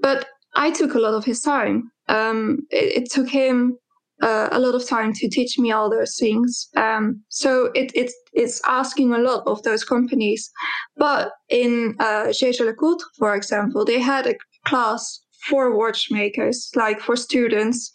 but 0.00 0.28
I 0.56 0.70
took 0.70 0.94
a 0.94 1.00
lot 1.00 1.14
of 1.14 1.24
his 1.24 1.40
time. 1.40 1.90
Um, 2.08 2.66
it, 2.70 3.02
it, 3.02 3.10
took 3.10 3.28
him 3.28 3.78
uh, 4.22 4.48
a 4.52 4.58
lot 4.58 4.74
of 4.74 4.86
time 4.86 5.12
to 5.12 5.28
teach 5.28 5.58
me 5.58 5.72
all 5.72 5.90
those 5.90 6.16
things. 6.18 6.68
Um, 6.76 7.22
so 7.28 7.70
it, 7.74 7.90
it's 7.94 8.14
it's 8.32 8.60
asking 8.66 9.12
a 9.12 9.18
lot 9.18 9.42
of 9.46 9.62
those 9.62 9.84
companies. 9.84 10.50
But 10.96 11.32
in 11.48 11.96
uh, 11.98 12.32
Jaeger 12.32 12.74
for 13.18 13.34
example, 13.34 13.84
they 13.84 14.00
had 14.00 14.26
a 14.26 14.34
class 14.66 15.20
for 15.48 15.76
watchmakers, 15.76 16.70
like 16.74 17.00
for 17.00 17.16
students, 17.16 17.90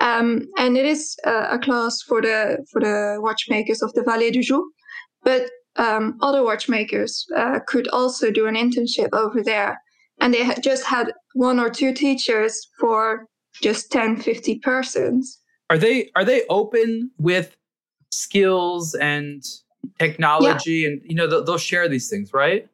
um, 0.00 0.46
and 0.56 0.76
it 0.76 0.86
is 0.86 1.16
uh, 1.26 1.48
a 1.50 1.58
class 1.58 2.00
for 2.02 2.20
the 2.20 2.64
for 2.70 2.80
the 2.80 3.18
watchmakers 3.20 3.82
of 3.82 3.92
the 3.94 4.02
Vallée 4.02 4.32
du 4.32 4.42
Joux. 4.42 4.64
But 5.24 5.50
um, 5.76 6.18
other 6.20 6.44
watchmakers 6.44 7.26
uh, 7.34 7.60
could 7.66 7.88
also 7.88 8.30
do 8.30 8.46
an 8.46 8.56
internship 8.56 9.08
over 9.12 9.42
there, 9.42 9.80
and 10.20 10.34
they 10.34 10.54
just 10.62 10.84
had 10.84 11.12
one 11.34 11.58
or 11.58 11.70
two 11.70 11.94
teachers 11.94 12.68
for 12.78 13.26
just 13.62 13.90
10, 13.90 14.16
50 14.16 14.58
persons 14.60 15.41
are 15.72 15.78
they 15.78 16.10
are 16.14 16.24
they 16.24 16.42
open 16.50 17.10
with 17.16 17.56
skills 18.10 18.94
and 18.94 19.42
technology 19.98 20.72
yeah. 20.72 20.88
and 20.88 21.00
you 21.02 21.14
know 21.14 21.26
they'll, 21.26 21.42
they'll 21.44 21.56
share 21.56 21.88
these 21.88 22.10
things 22.10 22.34
right? 22.34 22.68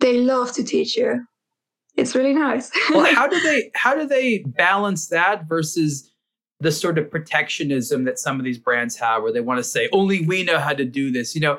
They 0.00 0.16
love 0.18 0.52
to 0.52 0.64
teach 0.64 0.96
you. 0.96 1.26
It's 1.96 2.14
really 2.14 2.32
nice. 2.32 2.70
Well 2.90 3.14
how 3.14 3.28
do 3.34 3.38
they 3.40 3.70
how 3.74 3.94
do 3.94 4.06
they 4.06 4.38
balance 4.38 5.08
that 5.08 5.46
versus 5.46 6.10
the 6.60 6.72
sort 6.72 6.96
of 6.96 7.10
protectionism 7.10 8.04
that 8.04 8.18
some 8.18 8.38
of 8.38 8.46
these 8.46 8.58
brands 8.58 8.96
have 8.96 9.22
where 9.22 9.32
they 9.32 9.42
want 9.42 9.58
to 9.58 9.64
say 9.64 9.90
only 9.92 10.24
we 10.24 10.42
know 10.42 10.58
how 10.58 10.72
to 10.72 10.86
do 10.86 11.12
this 11.12 11.34
you 11.34 11.42
know? 11.42 11.58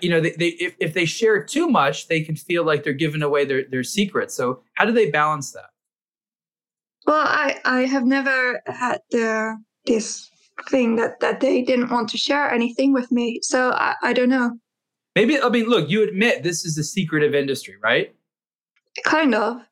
You 0.00 0.08
know 0.08 0.20
they, 0.20 0.30
they 0.30 0.48
if, 0.48 0.76
if 0.78 0.94
they 0.94 1.04
share 1.04 1.44
too 1.44 1.68
much 1.68 2.08
they 2.08 2.22
can 2.22 2.36
feel 2.36 2.64
like 2.64 2.84
they're 2.84 2.94
giving 2.94 3.20
away 3.20 3.44
their, 3.44 3.64
their 3.64 3.84
secrets 3.84 4.32
so 4.32 4.62
how 4.74 4.86
do 4.86 4.92
they 4.92 5.10
balance 5.10 5.52
that? 5.52 5.68
Well 7.06 7.26
i 7.26 7.60
i 7.66 7.80
have 7.80 8.06
never 8.06 8.62
had 8.66 9.02
the 9.10 9.58
this 9.86 10.30
thing 10.68 10.96
that 10.96 11.20
that 11.20 11.40
they 11.40 11.62
didn't 11.62 11.90
want 11.90 12.08
to 12.10 12.18
share 12.18 12.50
anything 12.50 12.92
with 12.92 13.10
me. 13.10 13.40
So 13.42 13.70
I, 13.72 13.94
I 14.02 14.12
don't 14.12 14.28
know. 14.28 14.58
Maybe 15.14 15.40
I 15.40 15.48
mean, 15.48 15.66
look, 15.66 15.90
you 15.90 16.02
admit 16.02 16.42
this 16.42 16.64
is 16.64 16.78
a 16.78 16.84
secretive 16.84 17.34
industry, 17.34 17.74
right? 17.82 18.14
Kind 19.04 19.34
of. 19.34 19.62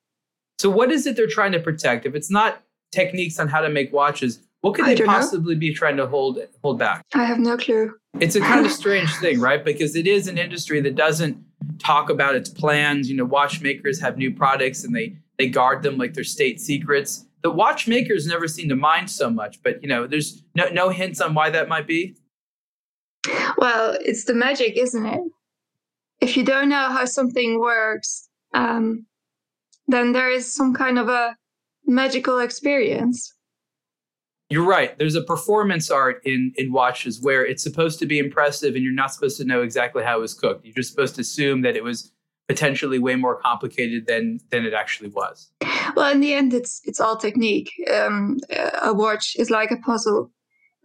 So 0.58 0.68
what 0.68 0.90
is 0.90 1.06
it 1.06 1.16
they're 1.16 1.26
trying 1.26 1.52
to 1.52 1.60
protect? 1.60 2.06
If 2.06 2.14
it's 2.14 2.30
not 2.30 2.62
techniques 2.92 3.38
on 3.38 3.48
how 3.48 3.60
to 3.60 3.70
make 3.70 3.92
watches, 3.92 4.40
what 4.60 4.74
could 4.74 4.84
they 4.84 5.02
possibly 5.04 5.54
know. 5.54 5.60
be 5.60 5.74
trying 5.74 5.96
to 5.96 6.06
hold 6.06 6.38
hold 6.62 6.78
back? 6.78 7.04
I 7.14 7.24
have 7.24 7.38
no 7.38 7.56
clue. 7.56 7.94
It's 8.18 8.34
a 8.34 8.40
kind 8.40 8.66
of 8.66 8.72
strange 8.72 9.10
thing, 9.16 9.40
right? 9.40 9.64
Because 9.64 9.96
it 9.96 10.06
is 10.06 10.28
an 10.28 10.36
industry 10.36 10.80
that 10.82 10.96
doesn't 10.96 11.42
talk 11.78 12.10
about 12.10 12.34
its 12.34 12.50
plans. 12.50 13.08
You 13.08 13.16
know, 13.16 13.24
watchmakers 13.24 14.00
have 14.00 14.18
new 14.18 14.34
products 14.34 14.84
and 14.84 14.94
they 14.94 15.16
they 15.38 15.48
guard 15.48 15.82
them 15.82 15.96
like 15.96 16.12
they're 16.12 16.24
state 16.24 16.60
secrets 16.60 17.24
the 17.42 17.50
watchmakers 17.50 18.26
never 18.26 18.48
seem 18.48 18.68
to 18.68 18.76
mind 18.76 19.10
so 19.10 19.30
much, 19.30 19.62
but 19.62 19.82
you 19.82 19.88
know, 19.88 20.06
there's 20.06 20.42
no 20.54 20.68
no 20.68 20.88
hints 20.90 21.20
on 21.20 21.34
why 21.34 21.50
that 21.50 21.68
might 21.68 21.86
be. 21.86 22.16
Well, 23.58 23.98
it's 24.00 24.24
the 24.24 24.34
magic, 24.34 24.76
isn't 24.76 25.06
it? 25.06 25.20
if 26.20 26.36
you 26.36 26.44
don't 26.44 26.68
know 26.68 26.88
how 26.90 27.04
something 27.04 27.58
works, 27.58 28.28
um, 28.54 29.06
then 29.88 30.12
there 30.12 30.30
is 30.30 30.52
some 30.52 30.74
kind 30.74 30.98
of 30.98 31.08
a 31.08 31.36
magical 31.86 32.38
experience. 32.38 33.34
You're 34.48 34.66
right. 34.66 34.96
There's 34.98 35.14
a 35.14 35.22
performance 35.22 35.90
art 35.90 36.20
in 36.24 36.52
in 36.56 36.72
watches 36.72 37.20
where 37.20 37.46
it's 37.46 37.62
supposed 37.62 37.98
to 38.00 38.06
be 38.06 38.18
impressive, 38.18 38.74
and 38.74 38.84
you're 38.84 38.92
not 38.92 39.12
supposed 39.12 39.36
to 39.38 39.44
know 39.44 39.62
exactly 39.62 40.02
how 40.02 40.18
it 40.18 40.20
was 40.20 40.34
cooked. 40.34 40.64
You're 40.64 40.74
just 40.74 40.90
supposed 40.90 41.14
to 41.16 41.20
assume 41.20 41.62
that 41.62 41.76
it 41.76 41.84
was 41.84 42.12
potentially 42.50 42.98
way 42.98 43.14
more 43.14 43.36
complicated 43.36 44.08
than 44.08 44.40
than 44.50 44.66
it 44.66 44.74
actually 44.74 45.10
was. 45.10 45.48
Well, 45.94 46.10
in 46.10 46.20
the 46.20 46.34
end, 46.34 46.52
it's 46.52 46.80
it's 46.84 47.00
all 47.00 47.16
technique. 47.16 47.70
Um, 47.96 48.38
a 48.82 48.92
watch 48.92 49.36
is 49.38 49.50
like 49.50 49.70
a 49.70 49.76
puzzle. 49.76 50.32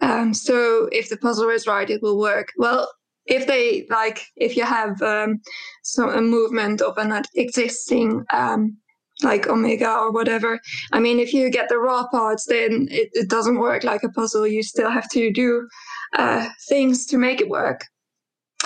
Um, 0.02 0.36
so 0.36 0.88
if 0.92 1.10
the 1.10 1.18
puzzle 1.18 1.50
is 1.50 1.66
right, 1.66 1.90
it 1.90 2.04
will 2.04 2.20
work. 2.20 2.50
Well, 2.58 2.88
if 3.26 3.48
they 3.48 3.88
like, 3.90 4.28
if 4.36 4.56
you 4.56 4.64
have 4.64 5.02
um, 5.02 5.42
some 5.82 6.10
a 6.10 6.22
movement 6.22 6.82
of 6.82 7.00
an 7.00 7.24
existing 7.34 8.26
um, 8.32 8.78
like 9.24 9.48
Omega 9.48 9.92
or 9.92 10.12
whatever. 10.12 10.60
I 10.92 11.00
mean, 11.00 11.20
if 11.20 11.34
you 11.34 11.50
get 11.50 11.70
the 11.70 11.80
raw 11.80 12.06
parts, 12.10 12.46
then 12.46 12.88
it, 12.92 13.10
it 13.14 13.28
doesn't 13.28 13.60
work 13.60 13.84
like 13.84 14.04
a 14.04 14.10
puzzle. 14.10 14.46
You 14.46 14.62
still 14.62 14.92
have 14.92 15.10
to 15.12 15.32
do 15.32 15.68
uh, 16.16 16.48
things 16.70 17.08
to 17.08 17.18
make 17.18 17.42
it 17.42 17.50
work. 17.50 17.86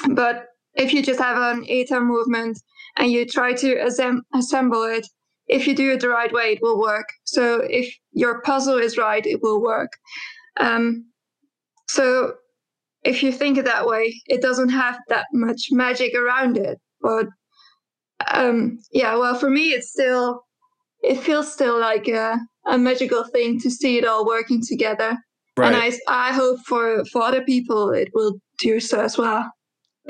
But 0.09 0.48
if 0.79 0.93
you 0.93 1.03
just 1.03 1.19
have 1.19 1.37
an 1.37 1.65
ETA 1.67 1.99
movement 1.99 2.57
and 2.97 3.11
you 3.11 3.25
try 3.25 3.53
to 3.53 3.75
asem- 3.75 4.21
assemble 4.33 4.83
it, 4.83 5.05
if 5.47 5.67
you 5.67 5.75
do 5.75 5.91
it 5.91 5.99
the 5.99 6.09
right 6.09 6.31
way, 6.31 6.53
it 6.53 6.59
will 6.61 6.79
work. 6.79 7.07
So 7.25 7.61
if 7.69 7.93
your 8.11 8.41
puzzle 8.41 8.77
is 8.77 8.97
right, 8.97 9.25
it 9.25 9.41
will 9.41 9.61
work. 9.61 9.91
Um, 10.59 11.05
so 11.89 12.33
if 13.03 13.23
you 13.23 13.31
think 13.31 13.57
it 13.57 13.65
that 13.65 13.87
way, 13.87 14.21
it 14.27 14.41
doesn't 14.41 14.69
have 14.69 14.97
that 15.09 15.25
much 15.33 15.67
magic 15.71 16.13
around 16.15 16.57
it. 16.57 16.77
But 17.01 17.27
um, 18.27 18.77
yeah, 18.91 19.15
well, 19.15 19.35
for 19.35 19.49
me, 19.49 19.69
it's 19.69 19.91
still, 19.91 20.41
it 21.01 21.19
feels 21.19 21.51
still 21.51 21.79
like 21.79 22.07
a, 22.07 22.37
a 22.67 22.77
magical 22.77 23.23
thing 23.23 23.59
to 23.61 23.71
see 23.71 23.97
it 23.97 24.05
all 24.05 24.25
working 24.25 24.61
together. 24.65 25.17
Right. 25.57 25.73
And 25.73 25.75
I, 25.75 26.29
I 26.29 26.31
hope 26.31 26.59
for, 26.65 27.03
for 27.05 27.23
other 27.23 27.41
people 27.41 27.89
it 27.89 28.09
will 28.13 28.39
do 28.59 28.79
so 28.79 29.01
as 29.01 29.17
well. 29.17 29.49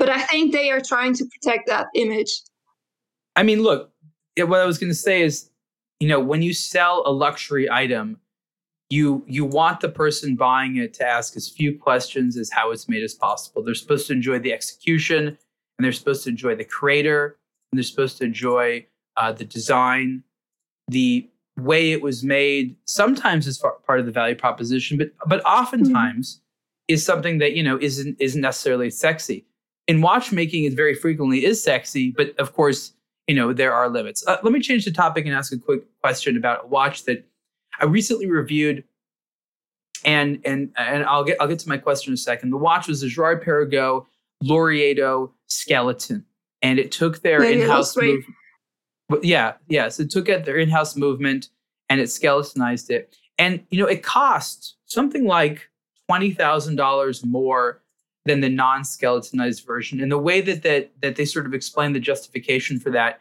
But 0.00 0.08
I 0.08 0.22
think 0.22 0.52
they 0.52 0.70
are 0.70 0.80
trying 0.80 1.12
to 1.14 1.26
protect 1.26 1.68
that 1.68 1.88
image. 1.94 2.40
I 3.36 3.42
mean, 3.42 3.62
look, 3.62 3.92
what 4.38 4.58
I 4.58 4.64
was 4.64 4.78
going 4.78 4.90
to 4.90 4.96
say 4.96 5.20
is, 5.20 5.50
you 6.00 6.08
know, 6.08 6.18
when 6.18 6.40
you 6.40 6.54
sell 6.54 7.02
a 7.04 7.12
luxury 7.12 7.70
item, 7.70 8.18
you 8.88 9.22
you 9.28 9.44
want 9.44 9.80
the 9.80 9.90
person 9.90 10.36
buying 10.36 10.76
it 10.76 10.94
to 10.94 11.06
ask 11.06 11.36
as 11.36 11.50
few 11.50 11.78
questions 11.78 12.38
as 12.38 12.50
how 12.50 12.70
it's 12.70 12.88
made 12.88 13.02
as 13.02 13.12
possible. 13.12 13.62
They're 13.62 13.74
supposed 13.74 14.06
to 14.06 14.14
enjoy 14.14 14.38
the 14.38 14.54
execution, 14.54 15.28
and 15.28 15.84
they're 15.84 15.92
supposed 15.92 16.24
to 16.24 16.30
enjoy 16.30 16.56
the 16.56 16.64
creator, 16.64 17.38
and 17.70 17.78
they're 17.78 17.84
supposed 17.84 18.16
to 18.18 18.24
enjoy 18.24 18.86
uh, 19.18 19.32
the 19.32 19.44
design, 19.44 20.24
the 20.88 21.28
way 21.58 21.92
it 21.92 22.00
was 22.00 22.24
made. 22.24 22.74
Sometimes 22.86 23.46
is 23.46 23.62
part 23.86 24.00
of 24.00 24.06
the 24.06 24.12
value 24.12 24.34
proposition, 24.34 24.96
but 24.96 25.10
but 25.26 25.44
oftentimes 25.44 26.36
mm-hmm. 26.36 26.94
is 26.94 27.04
something 27.04 27.36
that 27.36 27.52
you 27.52 27.62
know 27.62 27.78
isn't 27.78 28.16
isn't 28.18 28.40
necessarily 28.40 28.88
sexy. 28.88 29.44
In 29.90 30.02
watchmaking, 30.02 30.62
it 30.64 30.74
very 30.74 30.94
frequently 30.94 31.44
is 31.44 31.60
sexy, 31.60 32.12
but 32.12 32.38
of 32.38 32.52
course, 32.52 32.92
you 33.26 33.34
know 33.34 33.52
there 33.52 33.72
are 33.72 33.88
limits. 33.88 34.24
Uh, 34.24 34.36
let 34.44 34.52
me 34.52 34.60
change 34.60 34.84
the 34.84 34.92
topic 34.92 35.26
and 35.26 35.34
ask 35.34 35.52
a 35.52 35.58
quick 35.58 35.82
question 36.00 36.36
about 36.36 36.64
a 36.64 36.66
watch 36.68 37.04
that 37.06 37.26
I 37.80 37.86
recently 37.86 38.30
reviewed. 38.30 38.84
And 40.04 40.40
and 40.44 40.72
and 40.76 41.04
I'll 41.04 41.24
get 41.24 41.38
I'll 41.40 41.48
get 41.48 41.58
to 41.58 41.68
my 41.68 41.76
question 41.76 42.12
in 42.12 42.14
a 42.14 42.18
second. 42.18 42.50
The 42.50 42.56
watch 42.56 42.86
was 42.86 43.02
a 43.02 43.08
Girard-Perregaux 43.08 44.06
Laureato 44.44 45.32
skeleton 45.48 46.24
and 46.62 46.78
it 46.78 46.92
took 46.92 47.22
their 47.22 47.42
yeah, 47.42 47.64
in-house 47.64 47.96
movement. 47.96 48.24
Yeah, 49.22 49.54
yeah. 49.68 49.88
So 49.88 50.04
it 50.04 50.10
took 50.10 50.28
it 50.28 50.44
their 50.44 50.56
in-house 50.56 50.94
movement 50.96 51.48
and 51.88 52.00
it 52.00 52.10
skeletonized 52.10 52.90
it. 52.90 53.16
And 53.38 53.60
you 53.70 53.82
know, 53.82 53.88
it 53.88 54.02
cost 54.04 54.76
something 54.86 55.26
like 55.26 55.68
twenty 56.08 56.30
thousand 56.30 56.76
dollars 56.76 57.24
more 57.26 57.82
than 58.26 58.40
the 58.40 58.48
non-skeletonized 58.48 59.66
version. 59.66 60.00
And 60.00 60.12
the 60.12 60.18
way 60.18 60.40
that 60.40 60.62
that 60.62 60.92
that 61.00 61.16
they 61.16 61.24
sort 61.24 61.46
of 61.46 61.54
explain 61.54 61.92
the 61.92 62.00
justification 62.00 62.78
for 62.78 62.90
that 62.90 63.20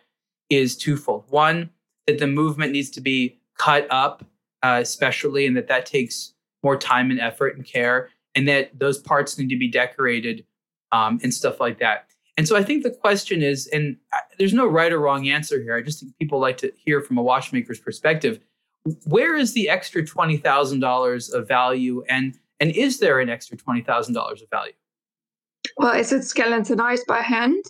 is 0.49 0.75
twofold. 0.75 1.25
One, 1.29 1.69
that 2.07 2.19
the 2.19 2.27
movement 2.27 2.71
needs 2.71 2.89
to 2.91 3.01
be 3.01 3.39
cut 3.57 3.87
up, 3.91 4.25
uh, 4.63 4.79
especially, 4.81 5.45
and 5.45 5.55
that 5.55 5.67
that 5.67 5.85
takes 5.85 6.33
more 6.63 6.75
time 6.75 7.11
and 7.11 7.19
effort 7.19 7.55
and 7.55 7.65
care, 7.65 8.09
and 8.35 8.47
that 8.47 8.77
those 8.77 8.97
parts 8.99 9.37
need 9.37 9.49
to 9.49 9.57
be 9.57 9.69
decorated 9.69 10.45
um, 10.91 11.19
and 11.23 11.33
stuff 11.33 11.59
like 11.59 11.79
that. 11.79 12.07
And 12.37 12.47
so 12.47 12.55
I 12.55 12.63
think 12.63 12.83
the 12.83 12.91
question 12.91 13.41
is, 13.43 13.67
and 13.67 13.97
there's 14.37 14.53
no 14.53 14.65
right 14.65 14.91
or 14.91 14.99
wrong 14.99 15.27
answer 15.27 15.61
here. 15.61 15.75
I 15.75 15.81
just 15.81 15.99
think 15.99 16.17
people 16.17 16.39
like 16.39 16.57
to 16.57 16.71
hear 16.75 17.01
from 17.01 17.17
a 17.17 17.21
watchmaker's 17.21 17.79
perspective. 17.79 18.39
Where 19.05 19.35
is 19.35 19.53
the 19.53 19.69
extra 19.69 20.05
twenty 20.05 20.37
thousand 20.37 20.79
dollars 20.79 21.29
of 21.29 21.47
value, 21.47 22.03
and 22.09 22.37
and 22.59 22.71
is 22.71 22.99
there 22.99 23.19
an 23.19 23.29
extra 23.29 23.57
twenty 23.57 23.81
thousand 23.81 24.13
dollars 24.13 24.41
of 24.41 24.49
value? 24.49 24.73
Well, 25.77 25.93
is 25.93 26.11
it 26.11 26.23
skeletonized 26.23 27.05
by 27.07 27.21
hand? 27.21 27.63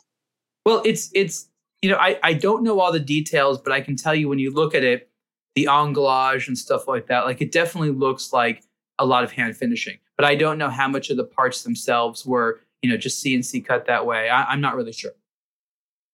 Well, 0.65 0.81
it's 0.85 1.09
it's 1.13 1.49
you 1.81 1.89
know 1.89 1.97
I 1.97 2.19
I 2.23 2.33
don't 2.33 2.63
know 2.63 2.79
all 2.79 2.91
the 2.91 2.99
details, 2.99 3.59
but 3.59 3.73
I 3.73 3.81
can 3.81 3.95
tell 3.95 4.15
you 4.15 4.29
when 4.29 4.39
you 4.39 4.53
look 4.53 4.75
at 4.75 4.83
it, 4.83 5.09
the 5.55 5.65
anglage 5.65 6.47
and 6.47 6.57
stuff 6.57 6.87
like 6.87 7.07
that, 7.07 7.25
like 7.25 7.41
it 7.41 7.51
definitely 7.51 7.91
looks 7.91 8.33
like 8.33 8.63
a 8.99 9.05
lot 9.05 9.23
of 9.23 9.31
hand 9.31 9.55
finishing. 9.55 9.97
But 10.17 10.25
I 10.25 10.35
don't 10.35 10.57
know 10.57 10.69
how 10.69 10.87
much 10.87 11.09
of 11.09 11.17
the 11.17 11.23
parts 11.23 11.63
themselves 11.63 12.25
were 12.25 12.61
you 12.81 12.89
know 12.89 12.97
just 12.97 13.23
CNC 13.23 13.65
cut 13.65 13.85
that 13.85 14.05
way. 14.05 14.29
I, 14.29 14.43
I'm 14.45 14.61
not 14.61 14.75
really 14.75 14.93
sure. 14.93 15.11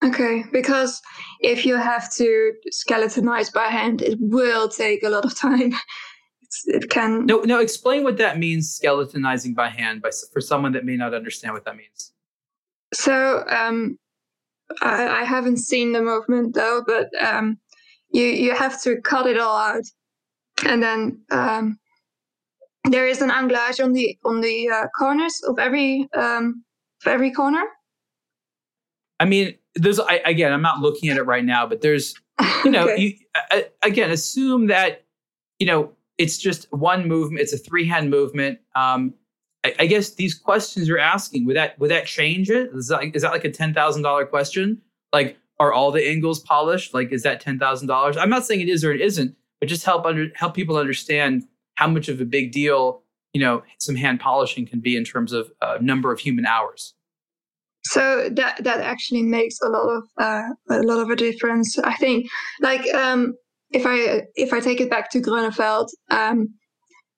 Okay, 0.03 0.43
because 0.51 1.01
if 1.39 1.65
you 1.65 1.77
have 1.77 2.13
to 2.15 2.53
skeletonize 2.71 3.51
by 3.51 3.65
hand, 3.65 4.01
it 4.01 4.19
will 4.21 4.67
take 4.69 5.03
a 5.03 5.09
lot 5.09 5.25
of 5.25 5.35
time. 5.35 5.73
It 6.65 6.89
can. 6.89 7.25
No, 7.25 7.39
no. 7.41 7.59
Explain 7.59 8.03
what 8.03 8.17
that 8.17 8.37
means. 8.37 8.79
Skeletonizing 8.79 9.55
by 9.55 9.69
hand, 9.69 10.01
by 10.01 10.11
for 10.31 10.41
someone 10.41 10.71
that 10.73 10.85
may 10.85 10.95
not 10.95 11.13
understand 11.13 11.53
what 11.53 11.65
that 11.65 11.75
means. 11.75 12.13
So, 12.93 13.43
um, 13.49 13.97
I, 14.81 15.21
I 15.21 15.23
haven't 15.23 15.57
seen 15.57 15.91
the 15.91 16.01
movement 16.01 16.55
though, 16.55 16.83
but 16.85 17.09
um, 17.21 17.57
you 18.11 18.25
you 18.25 18.55
have 18.55 18.81
to 18.83 19.01
cut 19.01 19.27
it 19.27 19.39
all 19.39 19.57
out, 19.57 19.83
and 20.65 20.81
then 20.81 21.21
um, 21.31 21.79
there 22.89 23.07
is 23.07 23.21
an 23.21 23.29
anglage 23.29 23.83
on 23.83 23.93
the 23.93 24.17
on 24.23 24.41
the 24.41 24.69
uh, 24.69 24.87
corners 24.97 25.41
of 25.47 25.59
every 25.59 26.07
um, 26.15 26.63
of 27.05 27.11
every 27.11 27.31
corner. 27.31 27.63
I 29.19 29.25
mean, 29.25 29.55
there's 29.75 29.99
I, 29.99 30.21
again, 30.25 30.51
I'm 30.51 30.61
not 30.61 30.79
looking 30.79 31.09
at 31.09 31.17
it 31.17 31.23
right 31.23 31.45
now, 31.45 31.65
but 31.67 31.81
there's 31.81 32.15
you 32.63 32.71
know, 32.71 32.83
okay. 32.89 33.01
you, 33.01 33.13
uh, 33.51 33.61
again, 33.83 34.11
assume 34.11 34.67
that 34.67 35.03
you 35.59 35.67
know 35.67 35.94
it's 36.17 36.37
just 36.37 36.71
one 36.71 37.07
movement. 37.07 37.41
It's 37.41 37.53
a 37.53 37.57
three 37.57 37.87
hand 37.87 38.09
movement. 38.09 38.59
Um, 38.75 39.13
I, 39.63 39.75
I, 39.79 39.85
guess 39.87 40.11
these 40.11 40.35
questions 40.35 40.87
you're 40.87 40.99
asking 40.99 41.45
would 41.45 41.55
that 41.55 41.77
would 41.79 41.91
that 41.91 42.05
change 42.05 42.49
it? 42.49 42.69
Is 42.73 42.87
that, 42.89 43.15
is 43.15 43.21
that 43.23 43.31
like 43.31 43.45
a 43.45 43.51
ten 43.51 43.73
thousand 43.73 44.03
dollar 44.03 44.25
question? 44.25 44.81
Like, 45.11 45.37
are 45.59 45.73
all 45.73 45.91
the 45.91 46.07
angles 46.07 46.39
polished? 46.39 46.93
Like, 46.93 47.11
is 47.11 47.23
that 47.23 47.41
ten 47.41 47.59
thousand 47.59 47.87
dollars? 47.87 48.17
I'm 48.17 48.29
not 48.29 48.45
saying 48.45 48.61
it 48.61 48.69
is 48.69 48.83
or 48.83 48.91
it 48.91 49.01
isn't, 49.01 49.35
but 49.59 49.69
just 49.69 49.85
help 49.85 50.05
under 50.05 50.27
help 50.35 50.53
people 50.53 50.77
understand 50.77 51.43
how 51.75 51.87
much 51.87 52.07
of 52.07 52.21
a 52.21 52.25
big 52.25 52.51
deal 52.51 53.03
you 53.35 53.41
know 53.41 53.61
some 53.79 53.95
hand 53.95 54.19
polishing 54.19 54.65
can 54.65 54.79
be 54.79 54.95
in 54.95 55.03
terms 55.03 55.33
of 55.33 55.51
uh, 55.61 55.77
number 55.81 56.11
of 56.11 56.19
human 56.19 56.45
hours 56.45 56.95
so 57.83 58.29
that 58.31 58.63
that 58.63 58.79
actually 58.79 59.21
makes 59.21 59.59
a 59.61 59.67
lot 59.67 59.87
of 59.89 60.03
uh, 60.17 60.49
a 60.69 60.81
lot 60.81 60.99
of 60.99 61.09
a 61.09 61.15
difference 61.15 61.77
i 61.79 61.93
think 61.95 62.25
like 62.61 62.81
um, 62.95 63.35
if 63.71 63.85
i 63.85 64.23
if 64.35 64.53
i 64.53 64.59
take 64.59 64.81
it 64.81 64.89
back 64.89 65.09
to 65.11 65.19
Grönefeld 65.19 65.89
um, 66.11 66.47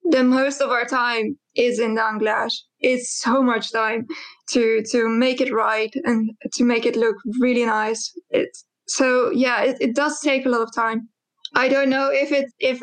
the 0.10 0.23
most 0.23 0.62
of 0.62 0.69
our 0.69 0.86
time 0.86 1.38
is 1.55 1.79
in 1.79 1.95
the 1.95 2.01
anglage. 2.01 2.53
It's 2.79 3.19
so 3.19 3.41
much 3.41 3.71
time 3.71 4.07
to 4.49 4.83
to 4.91 5.10
make 5.10 5.41
it 5.41 5.53
right 5.53 5.93
and 6.03 6.31
to 6.53 6.63
make 6.63 6.86
it 6.86 6.95
look 6.95 7.15
really 7.39 7.65
nice. 7.65 8.13
It's 8.29 8.65
so 8.88 9.31
yeah 9.31 9.63
it, 9.63 9.77
it 9.81 9.95
does 9.95 10.19
take 10.21 10.45
a 10.45 10.49
lot 10.49 10.62
of 10.62 10.73
time. 10.73 11.10
I 11.55 11.67
don't 11.67 11.89
know 11.89 12.10
if 12.12 12.31
it 12.31 12.45
if 12.60 12.81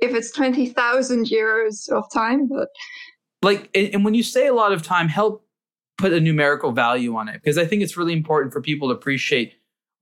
if 0.00 0.14
it's 0.14 0.32
20,000 0.32 1.26
euros 1.26 1.88
of 1.90 2.04
time, 2.12 2.48
but 2.48 2.68
like, 3.42 3.70
and 3.74 4.04
when 4.04 4.14
you 4.14 4.22
say 4.22 4.48
a 4.48 4.54
lot 4.54 4.72
of 4.72 4.82
time, 4.82 5.08
help 5.08 5.46
put 5.96 6.12
a 6.12 6.20
numerical 6.20 6.72
value 6.72 7.14
on 7.16 7.28
it 7.28 7.34
because 7.34 7.56
I 7.56 7.64
think 7.64 7.82
it's 7.82 7.96
really 7.96 8.12
important 8.12 8.52
for 8.52 8.60
people 8.60 8.88
to 8.88 8.94
appreciate 8.94 9.54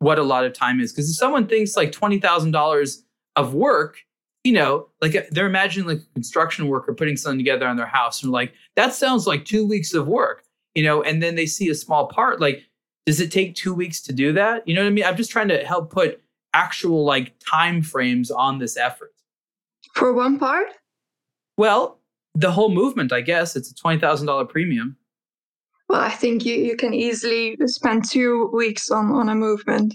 what 0.03 0.19
a 0.19 0.23
lot 0.23 0.45
of 0.45 0.53
time 0.53 0.81
is. 0.81 0.93
Because 0.93 1.09
if 1.09 1.17
someone 1.17 1.47
thinks 1.47 1.77
like 1.77 1.93
$20,000 1.93 3.03
of 3.37 3.55
work, 3.55 3.99
you 4.43 4.53
know, 4.53 4.89
like 5.01 5.15
uh, 5.15 5.23
they're 5.31 5.47
imagining 5.47 5.87
like 5.87 5.99
a 5.99 6.15
construction 6.15 6.67
worker 6.67 6.93
putting 6.93 7.17
something 7.17 7.39
together 7.39 7.67
on 7.69 7.77
their 7.77 7.87
house 7.87 8.23
and 8.23 8.33
like, 8.33 8.53
that 8.75 8.93
sounds 8.95 9.29
like 9.29 9.45
two 9.45 9.65
weeks 9.65 9.95
of 9.95 10.09
work, 10.09 10.43
you 10.75 10.83
know, 10.83 11.03
and 11.05 11.23
then 11.23 11.37
they 11.37 11.47
see 11.47 11.69
a 11.69 11.75
small 11.75 12.09
part. 12.09 12.41
Like, 12.41 12.65
does 13.07 13.21
it 13.21 13.31
take 13.31 13.55
two 13.55 13.73
weeks 13.73 14.01
to 14.03 14.13
do 14.13 14.33
that? 14.33 14.67
You 14.67 14.75
know 14.75 14.83
what 14.83 14.89
I 14.89 14.91
mean? 14.91 15.05
I'm 15.05 15.17
just 15.17 15.31
trying 15.31 15.49
to 15.49 15.65
help 15.65 15.93
put 15.93 16.21
actual 16.53 17.05
like 17.05 17.35
time 17.39 17.81
frames 17.81 18.31
on 18.33 18.59
this 18.59 18.77
effort. 18.77 19.13
For 19.95 20.13
one 20.13 20.37
part? 20.37 20.67
Well, 21.57 22.01
the 22.35 22.51
whole 22.51 22.71
movement, 22.71 23.13
I 23.13 23.21
guess. 23.21 23.55
It's 23.55 23.71
a 23.71 23.75
$20,000 23.75 24.49
premium. 24.49 24.97
Well, 25.89 26.01
I 26.01 26.11
think 26.11 26.45
you, 26.45 26.55
you 26.55 26.77
can 26.77 26.95
easily 26.95 27.57
spend 27.67 28.09
two 28.09 28.51
weeks 28.53 28.91
on, 28.91 29.13
on 29.13 29.29
a 29.29 29.35
movement. 29.35 29.95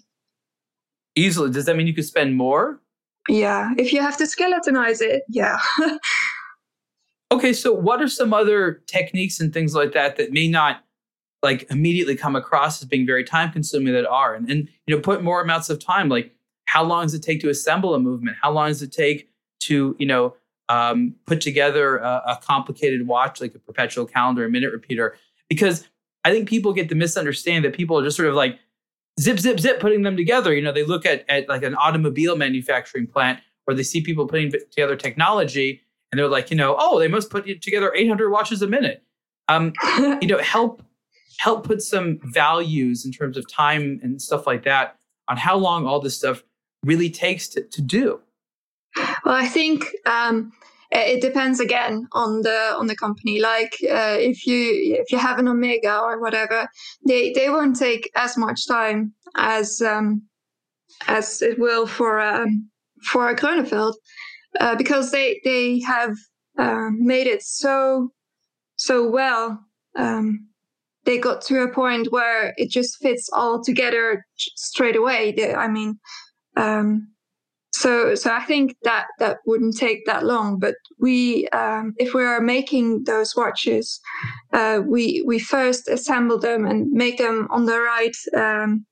Easily. 1.15 1.49
Does 1.49 1.65
that 1.65 1.75
mean 1.75 1.87
you 1.87 1.93
could 1.93 2.05
spend 2.05 2.35
more? 2.35 2.79
Yeah. 3.27 3.71
If 3.77 3.91
you 3.91 4.01
have 4.01 4.17
to 4.17 4.25
skeletonize 4.25 5.01
it, 5.01 5.23
yeah. 5.29 5.57
okay. 7.31 7.53
So, 7.53 7.73
what 7.73 8.01
are 8.01 8.07
some 8.07 8.33
other 8.33 8.83
techniques 8.87 9.39
and 9.39 9.53
things 9.53 9.73
like 9.75 9.93
that 9.93 10.15
that 10.17 10.31
may 10.31 10.47
not 10.47 10.83
like 11.43 11.65
immediately 11.69 12.15
come 12.15 12.35
across 12.35 12.81
as 12.81 12.87
being 12.87 13.05
very 13.05 13.23
time 13.23 13.51
consuming 13.51 13.93
that 13.93 14.07
are? 14.07 14.33
And, 14.35 14.49
and, 14.49 14.69
you 14.85 14.95
know, 14.95 15.01
put 15.01 15.23
more 15.23 15.41
amounts 15.41 15.69
of 15.69 15.83
time. 15.83 16.09
Like, 16.09 16.33
how 16.65 16.83
long 16.83 17.05
does 17.05 17.13
it 17.13 17.23
take 17.23 17.41
to 17.41 17.49
assemble 17.49 17.95
a 17.95 17.99
movement? 17.99 18.37
How 18.41 18.51
long 18.51 18.69
does 18.69 18.81
it 18.81 18.91
take 18.91 19.29
to, 19.61 19.95
you 19.99 20.05
know, 20.05 20.35
um, 20.69 21.15
put 21.25 21.41
together 21.41 21.97
a, 21.97 22.21
a 22.27 22.39
complicated 22.41 23.07
watch 23.07 23.41
like 23.41 23.55
a 23.55 23.59
perpetual 23.59 24.05
calendar, 24.05 24.45
a 24.45 24.49
minute 24.49 24.71
repeater? 24.71 25.15
Because 25.49 25.87
I 26.23 26.31
think 26.31 26.49
people 26.49 26.73
get 26.73 26.89
the 26.89 26.95
misunderstanding 26.95 27.69
that 27.69 27.77
people 27.77 27.97
are 27.99 28.03
just 28.03 28.17
sort 28.17 28.29
of 28.29 28.35
like 28.35 28.59
zip, 29.19 29.39
zip, 29.39 29.59
zip, 29.59 29.79
putting 29.79 30.03
them 30.03 30.17
together. 30.17 30.53
You 30.53 30.61
know, 30.61 30.71
they 30.71 30.83
look 30.83 31.05
at, 31.05 31.25
at 31.29 31.47
like 31.47 31.63
an 31.63 31.75
automobile 31.75 32.35
manufacturing 32.35 33.07
plant 33.07 33.39
where 33.65 33.75
they 33.75 33.83
see 33.83 34.01
people 34.01 34.27
putting 34.27 34.51
together 34.51 34.95
technology 34.95 35.81
and 36.11 36.19
they're 36.19 36.27
like, 36.27 36.49
you 36.51 36.57
know, 36.57 36.75
oh, 36.79 36.99
they 36.99 37.07
must 37.07 37.29
put 37.29 37.45
together 37.61 37.93
800 37.93 38.29
watches 38.29 38.61
a 38.61 38.67
minute. 38.67 39.03
Um, 39.49 39.73
you 40.21 40.27
know, 40.27 40.39
help 40.39 40.83
help 41.39 41.65
put 41.65 41.81
some 41.81 42.19
values 42.23 43.05
in 43.05 43.11
terms 43.11 43.37
of 43.37 43.47
time 43.51 43.99
and 44.01 44.21
stuff 44.21 44.47
like 44.47 44.63
that 44.63 44.95
on 45.27 45.37
how 45.37 45.55
long 45.55 45.85
all 45.85 45.99
this 45.99 46.17
stuff 46.17 46.43
really 46.83 47.09
takes 47.09 47.47
to, 47.49 47.61
to 47.61 47.81
do. 47.81 48.19
Well, 49.23 49.35
I 49.35 49.47
think 49.47 49.85
um, 50.05 50.51
it 50.91 51.21
depends 51.21 51.59
again 51.59 52.07
on 52.13 52.41
the 52.41 52.73
on 52.77 52.87
the 52.87 52.95
company. 52.95 53.39
Like 53.41 53.73
uh, 53.83 54.17
if 54.19 54.45
you 54.47 54.97
if 54.99 55.11
you 55.11 55.17
have 55.17 55.39
an 55.39 55.47
omega 55.47 55.99
or 55.99 56.19
whatever 56.19 56.67
they 57.05 57.31
they 57.33 57.49
won't 57.49 57.75
take 57.77 58.09
as 58.15 58.37
much 58.37 58.67
time 58.67 59.13
as 59.35 59.81
um 59.81 60.21
as 61.07 61.41
it 61.41 61.59
will 61.59 61.87
for 61.87 62.19
um 62.19 62.69
for 63.03 63.29
a 63.29 63.35
Grönefeld 63.35 63.93
uh, 64.59 64.75
because 64.75 65.11
they 65.11 65.41
they 65.43 65.79
have 65.81 66.15
uh, 66.57 66.89
made 66.91 67.27
it 67.27 67.43
so 67.43 68.09
so 68.75 69.09
well 69.09 69.59
um 69.97 70.47
they 71.05 71.17
got 71.17 71.41
to 71.41 71.61
a 71.61 71.71
point 71.71 72.11
where 72.11 72.53
it 72.57 72.69
just 72.69 72.97
fits 73.01 73.29
all 73.31 73.63
together 73.63 74.25
straight 74.35 74.95
away. 74.95 75.31
They, 75.31 75.53
i 75.53 75.67
mean 75.67 75.99
um 76.55 77.07
so 77.71 78.15
so 78.15 78.31
i 78.31 78.43
think 78.45 78.75
that 78.83 79.07
that 79.19 79.37
wouldn't 79.45 79.77
take 79.77 80.05
that 80.05 80.25
long 80.25 80.57
but 80.59 80.75
we 80.99 81.47
um, 81.49 81.93
if 81.97 82.13
we 82.13 82.23
are 82.23 82.41
making 82.41 83.03
those 83.03 83.35
watches 83.35 83.99
uh, 84.53 84.81
we 84.85 85.23
we 85.25 85.37
first 85.39 85.87
assemble 85.87 86.39
them 86.39 86.65
and 86.65 86.91
make 86.91 87.17
them 87.17 87.47
on 87.51 87.65
the 87.65 87.79
right 87.79 88.15
um, 88.35 88.85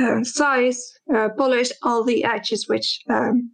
uh, 0.00 0.24
size 0.24 0.92
uh, 1.14 1.28
polish 1.36 1.70
all 1.82 2.02
the 2.02 2.24
edges 2.24 2.68
which 2.68 3.00
um, 3.10 3.50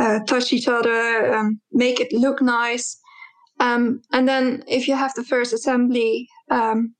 uh, 0.00 0.18
touch 0.26 0.52
each 0.52 0.66
other 0.66 1.32
um, 1.32 1.60
make 1.72 2.00
it 2.00 2.12
look 2.12 2.42
nice. 2.42 2.98
Um, 3.60 4.02
and 4.12 4.26
then 4.26 4.64
if 4.66 4.88
you 4.88 4.96
have 4.96 5.14
the 5.14 5.22
first 5.22 5.52
assembly 5.52 6.28
um, 6.50 6.94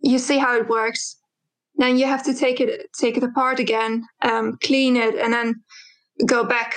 you 0.00 0.18
see 0.18 0.38
how 0.38 0.56
it 0.56 0.68
works. 0.68 1.16
Then 1.76 1.96
you 1.96 2.06
have 2.06 2.24
to 2.24 2.34
take 2.34 2.60
it 2.60 2.88
take 2.98 3.16
it 3.16 3.22
apart 3.22 3.58
again 3.60 4.04
clean 4.62 4.96
it 4.96 5.14
and 5.16 5.32
then 5.32 5.54
go 6.26 6.44
back 6.44 6.74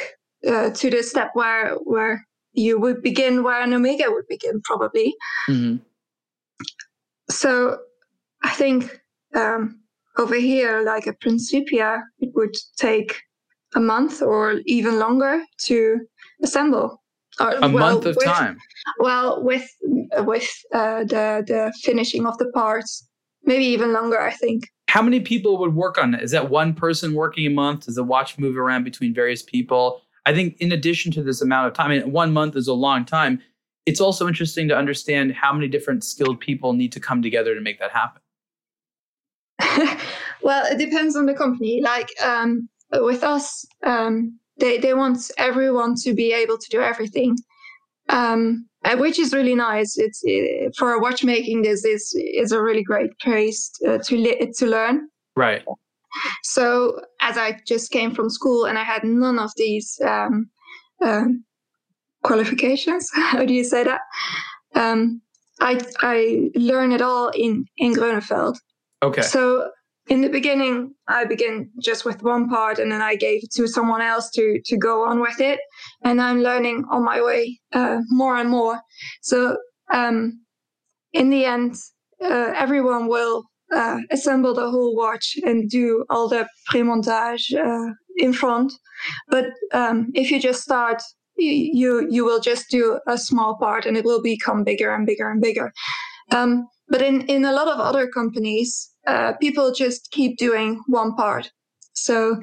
uh, 0.48 0.70
to 0.72 0.90
the 0.90 1.04
step 1.04 1.32
where 1.34 1.76
where 1.84 2.26
you 2.54 2.80
would 2.80 3.02
begin 3.02 3.44
where 3.44 3.62
an 3.62 3.74
omega 3.74 4.06
would 4.10 4.28
begin 4.28 4.62
probably. 4.64 5.16
Mm-hmm. 5.50 5.78
so 7.30 7.78
i 8.44 8.50
think 8.50 9.00
um, 9.36 9.80
over 10.18 10.36
here 10.36 10.82
like 10.82 11.08
a 11.08 11.14
principia 11.14 12.04
it 12.20 12.32
would 12.36 12.56
take 12.78 13.22
a 13.76 13.80
month 13.80 14.22
or 14.22 14.62
even 14.66 15.00
longer 15.00 15.44
to 15.66 16.00
assemble. 16.44 17.02
Or, 17.40 17.52
a 17.52 17.60
well, 17.62 17.70
month 17.70 18.06
of 18.06 18.16
with, 18.16 18.26
time. 18.26 18.58
well 19.00 19.44
with 19.44 19.70
with 20.20 20.50
uh, 20.74 21.04
the 21.04 21.44
the 21.46 21.72
finishing 21.84 22.26
of 22.26 22.36
the 22.40 22.50
parts 22.54 23.08
maybe 23.44 23.66
even 23.66 23.94
longer 23.94 24.20
i 24.20 24.32
think 24.32 24.64
how 24.88 25.02
many 25.02 25.20
people 25.20 25.58
would 25.58 25.76
work 25.76 25.98
on 25.98 26.14
it? 26.16 26.24
Is 26.24 26.32
that 26.32 26.50
one 26.50 26.74
person 26.74 27.14
working 27.14 27.46
a 27.46 27.50
month? 27.50 27.86
Does 27.86 27.96
the 27.96 28.04
watch 28.04 28.38
move 28.40 28.58
around 28.58 28.84
between 28.84 29.14
various 29.14 29.44
people? 29.44 30.02
I 30.26 30.34
think 30.34 30.58
in 30.60 30.72
addition 30.72 31.12
to 31.14 31.24
this 31.24 31.42
amount 31.42 31.68
of 31.68 31.74
time, 31.74 31.90
mean, 31.90 32.12
one 32.12 32.34
month 32.34 32.56
is 32.56 32.68
a 32.68 32.74
long 32.74 33.06
time. 33.06 33.42
It's 33.86 34.02
also 34.02 34.28
interesting 34.28 34.68
to 34.70 34.78
understand 34.78 35.34
how 35.34 35.54
many 35.54 35.68
different 35.68 36.04
skilled 36.04 36.40
people 36.40 36.74
need 36.74 36.92
to 36.94 37.00
come 37.00 37.22
together 37.22 37.54
to 37.56 37.62
make 37.62 37.80
that 37.80 37.92
happen. 37.92 38.22
well, 40.42 40.66
it 40.66 40.78
depends 40.78 41.16
on 41.16 41.26
the 41.26 41.34
company. 41.34 41.82
Like 41.82 42.10
um, 42.22 42.68
with 42.92 43.24
us, 43.24 43.66
um, 43.84 44.38
they 44.58 44.78
they 44.78 44.94
want 44.94 45.32
everyone 45.38 45.96
to 46.04 46.14
be 46.14 46.34
able 46.34 46.58
to 46.58 46.70
do 46.70 46.82
everything. 46.82 47.38
Um, 48.10 48.68
uh, 48.86 48.96
which 48.96 49.20
is 49.20 49.34
really 49.34 49.56
nice. 49.56 49.98
It's 49.98 50.24
uh, 50.26 50.70
for 50.78 51.00
watchmaking. 51.02 51.64
This 51.64 51.84
is 51.84 52.14
is 52.16 52.52
a 52.52 52.62
really 52.62 52.84
great 52.84 53.18
place 53.20 53.70
uh, 53.88 53.98
to 53.98 54.18
li- 54.18 54.52
to 54.58 54.66
learn. 54.66 55.10
Right. 55.36 55.64
So 56.44 57.00
as 57.22 57.38
I 57.38 57.60
just 57.68 57.92
came 57.92 58.14
from 58.14 58.30
school 58.30 58.66
and 58.66 58.78
I 58.80 58.84
had 58.84 59.04
none 59.04 59.40
of 59.40 59.52
these 59.58 60.00
um, 60.06 60.50
um, 61.04 61.44
qualifications. 62.24 63.10
How 63.14 63.46
do 63.46 63.54
you 63.54 63.64
say 63.64 63.84
that? 63.84 64.02
Um, 64.76 65.22
I 65.60 65.80
I 66.02 66.50
learned 66.56 66.94
it 66.94 67.02
all 67.02 67.30
in 67.30 67.66
in 67.78 67.94
Grönefeld. 67.94 68.56
Okay. 69.04 69.22
So 69.22 69.70
in 70.10 70.22
the 70.22 70.30
beginning, 70.30 70.94
I 71.08 71.26
began 71.26 71.70
just 71.82 72.06
with 72.06 72.24
one 72.24 72.50
part, 72.50 72.80
and 72.80 72.92
then 72.92 73.02
I 73.02 73.16
gave 73.16 73.44
it 73.44 73.52
to 73.56 73.68
someone 73.68 74.02
else 74.02 74.30
to 74.32 74.62
to 74.66 74.78
go 74.78 75.06
on 75.06 75.20
with 75.20 75.40
it. 75.42 75.60
And 76.04 76.22
I'm 76.22 76.42
learning 76.42 76.86
on 76.92 77.04
my 77.04 77.22
way 77.22 77.60
uh, 77.74 78.00
more 78.10 78.38
and 78.38 78.50
more. 78.50 78.80
So 79.22 79.58
um, 79.94 80.42
in 81.14 81.30
the 81.30 81.46
end, 81.46 81.76
uh, 82.24 82.54
everyone 82.56 83.08
will 83.08 83.44
uh, 83.74 84.00
assemble 84.12 84.54
the 84.54 84.70
whole 84.70 84.96
watch 84.96 85.36
and 85.44 85.70
do 85.70 86.06
all 86.10 86.30
the 86.30 86.48
premontage 86.68 87.54
uh, 87.54 87.90
in 88.18 88.34
front. 88.34 88.72
But 89.30 89.46
um, 89.74 90.08
if 90.14 90.32
you 90.32 90.40
just 90.40 90.62
start, 90.62 91.02
you 91.36 92.08
you 92.10 92.26
will 92.26 92.40
just 92.40 92.70
do 92.70 93.00
a 93.08 93.18
small 93.18 93.58
part, 93.58 93.86
and 93.86 93.98
it 93.98 94.06
will 94.06 94.22
become 94.22 94.64
bigger 94.64 94.94
and 94.94 95.06
bigger 95.06 95.30
and 95.30 95.42
bigger. 95.42 95.72
Um, 96.32 96.68
but 96.90 97.02
in 97.02 97.22
in 97.28 97.46
a 97.46 97.52
lot 97.52 97.68
of 97.68 97.80
other 97.80 98.08
companies 98.08 98.90
uh, 99.08 99.34
people 99.34 99.72
just 99.72 100.12
keep 100.12 100.38
doing 100.38 100.82
one 100.88 101.16
part. 101.16 101.52
So 101.94 102.40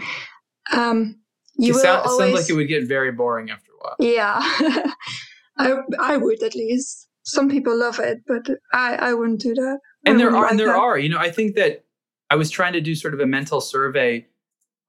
um, 0.72 1.20
you 1.56 1.70
it 1.70 1.74
will 1.74 1.82
sound, 1.82 2.06
always, 2.06 2.18
sounds 2.18 2.40
like 2.40 2.50
it 2.50 2.54
would 2.54 2.68
get 2.68 2.88
very 2.88 3.12
boring 3.12 3.50
after 3.50 3.70
a 3.70 3.84
while. 3.84 3.96
Yeah, 4.00 4.38
I 5.58 5.76
I 6.00 6.16
would 6.16 6.42
at 6.42 6.54
least. 6.54 7.08
Some 7.26 7.48
people 7.48 7.78
love 7.78 8.00
it, 8.00 8.18
but 8.26 8.46
I 8.72 8.96
I 8.96 9.14
wouldn't 9.14 9.40
do 9.40 9.54
that. 9.54 9.78
And 10.04 10.20
there 10.20 10.34
are 10.34 10.46
and 10.46 10.58
there 10.58 10.66
that. 10.66 10.78
are. 10.78 10.98
You 10.98 11.08
know, 11.08 11.18
I 11.18 11.30
think 11.30 11.54
that 11.56 11.84
I 12.30 12.36
was 12.36 12.50
trying 12.50 12.74
to 12.74 12.80
do 12.80 12.94
sort 12.94 13.14
of 13.14 13.20
a 13.20 13.26
mental 13.26 13.60
survey 13.60 14.26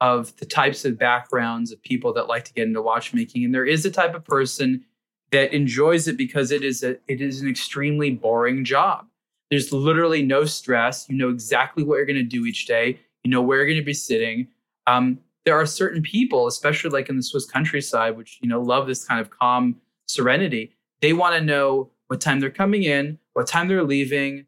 of 0.02 0.36
the 0.38 0.46
types 0.46 0.84
of 0.84 0.98
backgrounds 0.98 1.72
of 1.72 1.82
people 1.82 2.12
that 2.14 2.28
like 2.28 2.44
to 2.46 2.54
get 2.54 2.68
into 2.68 2.82
watchmaking, 2.82 3.46
and 3.46 3.54
there 3.54 3.66
is 3.66 3.86
a 3.86 3.92
type 3.92 4.16
of 4.16 4.26
person 4.26 4.84
that 5.32 5.54
enjoys 5.54 6.08
it 6.08 6.18
because 6.18 6.52
it 6.52 6.64
is 6.64 6.84
a 6.84 6.98
it 7.08 7.22
is 7.22 7.42
an 7.42 7.50
extremely 7.50 8.12
boring 8.12 8.66
job. 8.66 9.08
There's 9.56 9.72
literally 9.72 10.22
no 10.22 10.44
stress. 10.44 11.08
You 11.08 11.16
know 11.16 11.30
exactly 11.30 11.82
what 11.82 11.96
you're 11.96 12.06
going 12.06 12.18
to 12.18 12.24
do 12.24 12.46
each 12.46 12.66
day. 12.66 13.00
You 13.24 13.32
know 13.32 13.42
where 13.42 13.60
you're 13.60 13.68
going 13.68 13.80
to 13.80 13.86
be 13.86 13.94
sitting. 13.94 14.50
Um, 14.86 15.20
there 15.46 15.56
are 15.56 15.66
certain 15.66 16.02
people, 16.02 16.46
especially 16.48 16.90
like 16.90 17.08
in 17.08 17.16
the 17.16 17.24
Swiss 17.24 17.46
countryside, 17.46 18.18
which 18.18 18.38
you 18.42 18.50
know 18.50 18.62
love 18.62 18.86
this 18.86 19.06
kind 19.06 19.22
of 19.22 19.30
calm 19.30 19.78
serenity. 20.10 20.76
They 21.00 21.14
want 21.14 21.36
to 21.36 21.42
know 21.42 21.90
what 22.08 22.20
time 22.20 22.42
they're 22.42 22.50
coming 22.50 22.84
in, 22.84 23.18
what 23.32 23.48
time 23.48 23.70
they're 23.70 23.82
leaving. 23.82 24.46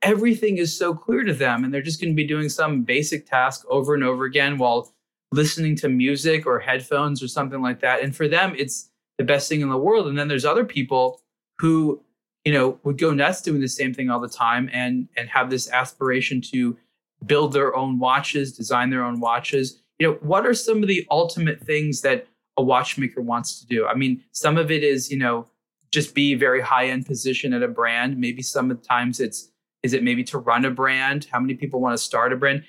Everything 0.00 0.56
is 0.56 0.74
so 0.74 0.94
clear 0.94 1.24
to 1.24 1.34
them, 1.34 1.62
and 1.62 1.74
they're 1.74 1.82
just 1.82 2.00
going 2.00 2.14
to 2.14 2.16
be 2.16 2.26
doing 2.26 2.48
some 2.48 2.84
basic 2.84 3.26
task 3.28 3.66
over 3.68 3.94
and 3.94 4.02
over 4.02 4.24
again 4.24 4.56
while 4.56 4.94
listening 5.30 5.76
to 5.76 5.90
music 5.90 6.46
or 6.46 6.58
headphones 6.58 7.22
or 7.22 7.28
something 7.28 7.60
like 7.60 7.80
that. 7.80 8.02
And 8.02 8.16
for 8.16 8.26
them, 8.26 8.54
it's 8.56 8.88
the 9.18 9.24
best 9.24 9.46
thing 9.46 9.60
in 9.60 9.68
the 9.68 9.76
world. 9.76 10.06
And 10.06 10.18
then 10.18 10.28
there's 10.28 10.46
other 10.46 10.64
people 10.64 11.20
who 11.58 12.02
you 12.48 12.54
know, 12.54 12.80
would 12.82 12.96
go 12.96 13.12
nuts 13.12 13.42
doing 13.42 13.60
the 13.60 13.68
same 13.68 13.92
thing 13.92 14.08
all 14.08 14.20
the 14.20 14.26
time 14.26 14.70
and 14.72 15.06
and 15.18 15.28
have 15.28 15.50
this 15.50 15.70
aspiration 15.70 16.40
to 16.40 16.78
build 17.26 17.52
their 17.52 17.76
own 17.76 17.98
watches, 17.98 18.56
design 18.56 18.88
their 18.88 19.04
own 19.04 19.20
watches. 19.20 19.82
You 19.98 20.06
know, 20.06 20.18
what 20.22 20.46
are 20.46 20.54
some 20.54 20.80
of 20.80 20.88
the 20.88 21.06
ultimate 21.10 21.60
things 21.60 22.00
that 22.00 22.26
a 22.56 22.62
watchmaker 22.62 23.20
wants 23.20 23.60
to 23.60 23.66
do? 23.66 23.86
I 23.86 23.94
mean, 23.94 24.24
some 24.32 24.56
of 24.56 24.70
it 24.70 24.82
is, 24.82 25.10
you 25.10 25.18
know, 25.18 25.46
just 25.90 26.14
be 26.14 26.34
very 26.36 26.62
high 26.62 26.88
end 26.88 27.04
position 27.04 27.52
at 27.52 27.62
a 27.62 27.68
brand. 27.68 28.16
Maybe 28.16 28.40
some 28.40 28.70
of 28.70 28.80
the 28.80 28.88
times 28.88 29.20
it's 29.20 29.50
is 29.82 29.92
it 29.92 30.02
maybe 30.02 30.24
to 30.24 30.38
run 30.38 30.64
a 30.64 30.70
brand? 30.70 31.28
How 31.30 31.40
many 31.40 31.52
people 31.52 31.82
want 31.82 31.98
to 31.98 32.02
start 32.02 32.32
a 32.32 32.36
brand? 32.36 32.64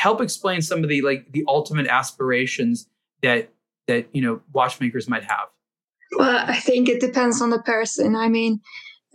Help 0.00 0.20
explain 0.20 0.62
some 0.62 0.82
of 0.82 0.88
the 0.88 1.00
like 1.00 1.30
the 1.30 1.44
ultimate 1.46 1.86
aspirations 1.86 2.88
that 3.22 3.52
that 3.86 4.08
you 4.12 4.20
know 4.20 4.40
watchmakers 4.52 5.08
might 5.08 5.22
have. 5.22 5.46
Well, 6.18 6.44
I 6.48 6.56
think 6.56 6.88
it 6.88 7.00
depends 7.00 7.40
on 7.40 7.50
the 7.50 7.62
person. 7.62 8.16
I 8.16 8.28
mean, 8.28 8.60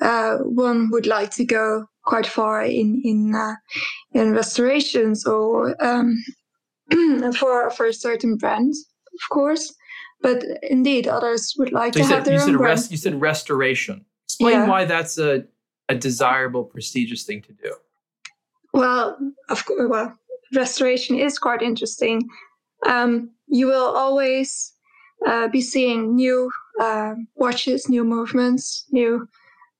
uh, 0.01 0.37
one 0.37 0.89
would 0.91 1.07
like 1.07 1.31
to 1.31 1.45
go 1.45 1.85
quite 2.05 2.27
far 2.27 2.63
in 2.63 3.01
in 3.03 3.35
uh, 3.35 3.55
in 4.13 4.33
restorations 4.33 5.25
or 5.25 5.75
um, 5.83 6.23
for 7.39 7.69
for 7.71 7.91
certain 7.91 8.37
brands, 8.37 8.85
of 9.13 9.29
course. 9.33 9.73
But 10.21 10.43
indeed, 10.63 11.07
others 11.07 11.53
would 11.59 11.71
like 11.71 11.93
so 11.93 11.99
to 11.99 12.05
you 12.05 12.09
have 12.09 12.17
said, 12.17 12.25
their 12.25 12.33
you 12.35 12.39
own 12.41 12.45
said 12.47 12.57
brand. 12.57 12.91
you 12.91 12.97
said 12.97 13.21
restoration. 13.21 14.05
Explain 14.25 14.53
Yeah. 14.53 14.67
why 14.67 14.85
that's 14.85 15.17
a 15.17 15.45
a 15.89 15.95
desirable, 15.95 16.65
prestigious 16.65 17.23
thing 17.23 17.41
to 17.43 17.53
do. 17.53 17.73
Well, 18.73 19.17
of 19.49 19.65
course, 19.65 19.87
well, 19.89 20.17
restoration 20.53 21.17
is 21.17 21.39
quite 21.39 21.61
interesting. 21.61 22.27
Um, 22.85 23.31
you 23.47 23.67
will 23.67 23.95
always 23.95 24.73
uh, 25.25 25.47
be 25.47 25.61
seeing 25.61 26.15
new 26.15 26.51
uh, 26.79 27.13
watches, 27.35 27.89
new 27.89 28.03
movements, 28.03 28.85
new 28.91 29.27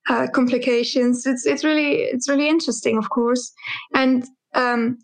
uh, 0.10 0.28
complications. 0.34 1.26
It's 1.26 1.46
it's 1.46 1.64
really 1.64 2.02
it's 2.02 2.30
really 2.30 2.50
interesting, 2.50 2.98
of 2.98 3.10
course. 3.10 3.52
And 3.94 4.26
um, 4.54 4.98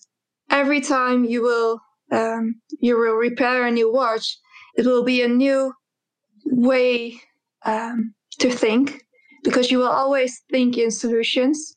every 0.49 0.81
time 0.81 1.25
you 1.25 1.41
will 1.41 1.79
um, 2.11 2.55
you 2.79 2.97
will 2.97 3.15
repair 3.15 3.65
a 3.65 3.71
new 3.71 3.91
watch, 3.91 4.37
it 4.77 4.85
will 4.85 5.03
be 5.03 5.21
a 5.21 5.27
new 5.27 5.73
way 6.45 7.19
um, 7.65 8.13
to 8.39 8.49
think 8.49 9.03
because 9.43 9.71
you 9.71 9.77
will 9.77 9.95
always 10.01 10.41
think 10.51 10.77
in 10.77 10.91
solutions 10.91 11.75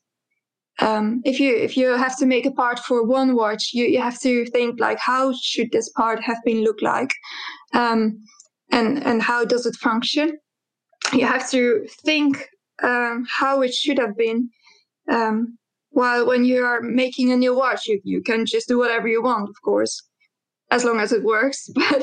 um, 0.80 1.22
if 1.24 1.40
you 1.40 1.56
if 1.56 1.76
you 1.76 1.96
have 1.96 2.18
to 2.18 2.26
make 2.26 2.44
a 2.44 2.50
part 2.50 2.78
for 2.80 3.02
one 3.02 3.34
watch, 3.34 3.70
you, 3.72 3.86
you 3.86 4.00
have 4.00 4.20
to 4.20 4.44
think 4.46 4.78
like 4.78 4.98
how 4.98 5.32
should 5.32 5.72
this 5.72 5.88
part 5.90 6.22
have 6.22 6.38
been 6.44 6.62
look 6.64 6.82
like, 6.82 7.12
um, 7.72 8.18
and 8.70 9.02
and 9.04 9.22
how 9.22 9.44
does 9.44 9.64
it 9.64 9.74
function? 9.76 10.36
You 11.12 11.24
have 11.24 11.48
to 11.50 11.86
think 12.04 12.46
um, 12.82 13.26
how 13.28 13.62
it 13.62 13.74
should 13.74 13.98
have 13.98 14.16
been. 14.16 14.50
Um, 15.08 15.58
while 15.90 16.26
when 16.26 16.44
you 16.44 16.62
are 16.62 16.82
making 16.82 17.32
a 17.32 17.36
new 17.36 17.56
watch, 17.56 17.86
you, 17.86 18.00
you 18.04 18.22
can 18.22 18.44
just 18.44 18.68
do 18.68 18.78
whatever 18.78 19.08
you 19.08 19.22
want, 19.22 19.48
of 19.48 19.54
course, 19.64 20.02
as 20.70 20.84
long 20.84 21.00
as 21.00 21.12
it 21.12 21.22
works. 21.22 21.68
But 21.74 22.02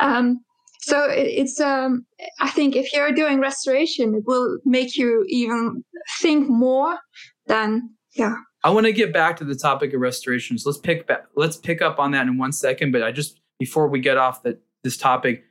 um, 0.00 0.40
so 0.80 1.08
it, 1.10 1.26
it's 1.26 1.60
um, 1.60 2.06
I 2.40 2.48
think 2.50 2.76
if 2.76 2.92
you're 2.92 3.12
doing 3.12 3.40
restoration, 3.40 4.14
it 4.14 4.24
will 4.26 4.58
make 4.64 4.96
you 4.96 5.24
even 5.28 5.84
think 6.20 6.48
more 6.48 6.98
than 7.46 7.90
yeah. 8.14 8.36
I 8.64 8.70
want 8.70 8.86
to 8.86 8.92
get 8.92 9.12
back 9.12 9.36
to 9.38 9.44
the 9.44 9.54
topic 9.54 9.92
of 9.92 10.00
restorations. 10.00 10.64
Let's 10.64 10.78
pick 10.78 11.06
back, 11.06 11.26
let's 11.34 11.56
pick 11.56 11.82
up 11.82 11.98
on 11.98 12.12
that 12.12 12.26
in 12.26 12.38
one 12.38 12.52
second. 12.52 12.92
But 12.92 13.02
I 13.02 13.12
just 13.12 13.40
before 13.58 13.88
we 13.88 14.00
get 14.00 14.16
off 14.16 14.42
the, 14.42 14.58
this 14.82 14.96
topic, 14.96 15.44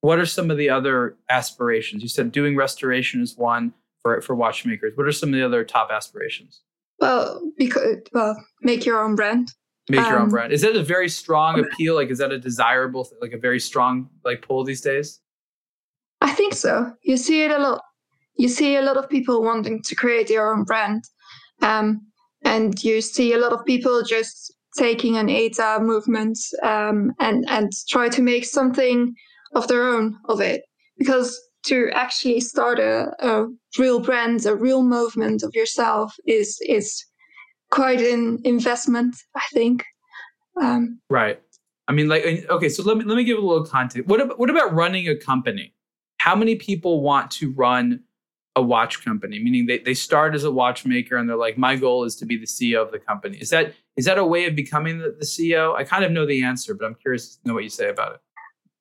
what 0.00 0.18
are 0.18 0.26
some 0.26 0.50
of 0.50 0.56
the 0.56 0.70
other 0.70 1.16
aspirations? 1.30 2.02
You 2.02 2.08
said 2.08 2.32
doing 2.32 2.56
restoration 2.56 3.22
is 3.22 3.36
one 3.36 3.72
for 4.04 4.20
for 4.20 4.36
watchmakers. 4.36 4.92
What 4.96 5.06
are 5.06 5.12
some 5.12 5.30
of 5.30 5.34
the 5.34 5.44
other 5.44 5.64
top 5.64 5.88
aspirations? 5.90 6.60
Well, 7.00 7.40
because 7.56 7.98
well, 8.12 8.36
make 8.60 8.86
your 8.86 9.02
own 9.02 9.16
brand. 9.16 9.48
Make 9.88 10.00
your 10.00 10.16
own 10.16 10.22
Um, 10.24 10.28
brand. 10.30 10.52
Is 10.52 10.62
that 10.62 10.76
a 10.76 10.82
very 10.82 11.08
strong 11.08 11.58
appeal? 11.60 11.94
Like, 11.94 12.10
is 12.10 12.18
that 12.18 12.32
a 12.32 12.38
desirable, 12.38 13.08
like 13.20 13.32
a 13.32 13.38
very 13.38 13.60
strong 13.60 14.08
like 14.24 14.42
pull 14.42 14.62
these 14.64 14.80
days? 14.80 15.20
I 16.20 16.30
think 16.32 16.54
so. 16.54 16.92
You 17.02 17.16
see 17.16 17.42
it 17.42 17.50
a 17.50 17.58
lot. 17.58 17.82
You 18.36 18.48
see 18.48 18.76
a 18.76 18.82
lot 18.82 18.96
of 18.96 19.08
people 19.08 19.42
wanting 19.42 19.82
to 19.82 19.94
create 19.94 20.28
their 20.28 20.50
own 20.50 20.64
brand, 20.64 21.04
um, 21.62 22.00
and 22.44 22.82
you 22.84 23.00
see 23.00 23.32
a 23.32 23.38
lot 23.38 23.52
of 23.52 23.64
people 23.64 24.02
just 24.02 24.54
taking 24.76 25.16
an 25.16 25.28
ETA 25.28 25.78
movement 25.80 26.38
um, 26.62 27.12
and 27.20 27.44
and 27.48 27.70
try 27.88 28.08
to 28.08 28.22
make 28.22 28.44
something 28.44 29.14
of 29.54 29.68
their 29.68 29.84
own 29.86 30.16
of 30.28 30.40
it. 30.40 30.62
Because 30.98 31.28
to 31.66 31.90
actually 31.92 32.40
start 32.40 32.78
a, 32.78 33.12
a 33.20 33.46
real 33.78 34.00
brand, 34.00 34.46
a 34.46 34.54
real 34.54 34.82
movement 34.82 35.42
of 35.42 35.54
yourself 35.54 36.14
is 36.26 36.58
is 36.66 37.04
quite 37.70 38.00
an 38.00 38.40
investment. 38.44 39.16
I 39.36 39.42
think. 39.52 39.84
Um, 40.60 41.00
Right. 41.10 41.40
I 41.88 41.92
mean, 41.92 42.08
like, 42.08 42.24
okay. 42.48 42.68
So 42.68 42.82
let 42.82 42.96
me 42.96 43.04
let 43.04 43.16
me 43.16 43.24
give 43.24 43.38
a 43.38 43.40
little 43.40 43.66
context. 43.66 44.08
What 44.08 44.20
about, 44.20 44.38
what 44.38 44.50
about 44.50 44.72
running 44.72 45.08
a 45.08 45.16
company? 45.16 45.74
How 46.18 46.34
many 46.34 46.56
people 46.56 47.02
want 47.02 47.30
to 47.32 47.52
run 47.52 48.00
a 48.56 48.62
watch 48.62 49.04
company? 49.04 49.38
Meaning 49.38 49.66
they 49.66 49.78
they 49.78 49.94
start 49.94 50.34
as 50.34 50.44
a 50.44 50.50
watchmaker 50.50 51.16
and 51.16 51.28
they're 51.28 51.36
like, 51.36 51.58
my 51.58 51.76
goal 51.76 52.04
is 52.04 52.16
to 52.16 52.26
be 52.26 52.38
the 52.38 52.46
CEO 52.46 52.80
of 52.80 52.90
the 52.90 52.98
company. 52.98 53.36
Is 53.38 53.50
that 53.50 53.74
is 53.96 54.06
that 54.06 54.16
a 54.16 54.24
way 54.24 54.46
of 54.46 54.56
becoming 54.56 54.98
the, 54.98 55.14
the 55.18 55.26
CEO? 55.26 55.74
I 55.74 55.84
kind 55.84 56.04
of 56.04 56.12
know 56.12 56.24
the 56.24 56.42
answer, 56.42 56.74
but 56.74 56.86
I'm 56.86 56.94
curious 56.94 57.36
to 57.36 57.48
know 57.48 57.54
what 57.54 57.64
you 57.64 57.70
say 57.70 57.90
about 57.90 58.14
it. 58.14 58.20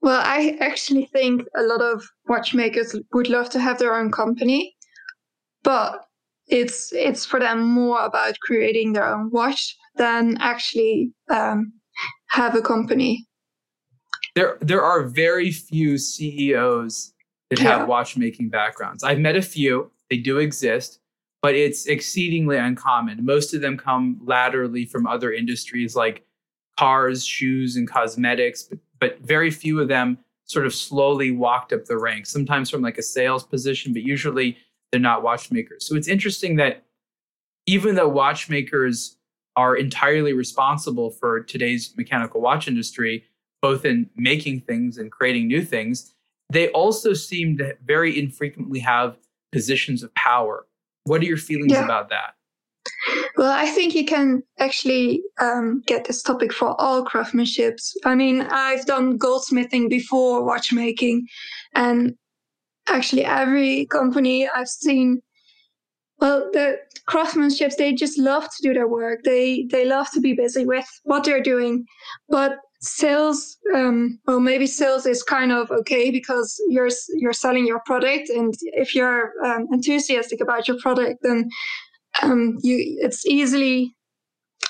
Well, 0.03 0.21
I 0.21 0.57
actually 0.59 1.05
think 1.05 1.43
a 1.55 1.63
lot 1.63 1.81
of 1.81 2.03
watchmakers 2.27 2.93
would 3.13 3.29
love 3.29 3.49
to 3.51 3.59
have 3.59 3.79
their 3.79 3.95
own 3.95 4.11
company, 4.11 4.75
but 5.63 6.01
it's 6.47 6.91
it's 6.91 7.25
for 7.25 7.39
them 7.39 7.63
more 7.63 8.03
about 8.03 8.35
creating 8.41 8.91
their 8.91 9.05
own 9.05 9.29
watch 9.31 9.77
than 9.95 10.37
actually 10.41 11.13
um, 11.29 11.71
have 12.31 12.53
a 12.53 12.61
company. 12.61 13.25
There 14.35 14.57
there 14.59 14.81
are 14.83 15.03
very 15.03 15.51
few 15.51 15.97
CEOs 15.97 17.13
that 17.49 17.59
Yeah. 17.61 17.77
have 17.79 17.87
watchmaking 17.87 18.49
backgrounds. 18.49 19.05
I've 19.05 19.19
met 19.19 19.37
a 19.37 19.41
few. 19.41 19.89
They 20.09 20.17
do 20.17 20.37
exist, 20.39 20.99
but 21.41 21.55
it's 21.55 21.85
exceedingly 21.85 22.57
uncommon. 22.57 23.23
Most 23.23 23.53
of 23.53 23.61
them 23.61 23.77
come 23.77 24.19
laterally 24.21 24.85
from 24.85 25.07
other 25.07 25.31
industries 25.31 25.95
like 25.95 26.25
cars, 26.77 27.25
shoes, 27.25 27.77
and 27.77 27.87
cosmetics, 27.87 28.63
but, 28.63 28.79
but 29.03 29.19
very 29.19 29.51
few 29.51 29.81
of 29.81 29.89
them 29.89 30.17
sort 30.45 30.65
of 30.65 30.73
slowly 30.73 31.29
walked 31.29 31.73
up 31.73 31.83
the 31.83 31.97
ranks, 31.97 32.29
sometimes 32.31 32.69
from 32.69 32.81
like 32.81 32.97
a 32.97 33.01
sales 33.03 33.43
position, 33.43 33.91
but 33.91 34.01
usually 34.01 34.55
they're 34.91 35.01
not 35.01 35.21
watchmakers. 35.23 35.85
So 35.85 35.97
it's 35.97 36.07
interesting 36.07 36.55
that 36.55 36.85
even 37.65 37.95
though 37.95 38.07
watchmakers 38.07 39.17
are 39.57 39.75
entirely 39.75 40.31
responsible 40.31 41.09
for 41.11 41.41
today's 41.41 41.93
mechanical 41.97 42.39
watch 42.39 42.65
industry, 42.65 43.25
both 43.61 43.83
in 43.83 44.09
making 44.15 44.61
things 44.61 44.97
and 44.97 45.11
creating 45.11 45.47
new 45.49 45.63
things, 45.65 46.13
they 46.49 46.69
also 46.69 47.13
seem 47.13 47.57
to 47.57 47.75
very 47.83 48.17
infrequently 48.17 48.79
have 48.79 49.17
positions 49.51 50.01
of 50.01 50.15
power. 50.15 50.65
What 51.03 51.19
are 51.21 51.25
your 51.25 51.35
feelings 51.35 51.73
Yeah. 51.73 51.83
about 51.83 52.07
that? 52.07 52.35
Well, 53.37 53.51
I 53.51 53.65
think 53.65 53.95
you 53.95 54.05
can 54.05 54.43
actually 54.59 55.21
um, 55.39 55.81
get 55.85 56.05
this 56.05 56.21
topic 56.21 56.53
for 56.53 56.79
all 56.79 57.03
craftsmanships. 57.05 57.93
I 58.05 58.15
mean, 58.15 58.41
I've 58.41 58.85
done 58.85 59.17
goldsmithing 59.17 59.89
before 59.89 60.43
watchmaking, 60.45 61.27
and 61.75 62.15
actually, 62.87 63.25
every 63.25 63.87
company 63.87 64.47
I've 64.47 64.67
seen, 64.67 65.21
well, 66.19 66.49
the 66.53 66.77
craftsmanships 67.09 67.75
they 67.75 67.93
just 67.93 68.17
love 68.17 68.43
to 68.43 68.63
do 68.63 68.73
their 68.73 68.87
work. 68.87 69.23
They 69.23 69.67
they 69.71 69.85
love 69.85 70.07
to 70.13 70.21
be 70.21 70.33
busy 70.33 70.65
with 70.65 70.87
what 71.03 71.23
they're 71.23 71.43
doing, 71.43 71.85
but 72.29 72.57
sales 72.83 73.57
um 73.73 74.19
well 74.27 74.41
maybe 74.41 74.67
sales 74.67 75.05
is 75.05 75.23
kind 75.23 75.53
of 75.53 75.71
okay 75.71 76.11
because 76.11 76.61
you're 76.67 76.89
you're 77.15 77.31
selling 77.31 77.65
your 77.65 77.79
product 77.85 78.29
and 78.29 78.53
if 78.73 78.93
you're 78.93 79.31
um, 79.45 79.65
enthusiastic 79.71 80.41
about 80.41 80.67
your 80.67 80.77
product 80.81 81.19
then 81.21 81.47
um, 82.21 82.57
you 82.61 82.97
it's 83.01 83.25
easily 83.25 83.95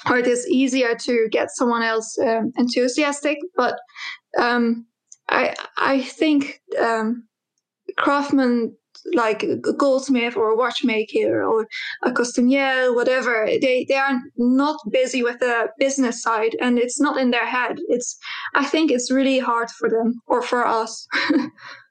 or 0.09 0.17
it 0.17 0.27
is 0.27 0.47
easier 0.47 0.95
to 0.95 1.27
get 1.31 1.49
someone 1.51 1.83
else 1.83 2.17
um, 2.19 2.51
enthusiastic 2.57 3.37
but 3.55 3.77
um, 4.39 4.85
i 5.29 5.53
i 5.77 6.01
think 6.01 6.61
um, 6.79 7.27
craftsmen 7.97 8.75
like 9.13 9.43
a 9.43 9.57
goldsmith 9.73 10.37
or 10.37 10.51
a 10.51 10.55
watchmaker 10.55 11.43
or 11.43 11.67
a 12.03 12.11
costumier 12.11 12.93
whatever 12.93 13.45
they 13.61 13.85
they 13.87 13.95
are 13.95 14.19
not 14.37 14.77
busy 14.91 15.21
with 15.23 15.39
the 15.39 15.67
business 15.77 16.21
side 16.21 16.55
and 16.61 16.79
it's 16.79 17.01
not 17.01 17.17
in 17.17 17.31
their 17.31 17.45
head. 17.45 17.77
It's 17.89 18.17
i 18.55 18.63
think 18.63 18.91
it's 18.91 19.11
really 19.11 19.39
hard 19.39 19.69
for 19.71 19.89
them 19.89 20.21
or 20.27 20.41
for 20.41 20.65
us 20.65 21.07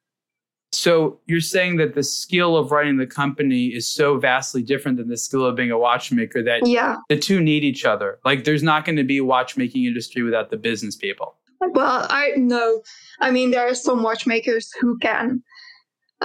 So 0.75 1.21
you're 1.27 1.41
saying 1.41 1.77
that 1.77 1.95
the 1.95 2.03
skill 2.03 2.57
of 2.57 2.73
running 2.73 2.97
the 2.97 3.07
company 3.07 3.67
is 3.67 3.87
so 3.87 4.19
vastly 4.19 4.63
different 4.63 4.97
than 4.97 5.09
the 5.09 5.19
skill 5.19 5.45
of 5.45 5.55
being 5.55 5.71
a 5.71 5.79
watchmaker 5.79 6.43
that 6.43 6.67
yeah 6.67 6.97
the 7.09 7.19
two 7.19 7.41
need 7.41 7.63
each 7.63 7.85
other. 7.85 8.19
Like 8.25 8.45
there's 8.45 8.63
not 8.63 8.85
going 8.85 8.97
to 8.97 9.05
be 9.05 9.19
a 9.19 9.25
watchmaking 9.25 9.85
industry 9.85 10.23
without 10.23 10.51
the 10.51 10.57
business 10.57 10.97
people. 10.97 11.37
Well, 11.61 12.07
I 12.11 12.33
know. 12.37 12.83
I 13.21 13.31
mean, 13.31 13.51
there 13.51 13.69
are 13.69 13.75
some 13.75 14.03
watchmakers 14.03 14.73
who 14.81 14.99
can. 14.99 15.43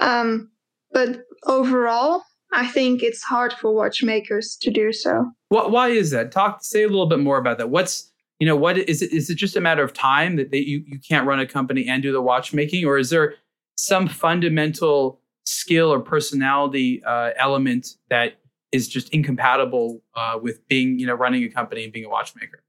Um, 0.02 0.50
but 0.92 1.26
overall, 1.46 2.24
I 2.54 2.68
think 2.68 3.04
it's 3.04 3.22
hard 3.24 3.54
for 3.54 3.74
watchmakers 3.74 4.58
to 4.62 4.72
do 4.72 4.92
so. 4.94 5.30
What, 5.50 5.72
why 5.72 5.90
is 5.90 6.12
that? 6.12 6.32
Talk, 6.32 6.64
say 6.64 6.84
a 6.84 6.88
little 6.88 7.06
bit 7.06 7.20
more 7.20 7.38
about 7.38 7.58
that. 7.60 7.70
What's, 7.70 8.12
you 8.40 8.48
know, 8.48 8.56
what 8.56 8.78
is 8.78 9.02
it? 9.02 9.12
Is 9.12 9.30
it 9.30 9.36
just 9.36 9.56
a 9.56 9.62
matter 9.62 9.84
of 9.84 9.94
time 9.94 10.38
that 10.38 10.52
they, 10.52 10.60
you, 10.60 10.84
you 10.88 11.00
can't 11.00 11.28
run 11.28 11.40
a 11.40 11.46
company 11.46 11.88
and 11.88 12.02
do 12.02 12.12
the 12.12 12.22
watchmaking? 12.22 12.86
Or 12.86 12.98
is 12.98 13.10
there 13.10 13.36
some 13.78 14.08
fundamental 14.08 15.22
skill 15.46 15.94
or 15.94 16.00
personality 16.00 17.02
uh, 17.06 17.32
element 17.38 17.88
that 18.10 18.40
is 18.72 18.88
just 18.88 19.10
incompatible 19.10 20.02
uh, 20.16 20.38
with 20.42 20.68
being, 20.68 21.00
you 21.00 21.08
know, 21.08 21.14
running 21.14 21.44
a 21.44 21.50
company 21.50 21.84
and 21.84 21.94
being 21.94 22.06
a 22.06 22.10
watchmaker? 22.10 22.64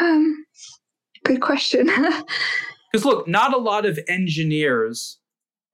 Um, 0.00 0.46
good 1.24 1.40
question. 1.40 1.90
Because 2.90 3.04
look, 3.04 3.28
not 3.28 3.52
a 3.52 3.58
lot 3.58 3.84
of 3.84 3.98
engineers 4.08 5.18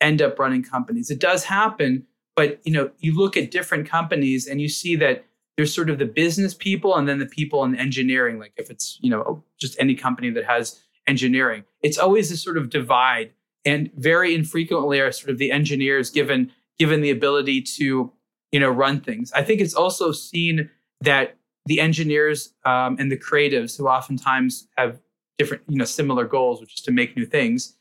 end 0.00 0.20
up 0.20 0.38
running 0.38 0.62
companies. 0.62 1.10
It 1.10 1.20
does 1.20 1.44
happen, 1.44 2.06
but 2.34 2.60
you 2.64 2.72
know, 2.72 2.90
you 2.98 3.16
look 3.16 3.36
at 3.36 3.50
different 3.50 3.88
companies 3.88 4.46
and 4.46 4.60
you 4.60 4.68
see 4.68 4.96
that 4.96 5.24
there's 5.56 5.72
sort 5.72 5.90
of 5.90 5.98
the 5.98 6.06
business 6.06 6.54
people 6.54 6.96
and 6.96 7.08
then 7.08 7.20
the 7.20 7.26
people 7.26 7.64
in 7.64 7.76
engineering. 7.76 8.38
Like 8.38 8.52
if 8.56 8.70
it's, 8.70 8.98
you 9.00 9.10
know, 9.10 9.44
just 9.58 9.76
any 9.78 9.94
company 9.94 10.30
that 10.30 10.44
has 10.44 10.82
engineering, 11.06 11.64
it's 11.82 11.98
always 11.98 12.30
this 12.30 12.42
sort 12.42 12.58
of 12.58 12.70
divide. 12.70 13.30
And 13.64 13.90
very 13.96 14.34
infrequently 14.34 15.00
are 15.00 15.10
sort 15.12 15.30
of 15.30 15.38
the 15.38 15.50
engineers 15.50 16.10
given 16.10 16.52
given 16.78 17.00
the 17.00 17.10
ability 17.10 17.62
to, 17.62 18.12
you 18.50 18.60
know, 18.60 18.68
run 18.68 19.00
things. 19.00 19.32
I 19.32 19.42
think 19.42 19.60
it's 19.60 19.74
also 19.74 20.10
seen 20.12 20.70
that 21.00 21.36
the 21.66 21.80
engineers 21.80 22.52
um, 22.64 22.96
and 22.98 23.10
the 23.10 23.16
creatives 23.16 23.78
who 23.78 23.86
oftentimes 23.86 24.66
have 24.76 25.00
different, 25.38 25.62
you 25.68 25.76
know, 25.76 25.84
similar 25.84 26.24
goals, 26.24 26.60
which 26.60 26.74
is 26.74 26.82
to 26.82 26.92
make 26.92 27.16
new 27.16 27.26
things, 27.26 27.76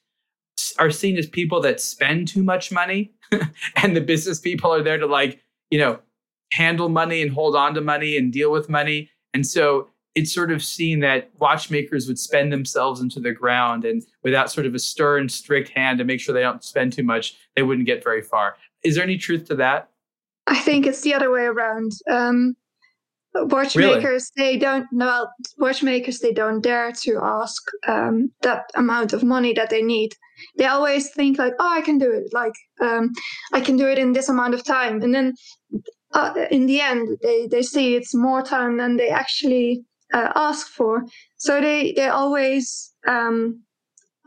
are 0.77 0.91
seen 0.91 1.17
as 1.17 1.27
people 1.27 1.59
that 1.61 1.81
spend 1.81 2.27
too 2.27 2.43
much 2.43 2.71
money, 2.71 3.13
and 3.77 3.95
the 3.95 4.01
business 4.01 4.39
people 4.39 4.71
are 4.71 4.83
there 4.83 4.97
to 4.97 5.07
like, 5.07 5.41
you 5.69 5.79
know, 5.79 5.99
handle 6.51 6.89
money 6.89 7.21
and 7.21 7.31
hold 7.31 7.55
on 7.55 7.73
to 7.73 7.81
money 7.81 8.15
and 8.15 8.31
deal 8.31 8.51
with 8.51 8.69
money. 8.69 9.09
And 9.33 9.45
so 9.45 9.89
it's 10.15 10.33
sort 10.33 10.51
of 10.51 10.63
seen 10.63 10.99
that 10.99 11.31
watchmakers 11.39 12.07
would 12.07 12.19
spend 12.19 12.51
themselves 12.53 13.01
into 13.01 13.19
the 13.19 13.31
ground 13.31 13.83
and 13.83 14.03
without 14.21 14.51
sort 14.51 14.65
of 14.65 14.75
a 14.75 14.79
stern, 14.79 15.27
strict 15.27 15.69
hand 15.69 15.97
to 15.97 16.03
make 16.03 16.19
sure 16.19 16.33
they 16.33 16.41
don't 16.41 16.63
spend 16.63 16.93
too 16.93 17.03
much, 17.03 17.35
they 17.55 17.63
wouldn't 17.63 17.87
get 17.87 18.03
very 18.03 18.21
far. 18.21 18.55
Is 18.83 18.95
there 18.95 19.03
any 19.03 19.17
truth 19.17 19.45
to 19.45 19.55
that? 19.55 19.89
I 20.45 20.59
think 20.59 20.85
it's 20.85 21.01
the 21.01 21.13
other 21.13 21.31
way 21.31 21.43
around. 21.43 21.93
Um, 22.09 22.55
watchmakers 23.35 24.31
really? 24.37 24.51
they 24.51 24.57
don't 24.57 24.85
know 24.91 25.27
watchmakers 25.57 26.19
they 26.19 26.31
don't 26.31 26.61
dare 26.61 26.91
to 26.91 27.19
ask 27.21 27.63
um, 27.87 28.31
that 28.41 28.69
amount 28.75 29.11
of 29.13 29.23
money 29.23 29.53
that 29.53 29.69
they 29.69 29.81
need 29.81 30.11
they 30.57 30.65
always 30.65 31.09
think 31.11 31.39
like 31.39 31.53
oh 31.59 31.73
i 31.73 31.81
can 31.81 31.97
do 31.97 32.11
it 32.11 32.31
like 32.31 32.53
um, 32.81 33.09
i 33.53 33.59
can 33.59 33.75
do 33.75 33.87
it 33.87 33.97
in 33.97 34.13
this 34.13 34.29
amount 34.29 34.53
of 34.53 34.63
time 34.63 35.01
and 35.01 35.15
then 35.15 35.33
uh, 36.13 36.31
in 36.51 36.67
the 36.67 36.79
end 36.79 37.17
they, 37.23 37.47
they 37.47 37.63
see 37.63 37.95
it's 37.95 38.13
more 38.13 38.43
time 38.43 38.77
than 38.77 38.97
they 38.97 39.09
actually 39.09 39.83
uh, 40.13 40.31
ask 40.35 40.67
for. 40.67 41.03
So 41.37 41.59
they 41.59 41.93
they 41.93 42.07
always 42.07 42.93
um, 43.07 43.63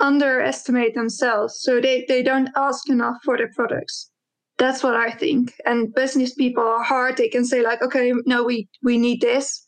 underestimate 0.01 0.95
themselves. 0.95 1.61
So 1.61 1.81
they, 1.81 2.05
they 2.09 2.23
don't 2.23 2.51
ask 2.57 2.89
enough 2.89 3.17
for 3.25 3.37
their 3.37 3.51
products. 3.55 4.11
That's 4.59 4.83
what 4.83 4.97
i 4.97 5.11
think. 5.11 5.53
And 5.67 5.95
business 5.95 6.35
people 6.35 6.65
are 6.65 6.83
hard. 6.83 7.17
They 7.17 7.29
can 7.29 7.45
say 7.45 7.63
like 7.63 7.83
okay 7.83 8.13
no 8.25 8.43
we 8.43 8.69
we 8.83 8.97
need 8.99 9.21
this. 9.21 9.65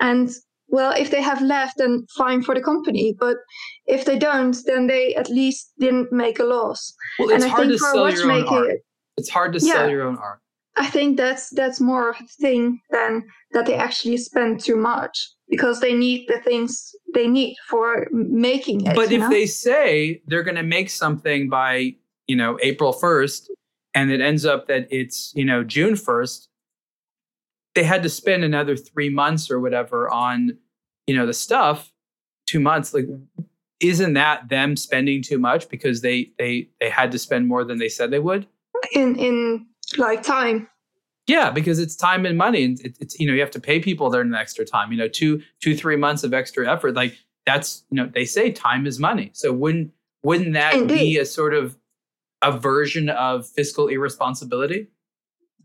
And 0.00 0.30
well 0.68 0.92
if 0.96 1.10
they 1.10 1.20
have 1.20 1.42
left 1.42 1.74
then 1.76 2.06
fine 2.16 2.42
for 2.42 2.54
the 2.54 2.62
company. 2.62 3.14
But 3.18 3.36
if 3.86 4.06
they 4.06 4.18
don't 4.18 4.56
then 4.64 4.86
they 4.86 5.14
at 5.14 5.28
least 5.28 5.72
didn't 5.78 6.10
make 6.10 6.38
a 6.38 6.44
loss. 6.44 6.94
Well 7.18 7.30
it's 7.30 7.44
and 7.44 7.52
hard 7.52 7.68
to 7.68 7.78
sell 7.78 8.10
your 8.10 8.32
own 8.32 8.48
art. 8.48 8.80
it's 9.18 9.28
hard 9.28 9.52
to 9.52 9.58
yeah, 9.58 9.74
sell 9.74 9.90
your 9.90 10.02
own 10.02 10.16
art 10.16 10.40
i 10.76 10.86
think 10.86 11.16
that's 11.16 11.50
that's 11.50 11.80
more 11.80 12.10
of 12.10 12.16
a 12.20 12.26
thing 12.40 12.80
than 12.90 13.22
that 13.52 13.66
they 13.66 13.74
actually 13.74 14.16
spend 14.16 14.60
too 14.60 14.76
much 14.76 15.30
because 15.48 15.80
they 15.80 15.94
need 15.94 16.26
the 16.28 16.40
things 16.40 16.94
they 17.14 17.26
need 17.26 17.56
for 17.68 18.06
making 18.12 18.84
it 18.86 18.94
but 18.94 19.12
if 19.12 19.20
know? 19.20 19.30
they 19.30 19.46
say 19.46 20.20
they're 20.26 20.42
going 20.42 20.56
to 20.56 20.62
make 20.62 20.90
something 20.90 21.48
by 21.48 21.94
you 22.26 22.36
know 22.36 22.58
april 22.62 22.92
1st 22.92 23.48
and 23.94 24.10
it 24.10 24.20
ends 24.20 24.44
up 24.44 24.66
that 24.66 24.88
it's 24.90 25.32
you 25.34 25.44
know 25.44 25.62
june 25.62 25.94
1st 25.94 26.48
they 27.74 27.82
had 27.82 28.02
to 28.02 28.08
spend 28.08 28.44
another 28.44 28.76
three 28.76 29.10
months 29.10 29.50
or 29.50 29.60
whatever 29.60 30.08
on 30.10 30.56
you 31.06 31.14
know 31.14 31.26
the 31.26 31.32
stuff 31.32 31.92
two 32.46 32.60
months 32.60 32.94
like 32.94 33.06
isn't 33.80 34.14
that 34.14 34.48
them 34.48 34.76
spending 34.76 35.22
too 35.22 35.38
much 35.38 35.68
because 35.68 36.00
they 36.00 36.30
they 36.38 36.68
they 36.80 36.88
had 36.88 37.12
to 37.12 37.18
spend 37.18 37.46
more 37.46 37.64
than 37.64 37.78
they 37.78 37.88
said 37.88 38.10
they 38.10 38.18
would 38.18 38.46
in 38.92 39.16
in 39.16 39.66
like 39.98 40.22
time 40.22 40.68
yeah 41.26 41.50
because 41.50 41.78
it's 41.78 41.96
time 41.96 42.26
and 42.26 42.36
money 42.36 42.64
and 42.64 42.80
it, 42.80 42.96
it's 43.00 43.18
you 43.18 43.26
know 43.26 43.32
you 43.32 43.40
have 43.40 43.50
to 43.50 43.60
pay 43.60 43.80
people 43.80 44.10
their 44.10 44.34
extra 44.34 44.64
time 44.64 44.92
you 44.92 44.98
know 44.98 45.08
two 45.08 45.42
two 45.60 45.76
three 45.76 45.96
months 45.96 46.24
of 46.24 46.34
extra 46.34 46.70
effort 46.70 46.94
like 46.94 47.16
that's 47.46 47.84
you 47.90 47.96
know 47.96 48.10
they 48.14 48.24
say 48.24 48.50
time 48.50 48.86
is 48.86 48.98
money 48.98 49.30
so 49.32 49.52
wouldn't 49.52 49.92
wouldn't 50.24 50.54
that 50.54 50.74
Indeed. 50.74 50.98
be 50.98 51.18
a 51.18 51.26
sort 51.26 51.54
of 51.54 51.76
a 52.42 52.58
version 52.58 53.08
of 53.08 53.48
fiscal 53.48 53.88
irresponsibility? 53.88 54.88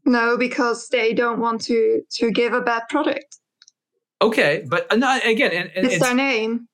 No, 0.05 0.37
because 0.37 0.87
they 0.89 1.13
don't 1.13 1.39
want 1.39 1.61
to 1.61 2.01
to 2.11 2.31
give 2.31 2.53
a 2.53 2.61
bad 2.61 2.83
product. 2.89 3.37
Okay, 4.21 4.65
but 4.67 4.91
uh, 4.91 4.95
not 4.95 5.25
again, 5.25 5.51
and, 5.51 5.71
and 5.75 5.85
it's, 5.85 5.95
it's, 5.95 6.03
their 6.03 6.15
name. 6.15 6.67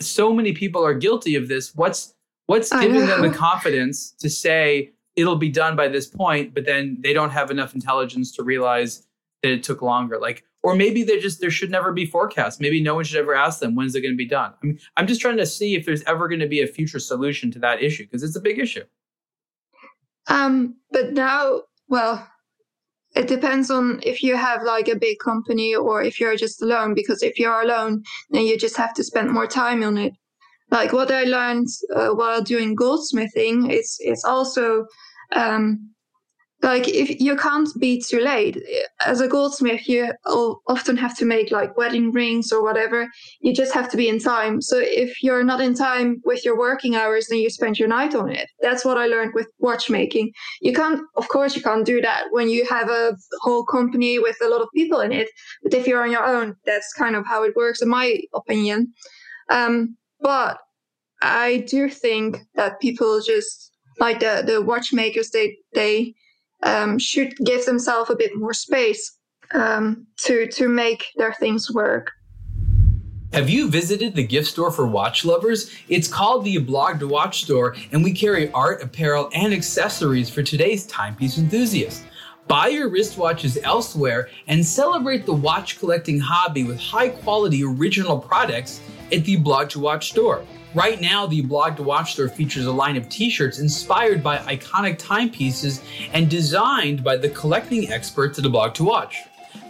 So 0.00 0.32
many 0.32 0.52
people 0.52 0.84
are 0.84 0.94
guilty 0.94 1.36
of 1.36 1.48
this. 1.48 1.74
What's 1.74 2.14
what's 2.46 2.70
giving 2.70 3.06
them 3.06 3.22
the 3.22 3.30
confidence 3.36 4.12
to 4.20 4.28
say 4.28 4.92
it'll 5.16 5.36
be 5.36 5.48
done 5.48 5.76
by 5.76 5.88
this 5.88 6.06
point, 6.06 6.54
but 6.54 6.64
then 6.64 6.98
they 7.00 7.12
don't 7.12 7.30
have 7.30 7.50
enough 7.50 7.74
intelligence 7.74 8.32
to 8.36 8.42
realize 8.42 9.06
that 9.42 9.52
it 9.52 9.62
took 9.62 9.82
longer? 9.82 10.18
Like, 10.18 10.44
or 10.62 10.74
maybe 10.74 11.02
they 11.02 11.18
just 11.18 11.40
there 11.40 11.50
should 11.50 11.70
never 11.70 11.92
be 11.92 12.06
forecasts. 12.06 12.60
Maybe 12.60 12.80
no 12.80 12.94
one 12.94 13.04
should 13.04 13.18
ever 13.18 13.34
ask 13.34 13.60
them 13.60 13.74
when's 13.74 13.94
it 13.94 14.00
going 14.00 14.14
to 14.14 14.16
be 14.16 14.28
done. 14.28 14.52
I 14.62 14.66
mean, 14.66 14.78
I'm 14.96 15.06
just 15.06 15.20
trying 15.20 15.36
to 15.38 15.46
see 15.46 15.74
if 15.74 15.84
there's 15.84 16.02
ever 16.04 16.28
going 16.28 16.40
to 16.40 16.48
be 16.48 16.62
a 16.62 16.66
future 16.66 17.00
solution 17.00 17.50
to 17.52 17.58
that 17.60 17.82
issue 17.82 18.04
because 18.04 18.22
it's 18.22 18.36
a 18.36 18.40
big 18.40 18.58
issue. 18.58 18.84
Um, 20.28 20.76
but 20.90 21.12
now, 21.12 21.62
well, 21.88 22.28
it 23.14 23.26
depends 23.26 23.70
on 23.70 24.00
if 24.04 24.22
you 24.22 24.36
have 24.36 24.62
like 24.62 24.88
a 24.88 24.96
big 24.96 25.18
company 25.18 25.74
or 25.74 26.02
if 26.02 26.20
you're 26.20 26.36
just 26.36 26.62
alone. 26.62 26.94
Because 26.94 27.22
if 27.22 27.38
you're 27.38 27.60
alone, 27.60 28.04
then 28.30 28.46
you 28.46 28.56
just 28.56 28.76
have 28.76 28.94
to 28.94 29.04
spend 29.04 29.30
more 29.30 29.46
time 29.46 29.82
on 29.82 29.98
it. 29.98 30.14
Like 30.72 30.92
what 30.92 31.10
I 31.12 31.24
learned 31.24 31.68
uh, 31.94 32.08
while 32.10 32.42
doing 32.42 32.74
goldsmithing, 32.74 33.70
is 33.70 33.96
it's 34.00 34.24
also 34.24 34.86
um, 35.32 35.92
like 36.62 36.88
if 36.88 37.20
you 37.20 37.36
can't 37.36 37.68
be 37.78 38.00
too 38.00 38.20
late 38.20 38.56
as 39.04 39.20
a 39.20 39.28
goldsmith 39.28 39.88
you 39.88 40.12
often 40.24 40.96
have 40.96 41.16
to 41.18 41.24
make 41.24 41.50
like 41.50 41.76
wedding 41.76 42.12
rings 42.12 42.52
or 42.52 42.62
whatever. 42.62 43.08
You 43.40 43.52
just 43.52 43.74
have 43.74 43.90
to 43.90 43.96
be 43.96 44.08
in 44.08 44.18
time. 44.18 44.62
So 44.62 44.78
if 44.78 45.22
you're 45.22 45.44
not 45.44 45.60
in 45.60 45.74
time 45.74 46.22
with 46.24 46.44
your 46.44 46.56
working 46.56 46.94
hours 46.94 47.26
then 47.28 47.40
you 47.40 47.50
spend 47.50 47.78
your 47.78 47.88
night 47.88 48.14
on 48.14 48.30
it. 48.30 48.48
That's 48.60 48.84
what 48.84 48.96
i 48.96 49.06
learned 49.06 49.34
with 49.34 49.48
watchmaking. 49.58 50.32
You 50.60 50.72
can't 50.72 51.02
of 51.16 51.28
course 51.28 51.56
you 51.56 51.62
can't 51.62 51.84
do 51.84 52.00
that 52.00 52.24
when 52.30 52.48
you 52.48 52.64
have 52.66 52.88
a 52.88 53.16
whole 53.40 53.64
company 53.64 54.18
with 54.18 54.36
a 54.42 54.48
lot 54.48 54.62
of 54.62 54.68
people 54.74 55.00
in 55.00 55.12
it. 55.12 55.28
But 55.62 55.74
if 55.74 55.86
you're 55.86 56.02
on 56.02 56.12
your 56.12 56.24
own 56.24 56.54
that's 56.64 56.92
kind 56.94 57.16
of 57.16 57.26
how 57.26 57.42
it 57.42 57.56
works 57.56 57.82
in 57.82 57.88
my 57.88 58.20
opinion. 58.32 58.92
Um, 59.50 59.96
but 60.22 60.58
i 61.22 61.64
do 61.68 61.88
think 61.88 62.38
that 62.54 62.80
people 62.80 63.20
just 63.20 63.70
like 63.98 64.20
the 64.20 64.42
the 64.46 64.62
watchmakers 64.62 65.30
they 65.30 65.56
they 65.74 66.14
um, 66.62 66.98
should 66.98 67.36
give 67.38 67.64
themselves 67.64 68.10
a 68.10 68.16
bit 68.16 68.32
more 68.36 68.54
space 68.54 69.18
um, 69.52 70.06
to 70.18 70.46
to 70.48 70.68
make 70.68 71.06
their 71.16 71.34
things 71.34 71.70
work. 71.72 72.10
Have 73.32 73.48
you 73.48 73.70
visited 73.70 74.14
the 74.14 74.26
gift 74.26 74.48
store 74.48 74.70
for 74.70 74.86
watch 74.86 75.24
lovers? 75.24 75.74
It's 75.88 76.06
called 76.06 76.44
the 76.44 76.58
Blog 76.58 77.00
to 77.00 77.08
Watch 77.08 77.44
store, 77.44 77.74
and 77.90 78.04
we 78.04 78.12
carry 78.12 78.52
art, 78.52 78.82
apparel, 78.82 79.30
and 79.34 79.54
accessories 79.54 80.28
for 80.28 80.42
today's 80.42 80.86
timepiece 80.86 81.38
enthusiasts. 81.38 82.04
Buy 82.46 82.68
your 82.68 82.90
wristwatches 82.90 83.56
elsewhere 83.62 84.28
and 84.48 84.64
celebrate 84.64 85.24
the 85.24 85.32
watch 85.32 85.78
collecting 85.78 86.20
hobby 86.20 86.64
with 86.64 86.78
high 86.78 87.08
quality 87.08 87.64
original 87.64 88.18
products 88.18 88.80
at 89.12 89.24
the 89.24 89.36
Blog 89.36 89.68
to 89.70 89.80
Watch 89.80 90.10
store. 90.10 90.44
Right 90.74 91.00
now, 91.00 91.26
the 91.26 91.42
Blog 91.42 91.76
to 91.76 91.82
Watch 91.82 92.14
store 92.14 92.28
features 92.28 92.66
a 92.66 92.72
line 92.72 92.96
of 92.96 93.08
t 93.08 93.28
shirts 93.28 93.58
inspired 93.58 94.22
by 94.22 94.38
iconic 94.38 94.98
timepieces 94.98 95.82
and 96.12 96.30
designed 96.30 97.04
by 97.04 97.16
the 97.16 97.28
collecting 97.28 97.92
experts 97.92 98.38
at 98.38 98.44
the 98.44 98.50
Blog 98.50 98.74
to 98.74 98.84
Watch. 98.84 99.18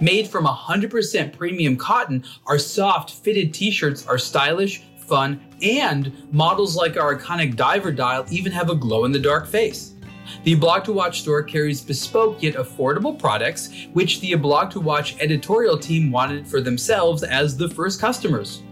Made 0.01 0.29
from 0.29 0.47
100% 0.47 1.37
premium 1.37 1.77
cotton, 1.77 2.25
our 2.47 2.59
soft 2.59 3.11
fitted 3.11 3.53
t 3.53 3.71
shirts 3.71 4.07
are 4.07 4.19
stylish, 4.19 4.83
fun, 4.97 5.41
and 5.61 6.13
models 6.33 6.77
like 6.77 6.97
our 6.97 7.17
iconic 7.17 7.57
diver 7.57 7.93
dial 7.93 8.25
even 8.31 8.53
have 8.53 8.71
a 8.71 8.75
glow 8.75 9.05
in 9.05 9.13
the 9.13 9.19
dark 9.19 9.47
face. 9.49 9.95
The 10.45 10.55
Blog 10.55 10.85
to 10.85 10.93
Watch 10.93 11.23
store 11.23 11.43
carries 11.43 11.81
bespoke 11.81 12.43
yet 12.43 12.55
affordable 12.55 13.19
products, 13.19 13.71
which 13.93 14.21
the 14.21 14.35
Blog 14.37 14.71
to 14.71 14.81
Watch 14.81 15.17
editorial 15.19 15.79
team 15.79 16.13
wanted 16.13 16.47
for 16.47 16.61
themselves 16.61 17.25
as 17.25 17.57
the 17.57 17.69
first 17.69 18.01
customers. 18.01 18.63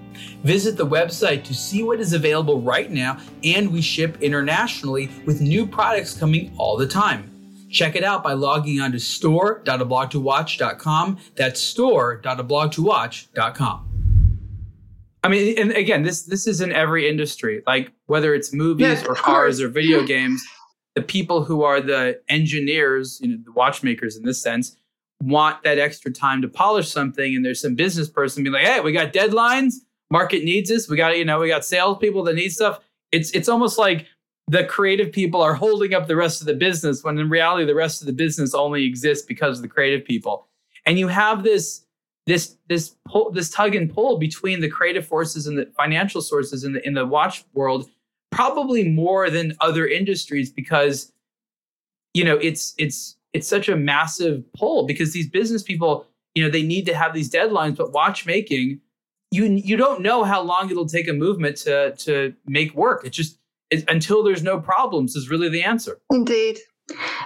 Visit 0.43 0.77
the 0.77 0.87
website 0.87 1.45
to 1.45 1.55
see 1.55 1.83
what 1.83 1.99
is 2.01 2.13
available 2.13 2.61
right 2.61 2.91
now, 2.91 3.19
and 3.45 3.73
we 3.73 3.81
ship 3.83 4.21
internationally 4.23 5.11
with 5.27 5.41
new 5.41 5.67
products 5.67 6.17
coming 6.17 6.53
all 6.57 6.77
the 6.77 6.87
time. 6.87 7.27
Check 7.71 7.95
it 7.95 8.03
out 8.03 8.25
by 8.25 8.33
logging 8.33 8.81
on 8.81 8.91
to 8.93 8.99
store.ablogtowatch.com. 8.99 11.19
That's 11.37 11.61
store.ablogtowatch.com. 11.61 13.87
I 15.23 15.29
mean, 15.29 15.59
and 15.59 15.73
again, 15.73 16.03
this 16.03 16.23
this 16.23 16.47
is 16.47 16.63
in 16.63 16.73
every 16.73 17.07
industry, 17.09 17.63
like 17.67 17.93
whether 18.07 18.35
it's 18.35 18.55
movies 18.55 19.07
or 19.07 19.15
cars 19.15 19.61
or 19.61 19.69
video 19.69 20.03
games. 20.05 20.43
The 20.97 21.03
people 21.03 21.45
who 21.45 21.63
are 21.63 21.81
the 21.81 22.21
engineers, 22.29 23.21
you 23.23 23.29
know, 23.29 23.37
the 23.45 23.53
watchmakers 23.53 24.17
in 24.17 24.25
this 24.25 24.43
sense, 24.43 24.77
want 25.23 25.63
that 25.63 25.79
extra 25.79 26.11
time 26.11 26.43
to 26.43 26.49
polish 26.49 26.91
something. 26.91 27.37
And 27.37 27.45
there's 27.45 27.61
some 27.61 27.77
business 27.77 28.09
person 28.09 28.43
be 28.43 28.51
like, 28.51 28.65
"Hey, 28.65 28.81
we 28.81 28.91
got 28.93 29.13
deadlines 29.13 29.75
market 30.11 30.45
needs 30.45 30.69
this. 30.69 30.89
We 30.89 30.97
got 30.97 31.17
you 31.17 31.25
know 31.25 31.39
we 31.39 31.49
got 31.49 31.65
salespeople 31.65 32.25
that 32.25 32.35
need 32.35 32.51
stuff. 32.51 32.81
It's 33.13 33.31
it's 33.33 33.49
almost 33.49 33.79
like 33.79 34.07
the 34.49 34.65
creative 34.65 35.13
people 35.13 35.41
are 35.41 35.55
holding 35.55 35.95
up 35.95 36.09
the 36.09 36.17
rest 36.17 36.41
of 36.41 36.47
the 36.47 36.55
business 36.55 37.05
when 37.05 37.19
in 37.19 37.31
reality 37.31 37.65
the 37.65 37.75
rest 37.75 38.01
of 38.01 38.07
the 38.07 38.13
business 38.13 38.53
only 38.55 38.85
exists 38.85 39.25
because 39.25 39.59
of 39.59 39.63
the 39.63 39.69
creative 39.69 40.05
people. 40.05 40.49
and 40.87 40.99
you 40.99 41.09
have 41.09 41.43
this 41.43 41.87
this 42.27 42.57
this 42.69 42.97
pull, 43.07 43.31
this 43.31 43.51
tug 43.51 43.75
and 43.75 43.93
pull 43.93 44.19
between 44.19 44.61
the 44.61 44.69
creative 44.69 45.07
forces 45.07 45.47
and 45.47 45.59
the 45.59 45.67
financial 45.77 46.21
sources 46.21 46.65
in 46.65 46.73
the 46.73 46.87
in 46.87 46.95
the 46.95 47.07
watch 47.07 47.45
world 47.55 47.91
probably 48.31 48.89
more 48.89 49.31
than 49.31 49.57
other 49.61 49.87
industries 49.87 50.51
because 50.51 51.13
you 52.15 52.25
know 52.25 52.37
it's 52.37 52.75
it's 52.79 53.17
it's 53.33 53.47
such 53.47 53.69
a 53.69 53.77
massive 53.77 54.45
pull 54.53 54.87
because 54.87 55.13
these 55.13 55.29
business 55.29 55.63
people 55.63 56.07
you 56.35 56.43
know 56.43 56.51
they 56.51 56.63
need 56.63 56.87
to 56.87 56.95
have 56.95 57.13
these 57.13 57.31
deadlines 57.31 57.77
but 57.77 57.93
watchmaking 57.93 58.81
you 59.31 59.45
you 59.45 59.77
don't 59.77 60.03
know 60.03 60.25
how 60.25 60.43
long 60.43 60.71
it'll 60.71 60.89
take 60.89 61.09
a 61.09 61.13
movement 61.13 61.57
to 61.59 61.95
to 61.97 62.35
make 62.47 62.75
work. 62.75 63.05
It 63.05 63.11
just 63.11 63.39
until 63.89 64.23
there's 64.23 64.43
no 64.43 64.61
problems 64.61 65.15
is 65.15 65.31
really 65.31 65.49
the 65.49 65.63
answer. 65.63 66.01
Indeed. 66.11 66.59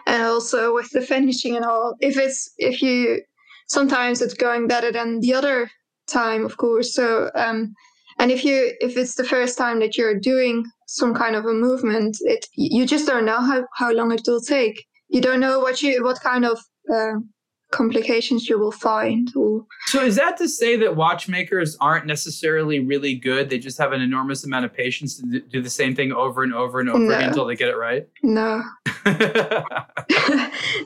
And 0.07 0.22
also 0.22 0.74
with 0.74 0.90
the 0.90 1.00
finishing 1.00 1.57
and 1.57 1.64
all 1.64 1.94
if 2.00 2.18
it's 2.18 2.50
if 2.59 2.82
you 2.82 3.22
sometimes 3.68 4.20
it's 4.20 4.34
going 4.34 4.68
better 4.68 4.92
than 4.92 5.20
the 5.20 5.32
other 5.32 5.70
time 6.07 6.44
of 6.44 6.59
course. 6.59 6.94
So 6.94 7.30
um 7.34 7.74
and 8.18 8.30
if 8.30 8.44
you 8.44 8.74
if 8.80 8.96
it's 8.98 9.14
the 9.14 9.24
first 9.24 9.57
time 9.57 9.80
that 9.80 9.96
you're 9.96 10.20
doing 10.20 10.64
some 10.86 11.14
kind 11.14 11.34
of 11.34 11.46
a 11.46 11.55
movement 11.55 12.18
it 12.20 12.46
you 12.55 12.84
just 12.84 13.07
don't 13.07 13.24
know 13.24 13.40
how, 13.40 13.64
how 13.76 13.92
long 13.92 14.12
it 14.12 14.22
will 14.26 14.42
take. 14.42 14.84
You 15.09 15.22
don't 15.22 15.40
know 15.40 15.61
what 15.61 15.80
you 15.80 16.05
what 16.05 16.20
kind 16.20 16.44
of 16.44 16.59
uh, 16.94 17.14
complications 17.74 18.48
you 18.48 18.58
will 18.58 18.72
find 18.72 19.34
or... 19.36 19.66
so 19.86 20.02
is 20.02 20.16
that 20.16 20.36
to 20.36 20.48
say 20.48 20.76
that 20.76 20.96
watchmakers 20.96 21.76
aren't 21.80 22.06
necessarily 22.06 22.78
really 22.80 23.14
good? 23.14 23.50
They 23.50 23.58
just 23.58 23.78
have 23.78 23.92
an 23.92 24.00
enormous 24.00 24.44
amount 24.44 24.64
of 24.64 24.72
patience 24.72 25.18
to 25.18 25.40
do 25.40 25.60
the 25.60 25.70
same 25.70 25.94
thing 25.94 26.12
over 26.12 26.42
and 26.42 26.54
over 26.54 26.80
and 26.80 26.88
over 26.88 26.98
no. 26.98 27.14
again 27.14 27.28
until 27.28 27.46
they 27.46 27.56
get 27.56 27.68
it 27.68 27.76
right? 27.76 28.08
No. 28.22 28.62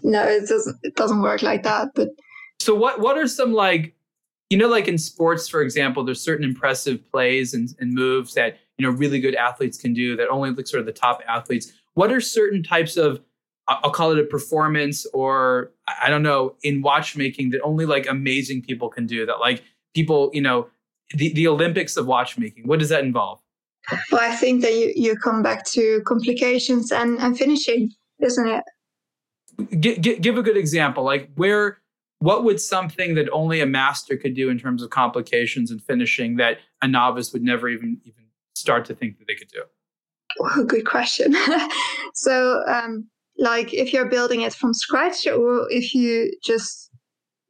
No 0.02 0.22
it 0.24 0.48
doesn't 0.48 0.78
it 0.82 0.96
doesn't 0.96 1.22
work 1.22 1.42
like 1.42 1.62
that 1.62 1.88
but 1.94 2.08
so 2.60 2.74
what 2.74 3.00
what 3.00 3.16
are 3.16 3.28
some 3.28 3.52
like 3.52 3.94
you 4.50 4.58
know 4.58 4.68
like 4.68 4.88
in 4.88 4.98
sports 4.98 5.48
for 5.48 5.62
example 5.62 6.04
there's 6.04 6.20
certain 6.20 6.44
impressive 6.44 7.00
plays 7.10 7.54
and, 7.54 7.70
and 7.78 7.94
moves 7.94 8.34
that 8.34 8.58
you 8.78 8.86
know 8.86 8.92
really 8.92 9.20
good 9.20 9.34
athletes 9.34 9.76
can 9.76 9.92
do 9.92 10.16
that 10.16 10.28
only 10.28 10.50
like 10.50 10.66
sort 10.66 10.80
of 10.80 10.86
the 10.86 10.92
top 10.92 11.20
athletes. 11.28 11.72
What 11.94 12.12
are 12.12 12.20
certain 12.20 12.62
types 12.62 12.96
of 12.96 13.20
I'll 13.68 13.90
call 13.90 14.12
it 14.12 14.18
a 14.18 14.24
performance 14.24 15.04
or 15.12 15.72
I 16.02 16.08
don't 16.08 16.22
know 16.22 16.54
in 16.62 16.82
watchmaking 16.82 17.50
that 17.50 17.60
only 17.62 17.86
like 17.86 18.06
amazing 18.08 18.62
people 18.62 18.88
can 18.88 19.06
do 19.06 19.26
that. 19.26 19.40
Like 19.40 19.62
people 19.94 20.30
you 20.32 20.40
know 20.40 20.68
the, 21.14 21.32
the 21.32 21.48
Olympics 21.48 21.96
of 21.96 22.06
watchmaking 22.06 22.66
what 22.66 22.78
does 22.78 22.88
that 22.88 23.04
involve? 23.04 23.40
Well 24.12 24.20
I 24.20 24.34
think 24.36 24.62
that 24.62 24.74
you, 24.74 24.92
you 24.94 25.16
come 25.16 25.42
back 25.42 25.64
to 25.66 26.02
complications 26.06 26.92
and, 26.92 27.18
and 27.18 27.38
finishing 27.38 27.92
isn't 28.20 28.48
it? 28.48 28.64
G- 29.80 29.98
g- 29.98 30.18
give 30.18 30.36
a 30.38 30.42
good 30.42 30.56
example 30.56 31.04
like 31.04 31.30
where 31.36 31.78
what 32.20 32.42
would 32.44 32.60
something 32.60 33.14
that 33.14 33.28
only 33.30 33.60
a 33.60 33.66
master 33.66 34.16
could 34.16 34.34
do 34.34 34.50
in 34.50 34.58
terms 34.58 34.82
of 34.82 34.90
complications 34.90 35.70
and 35.70 35.82
finishing 35.82 36.36
that 36.36 36.58
a 36.82 36.88
novice 36.88 37.32
would 37.32 37.42
never 37.42 37.68
even 37.68 38.00
even 38.04 38.24
start 38.54 38.84
to 38.86 38.94
think 38.94 39.18
that 39.18 39.26
they 39.28 39.34
could 39.34 39.48
do? 39.48 39.62
Oh, 40.40 40.64
good 40.64 40.86
question. 40.86 41.34
So 42.14 42.64
um 42.66 43.08
like 43.38 43.72
if 43.72 43.92
you're 43.92 44.08
building 44.08 44.42
it 44.42 44.52
from 44.52 44.74
scratch 44.74 45.26
or 45.26 45.66
if 45.70 45.94
you 45.94 46.32
just 46.42 46.90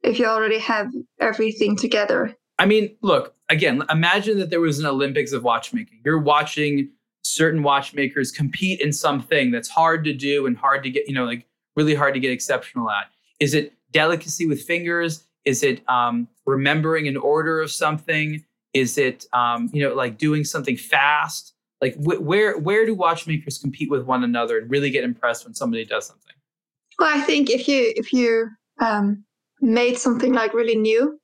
if 0.03 0.19
you 0.19 0.25
already 0.25 0.59
have 0.59 0.87
everything 1.19 1.75
together? 1.75 2.35
I 2.57 2.65
mean 2.65 2.95
look 3.01 3.35
again 3.49 3.83
imagine 3.89 4.39
that 4.39 4.49
there 4.49 4.61
was 4.61 4.79
an 4.79 4.85
olympics 4.85 5.31
of 5.31 5.43
watchmaking. 5.43 6.01
You're 6.05 6.19
watching 6.19 6.89
certain 7.23 7.63
watchmakers 7.63 8.31
compete 8.31 8.79
in 8.79 8.93
something 8.93 9.51
that's 9.51 9.69
hard 9.69 10.03
to 10.05 10.13
do 10.13 10.45
and 10.45 10.57
hard 10.57 10.83
to 10.83 10.89
get 10.89 11.07
you 11.07 11.13
know 11.13 11.25
like 11.25 11.45
really 11.75 11.95
hard 11.95 12.13
to 12.13 12.19
get 12.19 12.31
exceptional 12.31 12.89
at. 12.89 13.07
Is 13.39 13.53
it 13.53 13.73
delicacy 13.91 14.45
with 14.45 14.61
fingers? 14.61 15.25
Is 15.45 15.63
it 15.63 15.87
um, 15.89 16.27
remembering 16.45 17.07
an 17.07 17.17
order 17.17 17.61
of 17.61 17.71
something? 17.71 18.43
Is 18.73 18.97
it 18.97 19.25
um, 19.33 19.69
you 19.73 19.81
know 19.81 19.95
like 19.95 20.17
doing 20.17 20.43
something 20.43 20.77
fast 20.77 21.53
like 21.81 21.95
wh- 21.95 22.21
where 22.21 22.57
where 22.57 22.85
do 22.85 22.93
watchmakers 22.93 23.57
compete 23.57 23.89
with 23.89 24.03
one 24.03 24.23
another 24.23 24.57
and 24.57 24.69
really 24.69 24.89
get 24.89 25.03
impressed 25.03 25.45
when 25.45 25.53
somebody 25.53 25.85
does 25.85 26.05
something? 26.07 26.33
Well 26.97 27.15
i 27.15 27.21
think 27.21 27.49
if 27.49 27.67
you 27.67 27.93
if 27.95 28.11
you 28.13 28.49
um, 28.81 29.23
made 29.61 29.97
something 29.97 30.33
like 30.33 30.53
really 30.53 30.75
new 30.75 31.19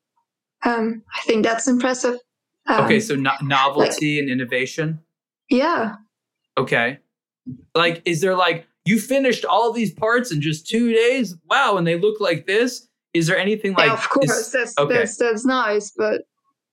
um, 0.63 1.03
i 1.15 1.21
think 1.21 1.43
that's 1.43 1.67
impressive. 1.67 2.17
Okay 2.69 2.95
um, 2.95 3.01
so 3.01 3.15
no- 3.15 3.37
novelty 3.41 4.15
like, 4.15 4.23
and 4.23 4.29
innovation? 4.29 4.99
Yeah. 5.49 5.95
Okay. 6.57 6.99
Like 7.75 8.01
is 8.05 8.21
there 8.21 8.35
like 8.35 8.67
you 8.85 8.99
finished 8.99 9.45
all 9.45 9.71
these 9.71 9.93
parts 9.93 10.31
in 10.31 10.41
just 10.41 10.67
two 10.67 10.93
days? 10.93 11.35
Wow 11.49 11.77
and 11.77 11.85
they 11.85 11.97
look 11.97 12.19
like 12.19 12.47
this. 12.47 12.87
Is 13.13 13.27
there 13.27 13.37
anything 13.37 13.73
like 13.73 13.87
yeah, 13.87 13.93
of 13.93 14.09
course 14.09 14.51
that's, 14.51 14.77
okay. 14.77 14.93
that's 14.93 15.17
that's 15.17 15.45
nice 15.45 15.91
but 15.91 16.21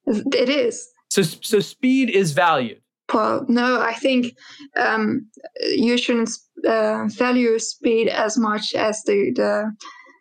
it 0.06 0.48
is. 0.48 0.88
So 1.10 1.22
so 1.22 1.60
speed 1.60 2.08
is 2.08 2.32
valued 2.32 2.81
well, 3.12 3.44
no, 3.48 3.80
I 3.80 3.94
think 3.94 4.34
um, 4.76 5.28
you 5.60 5.98
shouldn't 5.98 6.30
uh, 6.66 7.06
value 7.08 7.58
speed 7.58 8.08
as 8.08 8.38
much 8.38 8.74
as 8.74 9.02
the 9.04 9.32
the, 9.34 9.72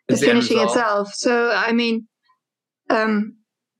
the 0.08 0.16
finishing 0.16 0.60
itself. 0.60 1.14
So, 1.14 1.50
I 1.50 1.72
mean, 1.72 2.06
um, 2.90 3.36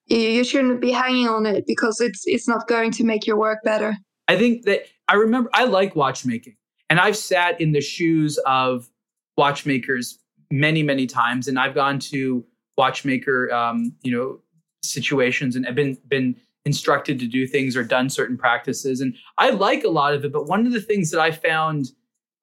you, 0.07 0.19
you 0.19 0.45
shouldn't 0.45 0.81
be 0.81 0.91
hanging 0.91 1.29
on 1.29 1.47
it 1.47 1.65
because 1.67 2.01
it's 2.01 2.23
it's 2.27 2.49
not 2.49 2.69
going 2.69 2.91
to 2.93 3.05
make 3.05 3.27
your 3.27 3.37
work 3.37 3.59
better. 3.65 3.97
I 4.29 4.37
think 4.37 4.65
that 4.65 4.87
I 5.09 5.15
remember 5.15 5.51
I 5.53 5.65
like 5.65 5.97
watchmaking, 5.97 6.57
and 6.89 7.01
I've 7.01 7.17
sat 7.17 7.61
in 7.61 7.73
the 7.73 7.81
shoes 7.81 8.39
of 8.47 8.89
watchmakers 9.37 10.19
many 10.51 10.83
many 10.83 11.07
times, 11.07 11.49
and 11.49 11.59
I've 11.59 11.75
gone 11.75 11.99
to 11.99 12.45
watchmaker 12.77 13.53
um, 13.53 13.95
you 14.03 14.13
know 14.17 14.41
situations 14.85 15.57
and 15.57 15.67
have 15.67 15.75
been 15.75 15.97
been 16.09 16.37
instructed 16.65 17.19
to 17.19 17.27
do 17.27 17.47
things 17.47 17.77
or 17.77 17.83
done 17.83 18.09
certain 18.09 18.37
practices. 18.37 19.01
And 19.01 19.15
I 19.39 19.51
like 19.51 19.85
a 19.85 19.89
lot 19.89 20.15
of 20.15 20.25
it. 20.25 20.33
But 20.33 20.47
one 20.47 20.67
of 20.67 20.73
the 20.73 20.81
things 20.81 21.11
that 21.11 21.21
I 21.21 21.31
found 21.31 21.93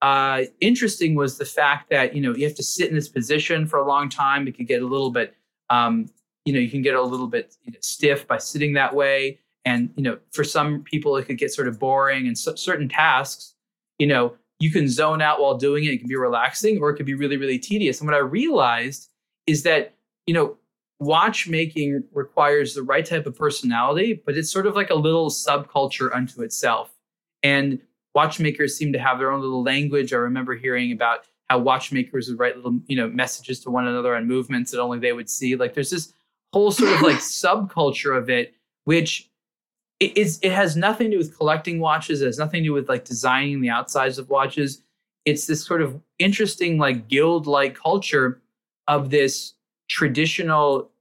uh, 0.01 0.43
interesting 0.61 1.15
was 1.15 1.37
the 1.37 1.45
fact 1.45 1.89
that, 1.89 2.15
you 2.15 2.21
know, 2.21 2.35
you 2.35 2.45
have 2.45 2.55
to 2.55 2.63
sit 2.63 2.89
in 2.89 2.95
this 2.95 3.09
position 3.09 3.65
for 3.65 3.79
a 3.79 3.87
long 3.87 4.09
time. 4.09 4.47
It 4.47 4.57
could 4.57 4.67
get 4.67 4.81
a 4.81 4.87
little 4.87 5.11
bit, 5.11 5.35
um, 5.69 6.07
you 6.45 6.53
know, 6.53 6.59
you 6.59 6.69
can 6.69 6.81
get 6.81 6.95
a 6.95 7.01
little 7.01 7.27
bit 7.27 7.55
you 7.63 7.71
know, 7.71 7.79
stiff 7.81 8.27
by 8.27 8.37
sitting 8.37 8.73
that 8.73 8.93
way. 8.93 9.39
And, 9.65 9.91
you 9.95 10.03
know, 10.03 10.17
for 10.31 10.43
some 10.43 10.83
people, 10.83 11.17
it 11.17 11.25
could 11.25 11.37
get 11.37 11.51
sort 11.51 11.67
of 11.67 11.79
boring 11.79 12.27
and 12.27 12.37
so, 12.37 12.55
certain 12.55 12.87
tasks, 12.87 13.55
you 13.99 14.07
know, 14.07 14.35
you 14.59 14.71
can 14.71 14.87
zone 14.89 15.21
out 15.21 15.39
while 15.39 15.57
doing 15.57 15.85
it. 15.85 15.93
It 15.93 15.97
can 15.99 16.07
be 16.07 16.15
relaxing 16.15 16.79
or 16.81 16.89
it 16.89 16.95
could 16.95 17.05
be 17.05 17.13
really, 17.13 17.37
really 17.37 17.59
tedious. 17.59 17.99
And 17.99 18.09
what 18.09 18.15
I 18.15 18.19
realized 18.19 19.09
is 19.47 19.63
that, 19.63 19.95
you 20.25 20.33
know, 20.33 20.57
watchmaking 20.99 22.03
requires 22.13 22.73
the 22.73 22.83
right 22.83 23.05
type 23.05 23.25
of 23.25 23.37
personality, 23.37 24.21
but 24.25 24.37
it's 24.37 24.51
sort 24.51 24.67
of 24.67 24.75
like 24.75 24.89
a 24.89 24.95
little 24.95 25.29
subculture 25.29 26.13
unto 26.13 26.41
itself. 26.41 26.91
And 27.41 27.79
watchmakers 28.13 28.75
seem 28.75 28.91
to 28.93 28.99
have 28.99 29.17
their 29.17 29.31
own 29.31 29.41
little 29.41 29.63
language. 29.63 30.13
I 30.13 30.17
remember 30.17 30.55
hearing 30.55 30.91
about 30.91 31.25
how 31.49 31.59
watchmakers 31.59 32.27
would 32.29 32.37
write 32.37 32.57
little, 32.57 32.79
you 32.87 32.95
know, 32.95 33.07
messages 33.07 33.61
to 33.61 33.71
one 33.71 33.87
another 33.87 34.15
on 34.15 34.27
movements 34.27 34.71
that 34.71 34.81
only 34.81 34.99
they 34.99 35.13
would 35.13 35.29
see. 35.29 35.55
Like 35.55 35.73
there's 35.73 35.89
this 35.89 36.13
whole 36.53 36.71
sort 36.71 36.93
of 36.93 37.01
like 37.01 37.15
subculture 37.17 38.15
of 38.15 38.29
it, 38.29 38.53
which 38.83 39.29
it 39.99 40.17
is 40.17 40.39
it 40.41 40.51
has 40.51 40.75
nothing 40.75 41.07
to 41.07 41.11
do 41.11 41.17
with 41.17 41.37
collecting 41.37 41.79
watches. 41.79 42.21
It 42.21 42.25
has 42.25 42.37
nothing 42.37 42.63
to 42.63 42.69
do 42.69 42.73
with 42.73 42.89
like 42.89 43.05
designing 43.05 43.61
the 43.61 43.69
outsides 43.69 44.17
of 44.17 44.29
watches. 44.29 44.83
It's 45.25 45.47
this 45.47 45.65
sort 45.65 45.81
of 45.81 45.99
interesting, 46.17 46.77
like 46.77 47.07
guild-like 47.07 47.75
culture 47.75 48.41
of 48.87 49.09
this 49.09 49.53
traditional, 49.89 50.91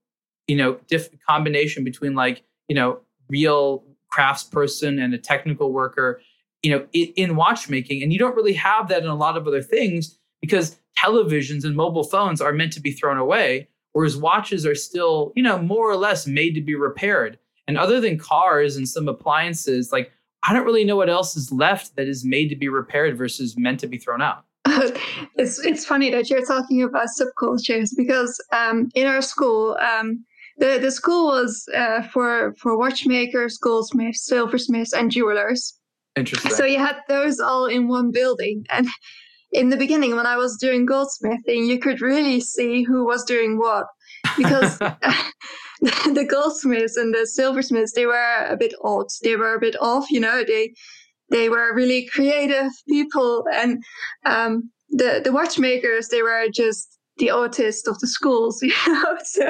you 0.47 0.57
know, 0.57 0.79
diff- 0.89 1.11
combination 1.27 1.85
between 1.85 2.15
like, 2.15 2.43
you 2.69 2.75
know, 2.75 3.01
real 3.29 3.85
craftsperson 4.13 5.03
and 5.03 5.15
a 5.15 5.19
technical 5.19 5.73
worker, 5.73 6.21
you 6.63 6.71
know, 6.71 6.87
in, 6.93 7.13
in 7.17 7.37
watchmaking. 7.37 8.03
And 8.03 8.13
you 8.13 8.19
don't 8.19 8.35
really 8.35 8.55
have 8.55 8.89
that 8.89 9.03
in 9.03 9.09
a 9.09 9.15
lot 9.15 9.37
of 9.37 9.47
other 9.47 9.63
things 9.63 10.19
because 10.41 10.79
televisions 10.99 11.65
and 11.65 11.77
mobile 11.77 12.05
phones 12.05 12.41
are 12.41 12.53
meant 12.53 12.73
to 12.73 12.81
be 12.81 12.93
thrown 12.93 13.19
away, 13.19 13.69
whereas 13.93 14.17
watches 14.17 14.67
are 14.67 14.75
still, 14.75 15.33
you 15.37 15.43
know, 15.43 15.59
more 15.59 15.91
or 15.91 15.97
less 15.97 16.27
made 16.27 16.55
to 16.55 16.61
be 16.61 16.75
repaired. 16.75 17.39
And 17.67 17.77
other 17.77 18.01
than 18.01 18.19
cars 18.19 18.77
and 18.77 18.89
some 18.89 19.09
appliances, 19.09 19.93
like 19.93 20.11
I 20.43 20.53
don't 20.53 20.65
really 20.65 20.85
know 20.85 20.97
what 20.97 21.11
else 21.11 21.37
is 21.37 21.53
left 21.53 21.97
that 21.97 22.09
is 22.09 22.25
made 22.25 22.49
to 22.49 22.57
be 22.57 22.69
repaired 22.69 23.19
versus 23.19 23.57
meant 23.59 23.81
to 23.81 23.87
be 23.87 23.99
thrown 23.99 24.23
out. 24.23 24.45
it's 25.37 25.59
it's 25.65 25.85
funny 25.85 26.11
that 26.11 26.29
you're 26.31 26.45
talking 26.45 26.83
about 26.83 27.09
subcultures 27.21 27.91
because 27.97 28.39
um, 28.53 28.89
in 28.95 29.07
our 29.07 29.23
school, 29.23 29.77
um, 29.81 30.25
the 30.59 30.79
the 30.81 30.91
school 30.91 31.27
was 31.27 31.65
uh, 31.75 32.03
for 32.03 32.55
for 32.61 32.77
watchmakers, 32.77 33.59
goldsmiths, 33.59 34.25
silversmiths, 34.25 34.93
and 34.93 35.11
jewelers. 35.11 35.75
Interesting. 36.17 36.53
So 36.53 36.65
you 36.65 36.79
had 36.79 36.97
those 37.09 37.39
all 37.39 37.67
in 37.67 37.89
one 37.89 38.11
building, 38.11 38.65
and 38.71 38.89
in 39.53 39.71
the 39.71 39.77
beginning, 39.77 40.17
when 40.17 40.27
I 40.27 40.37
was 40.37 40.57
doing 40.57 40.87
goldsmithing, 40.87 41.67
you 41.67 41.79
could 41.79 42.01
really 42.01 42.41
see 42.41 42.83
who 42.83 43.05
was 43.05 43.25
doing 43.25 43.59
what 43.59 43.87
because. 44.37 44.79
the 45.81 46.27
goldsmiths 46.29 46.97
and 46.97 47.15
the 47.15 47.25
silversmiths 47.25 47.93
they 47.93 48.05
were 48.05 48.47
a 48.49 48.57
bit 48.57 48.75
odd 48.83 49.07
they 49.23 49.37
were 49.37 49.55
a 49.55 49.61
bit 49.61 49.77
off 49.81 50.11
you 50.11 50.19
know 50.19 50.43
they 50.45 50.73
they 51.31 51.49
were 51.49 51.75
really 51.75 52.07
creative 52.07 52.71
people 52.89 53.45
and 53.53 53.83
um, 54.25 54.71
the 54.91 55.21
the 55.23 55.33
watchmakers 55.33 56.09
they 56.09 56.23
were 56.23 56.47
just 56.53 56.99
the 57.19 57.29
autist 57.29 57.87
of 57.87 57.99
the 57.99 58.07
schools, 58.07 58.63
you 58.63 58.73
know. 58.87 59.17
So, 59.25 59.49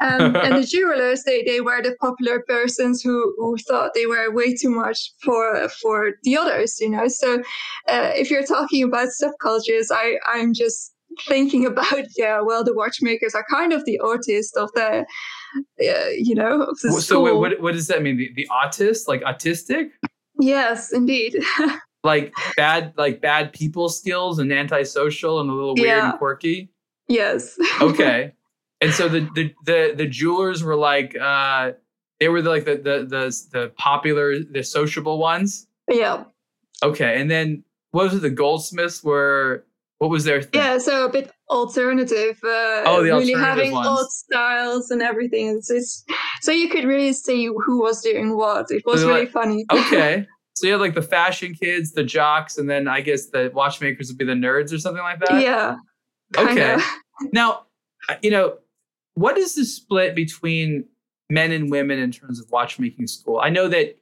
um, 0.00 0.36
and 0.36 0.56
the 0.56 0.66
jewelers, 0.70 1.22
they, 1.24 1.42
they 1.42 1.60
were 1.60 1.82
the 1.82 1.96
popular 2.00 2.42
persons 2.46 3.02
who, 3.02 3.34
who 3.38 3.56
thought 3.68 3.92
they 3.94 4.06
were 4.06 4.32
way 4.32 4.54
too 4.54 4.70
much 4.70 5.12
for 5.22 5.68
for 5.80 6.12
the 6.24 6.36
others, 6.36 6.78
you 6.80 6.90
know. 6.90 7.08
So, 7.08 7.40
uh, 7.88 8.10
if 8.14 8.30
you're 8.30 8.44
talking 8.44 8.82
about 8.82 9.08
subcultures, 9.08 9.86
I 9.90 10.18
I'm 10.26 10.52
just 10.54 10.92
thinking 11.28 11.66
about 11.72 12.06
yeah, 12.16 12.40
well, 12.40 12.64
the 12.64 12.74
watchmakers 12.74 13.34
are 13.34 13.44
kind 13.50 13.72
of 13.72 13.84
the 13.84 14.00
autist 14.02 14.56
of 14.56 14.70
the, 14.74 15.04
uh, 15.80 16.08
you 16.18 16.34
know, 16.34 16.62
of 16.62 16.78
the 16.82 16.92
so 16.92 16.98
school. 17.00 17.22
wait, 17.22 17.36
what 17.36 17.60
what 17.60 17.72
does 17.72 17.86
that 17.88 18.02
mean? 18.02 18.16
The, 18.16 18.30
the 18.34 18.48
autist, 18.50 19.08
like 19.08 19.22
autistic, 19.22 19.90
Yes, 20.40 20.92
indeed. 20.92 21.36
like 22.04 22.32
bad 22.56 22.92
like 22.96 23.20
bad 23.22 23.52
people 23.52 23.88
skills 23.88 24.38
and 24.38 24.52
antisocial 24.52 25.40
and 25.40 25.48
a 25.48 25.52
little 25.52 25.74
weird 25.74 25.86
Yeah. 25.88 26.10
and 26.10 26.18
quirky. 26.18 26.70
yes. 27.08 27.56
Okay. 27.80 28.32
and 28.80 28.92
so 28.92 29.08
the, 29.08 29.20
the 29.34 29.54
the 29.64 29.94
the 29.96 30.06
jewelers 30.06 30.62
were 30.62 30.76
like 30.76 31.16
uh 31.16 31.72
they 32.20 32.28
were 32.28 32.42
the, 32.42 32.50
like 32.50 32.64
the 32.64 32.76
the 32.76 33.06
the 33.08 33.42
the 33.52 33.72
popular 33.76 34.38
the 34.38 34.62
sociable 34.62 35.18
ones. 35.18 35.66
yeah. 35.88 36.24
Okay. 36.82 37.20
And 37.20 37.30
then 37.30 37.64
what 37.92 38.04
was 38.04 38.14
it? 38.14 38.22
The 38.22 38.30
goldsmiths 38.30 39.02
were 39.02 39.64
what 39.98 40.10
was 40.10 40.24
their 40.24 40.42
thing? 40.42 40.60
Yeah, 40.60 40.78
so 40.78 41.06
a 41.06 41.08
bit 41.08 41.30
alternative. 41.48 42.38
Uh, 42.44 42.82
Oh, 42.84 42.96
the 42.98 43.04
really 43.04 43.32
alternative 43.34 43.40
having 43.40 43.72
ones. 43.72 43.86
old 43.86 44.10
styles 44.10 44.90
and 44.90 45.00
everything. 45.00 45.48
It's, 45.56 45.70
it's 45.70 46.04
so 46.44 46.52
you 46.52 46.68
could 46.68 46.84
really 46.84 47.12
see 47.12 47.46
who 47.46 47.80
was 47.80 48.02
doing 48.02 48.36
what. 48.36 48.70
It 48.70 48.82
was 48.86 49.00
So 49.00 49.08
really 49.08 49.20
like- 49.20 49.30
funny. 49.32 49.64
Okay. 49.72 50.26
So 50.56 50.66
you 50.66 50.72
had 50.74 50.80
like 50.80 50.94
the 50.94 51.02
fashion 51.02 51.54
kids, 51.54 51.92
the 51.92 52.04
jocks, 52.04 52.58
and 52.58 52.70
then 52.70 52.86
I 52.86 53.00
guess 53.00 53.26
the 53.30 53.50
watchmakers 53.54 54.08
would 54.08 54.18
be 54.18 54.24
the 54.24 54.34
nerds 54.34 54.72
or 54.72 54.78
something 54.78 55.02
like 55.02 55.18
that. 55.26 55.42
yeah. 55.42 55.76
Okay. 56.36 56.54
kinda. 56.54 56.82
Now, 57.32 57.66
uh, 58.08 58.14
you 58.22 58.30
know, 58.30 58.58
what 59.14 59.36
is 59.38 59.54
the 59.54 59.64
split 59.64 60.14
between 60.14 60.84
men 61.30 61.50
and 61.52 61.70
women 61.70 61.98
in 61.98 62.10
terms 62.12 62.40
of 62.40 62.46
watchmaking 62.50 63.06
school? 63.08 63.40
I 63.40 63.50
know 63.50 63.66
that 63.68 63.96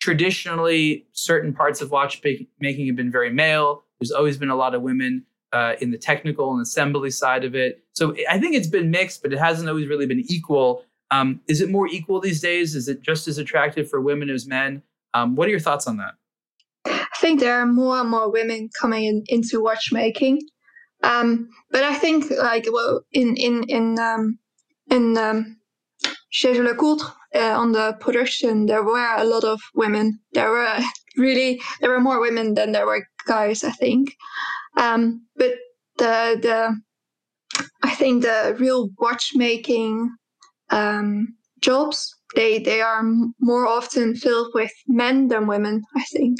traditionally 0.00 1.06
certain 1.12 1.52
parts 1.54 1.80
of 1.80 1.90
watchmaking 1.90 2.46
have 2.86 2.96
been 2.96 3.10
very 3.10 3.30
male. 3.32 3.84
There's 3.98 4.10
always 4.12 4.36
been 4.36 4.50
a 4.50 4.56
lot 4.56 4.74
of 4.74 4.82
women 4.82 5.24
uh, 5.52 5.74
in 5.80 5.90
the 5.90 5.98
technical 5.98 6.52
and 6.52 6.60
assembly 6.60 7.10
side 7.10 7.44
of 7.44 7.54
it. 7.54 7.82
So 7.92 8.14
I 8.30 8.38
think 8.38 8.54
it's 8.54 8.66
been 8.68 8.90
mixed, 8.90 9.22
but 9.22 9.32
it 9.32 9.38
hasn't 9.38 9.68
always 9.68 9.86
really 9.88 10.06
been 10.06 10.24
equal. 10.28 10.84
Um, 11.14 11.40
is 11.46 11.60
it 11.60 11.70
more 11.70 11.86
equal 11.86 12.20
these 12.20 12.40
days? 12.40 12.74
Is 12.74 12.88
it 12.88 13.02
just 13.02 13.28
as 13.28 13.38
attractive 13.38 13.88
for 13.88 14.00
women 14.00 14.30
as 14.30 14.46
men? 14.46 14.82
Um, 15.14 15.36
what 15.36 15.46
are 15.46 15.50
your 15.52 15.60
thoughts 15.60 15.86
on 15.86 15.96
that? 15.98 16.14
I 16.86 17.16
think 17.20 17.38
there 17.38 17.60
are 17.60 17.66
more 17.66 18.00
and 18.00 18.10
more 18.10 18.30
women 18.30 18.68
coming 18.80 19.04
in, 19.04 19.24
into 19.28 19.62
watchmaking. 19.62 20.40
Um, 21.04 21.48
but 21.70 21.84
I 21.84 21.94
think 21.94 22.30
like 22.30 22.66
well 22.72 23.02
in 23.12 23.36
in 23.36 23.64
in 23.64 23.98
um, 23.98 24.38
in 24.90 25.16
um, 25.16 25.58
Jaeger-LeCoultre 26.32 27.12
uh, 27.34 27.60
on 27.60 27.72
the 27.72 27.96
production 28.00 28.66
there 28.66 28.82
were 28.82 29.14
a 29.16 29.24
lot 29.24 29.44
of 29.44 29.60
women. 29.74 30.18
There 30.32 30.50
were 30.50 30.78
really 31.16 31.60
there 31.80 31.90
were 31.90 32.00
more 32.00 32.20
women 32.20 32.54
than 32.54 32.72
there 32.72 32.86
were 32.86 33.06
guys. 33.26 33.62
I 33.62 33.70
think. 33.70 34.16
Um, 34.76 35.26
but 35.36 35.52
the 35.98 36.38
the 36.42 36.80
I 37.84 37.94
think 37.94 38.22
the 38.22 38.56
real 38.58 38.90
watchmaking 38.98 40.10
um, 40.74 41.34
jobs 41.60 42.14
they 42.34 42.58
they 42.58 42.80
are 42.82 42.98
m- 42.98 43.34
more 43.40 43.66
often 43.66 44.14
filled 44.14 44.50
with 44.54 44.72
men 44.88 45.28
than 45.28 45.46
women. 45.46 45.82
I 45.96 46.04
think. 46.12 46.38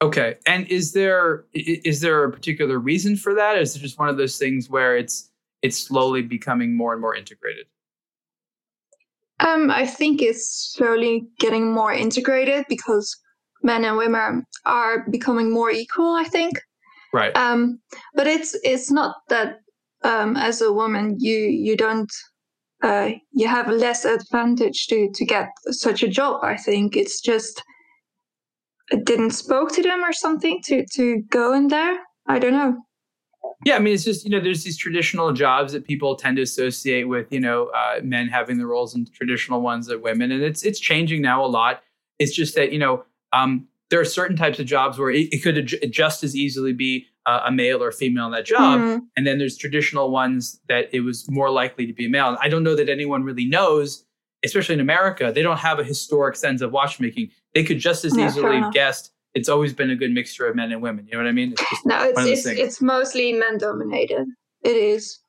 Okay. 0.00 0.36
And 0.46 0.66
is 0.68 0.92
there 0.92 1.44
is 1.54 2.00
there 2.00 2.24
a 2.24 2.30
particular 2.30 2.78
reason 2.78 3.16
for 3.16 3.34
that? 3.34 3.56
Or 3.56 3.60
is 3.60 3.74
it 3.76 3.80
just 3.80 3.98
one 3.98 4.08
of 4.08 4.16
those 4.16 4.38
things 4.38 4.68
where 4.70 4.96
it's 4.96 5.30
it's 5.62 5.78
slowly 5.78 6.22
becoming 6.22 6.76
more 6.76 6.92
and 6.92 7.00
more 7.00 7.14
integrated? 7.16 7.66
Um, 9.40 9.70
I 9.70 9.86
think 9.86 10.20
it's 10.20 10.74
slowly 10.76 11.26
getting 11.38 11.72
more 11.72 11.92
integrated 11.92 12.64
because 12.68 13.16
men 13.62 13.84
and 13.84 13.96
women 13.96 14.44
are 14.64 15.08
becoming 15.10 15.52
more 15.52 15.70
equal. 15.70 16.14
I 16.14 16.24
think, 16.24 16.60
Right. 17.12 17.36
um, 17.36 17.80
but 18.14 18.26
it's 18.26 18.56
it's 18.64 18.90
not 18.90 19.14
that 19.28 19.60
um, 20.02 20.36
as 20.36 20.60
a 20.60 20.72
woman 20.72 21.16
you 21.18 21.38
you 21.38 21.76
don't 21.76 22.10
uh, 22.82 23.10
you 23.32 23.48
have 23.48 23.68
less 23.68 24.04
advantage 24.04 24.86
to 24.88 25.10
to 25.14 25.24
get 25.24 25.48
such 25.70 26.02
a 26.02 26.08
job. 26.08 26.42
I 26.42 26.56
think 26.56 26.96
it's 26.96 27.20
just 27.20 27.62
it 28.90 29.04
didn't 29.04 29.32
spoke 29.32 29.72
to 29.72 29.82
them 29.82 30.04
or 30.04 30.12
something 30.12 30.60
to 30.66 30.84
to 30.94 31.22
go 31.30 31.52
in 31.52 31.68
there. 31.68 31.98
I 32.26 32.38
don't 32.38 32.52
know. 32.52 32.76
Yeah, 33.64 33.76
I 33.76 33.78
mean, 33.80 33.94
it's 33.94 34.04
just 34.04 34.24
you 34.24 34.30
know, 34.30 34.40
there's 34.40 34.62
these 34.62 34.78
traditional 34.78 35.32
jobs 35.32 35.72
that 35.72 35.86
people 35.86 36.14
tend 36.14 36.36
to 36.36 36.42
associate 36.42 37.04
with 37.04 37.32
you 37.32 37.40
know 37.40 37.70
uh, 37.74 38.00
men 38.02 38.28
having 38.28 38.58
the 38.58 38.66
roles 38.66 38.94
and 38.94 39.12
traditional 39.12 39.60
ones 39.60 39.86
that 39.86 40.02
women, 40.02 40.30
and 40.30 40.42
it's 40.42 40.62
it's 40.62 40.78
changing 40.78 41.22
now 41.22 41.44
a 41.44 41.48
lot. 41.48 41.82
It's 42.18 42.34
just 42.34 42.54
that 42.54 42.72
you 42.72 42.78
know 42.78 43.04
um, 43.32 43.66
there 43.90 44.00
are 44.00 44.04
certain 44.04 44.36
types 44.36 44.58
of 44.58 44.66
jobs 44.66 44.98
where 44.98 45.10
it, 45.10 45.32
it 45.32 45.42
could 45.42 45.56
aj- 45.56 45.90
just 45.90 46.22
as 46.22 46.36
easily 46.36 46.72
be 46.72 47.06
uh, 47.28 47.42
a 47.44 47.52
male 47.52 47.82
or 47.82 47.92
female 47.92 48.26
in 48.26 48.32
that 48.32 48.46
job, 48.46 48.80
Mm, 48.80 49.02
and 49.16 49.26
then 49.26 49.38
there's 49.38 49.56
traditional 49.56 50.10
ones 50.10 50.60
that 50.68 50.88
it 50.92 51.00
was 51.00 51.30
more 51.30 51.50
likely 51.50 51.86
to 51.86 51.92
be 51.92 52.06
a 52.06 52.08
male. 52.08 52.28
And 52.28 52.38
I 52.40 52.48
don't 52.48 52.64
know 52.64 52.74
that 52.74 52.88
anyone 52.88 53.22
really 53.22 53.44
knows, 53.44 54.04
especially 54.44 54.74
in 54.74 54.80
America. 54.80 55.30
They 55.34 55.42
don't 55.42 55.58
have 55.58 55.78
a 55.78 55.84
historic 55.84 56.36
sense 56.36 56.62
of 56.62 56.72
watchmaking. 56.72 57.30
They 57.54 57.64
could 57.64 57.78
just 57.78 58.04
as 58.04 58.16
Yeah, 58.16 58.26
easily 58.26 58.56
have 58.60 58.72
guessed 58.72 59.12
it's 59.34 59.48
always 59.48 59.72
been 59.74 59.90
a 59.90 59.96
good 59.96 60.10
mixture 60.10 60.46
of 60.46 60.56
men 60.56 60.72
and 60.72 60.80
women. 60.80 61.06
You 61.06 61.12
know 61.12 61.24
what 61.24 61.28
I 61.28 61.32
mean? 61.32 61.52
It's 61.52 61.70
just 61.70 61.86
no, 61.86 62.02
it's 62.02 62.16
one 62.16 62.24
of 62.24 62.30
those 62.30 62.46
it's, 62.46 62.58
it's 62.58 62.80
mostly 62.80 63.32
men 63.34 63.58
dominated. 63.58 64.26
It 64.62 64.76
is. 64.76 65.20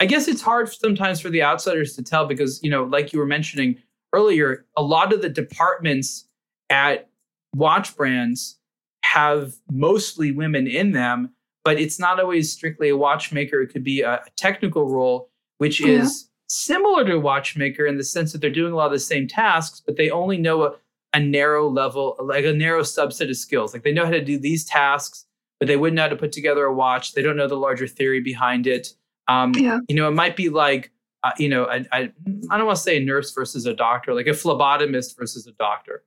I 0.00 0.06
guess 0.06 0.28
it's 0.28 0.40
hard 0.40 0.72
sometimes 0.72 1.20
for 1.20 1.28
the 1.28 1.42
outsiders 1.42 1.94
to 1.96 2.02
tell 2.02 2.26
because, 2.26 2.62
you 2.62 2.70
know, 2.70 2.84
like 2.84 3.12
you 3.12 3.18
were 3.18 3.26
mentioning 3.26 3.76
earlier, 4.12 4.64
a 4.76 4.82
lot 4.82 5.12
of 5.12 5.20
the 5.22 5.28
departments 5.28 6.26
at 6.70 7.10
watch 7.54 7.96
brands 7.96 8.57
have 9.02 9.54
mostly 9.70 10.30
women 10.32 10.66
in 10.66 10.92
them, 10.92 11.30
but 11.64 11.78
it's 11.80 11.98
not 11.98 12.20
always 12.20 12.52
strictly 12.52 12.88
a 12.90 12.96
watchmaker. 12.96 13.60
It 13.62 13.68
could 13.68 13.84
be 13.84 14.02
a, 14.02 14.22
technical 14.36 14.88
role, 14.88 15.30
which 15.58 15.80
Yeah. 15.80 16.02
is 16.02 16.28
similar 16.48 17.04
to 17.04 17.14
a 17.14 17.20
watchmaker 17.20 17.86
in 17.86 17.96
the 17.96 18.04
sense 18.04 18.32
that 18.32 18.40
they're 18.40 18.50
doing 18.50 18.72
a 18.72 18.76
lot 18.76 18.86
of 18.86 18.92
the 18.92 18.98
same 18.98 19.26
tasks, 19.28 19.82
but 19.84 19.96
they 19.96 20.10
only 20.10 20.38
know 20.38 20.62
a, 20.62 20.74
a 21.14 21.20
narrow 21.20 21.68
level, 21.68 22.16
like 22.22 22.44
a 22.44 22.52
narrow 22.52 22.82
subset 22.82 23.28
of 23.30 23.36
skills. 23.36 23.72
Like 23.72 23.82
they 23.82 23.92
know 23.92 24.04
how 24.04 24.10
to 24.12 24.24
do 24.24 24.38
these 24.38 24.64
tasks, 24.64 25.26
but 25.58 25.66
they 25.68 25.76
wouldn't 25.76 25.96
know 25.96 26.02
how 26.02 26.08
to 26.08 26.16
put 26.16 26.32
together 26.32 26.64
a 26.64 26.74
watch. 26.74 27.12
They 27.14 27.22
don't 27.22 27.36
know 27.36 27.48
the 27.48 27.56
larger 27.56 27.86
theory 27.86 28.20
behind 28.20 28.66
it. 28.66 28.94
Um, 29.26 29.52
Yeah. 29.54 29.80
You 29.88 29.96
know, 29.96 30.08
it 30.08 30.12
might 30.12 30.36
be 30.36 30.48
like, 30.48 30.90
uh, 31.24 31.32
you 31.38 31.48
know, 31.48 31.64
I, 31.64 31.84
I, 31.92 32.12
I 32.50 32.56
don't 32.56 32.66
want 32.66 32.76
to 32.76 32.82
say 32.82 32.96
a 32.98 33.04
nurse 33.04 33.32
versus 33.32 33.66
a 33.66 33.74
doctor, 33.74 34.14
like 34.14 34.26
a 34.28 34.30
phlebotomist 34.30 35.18
versus 35.18 35.46
a 35.46 35.52
doctor. 35.52 36.04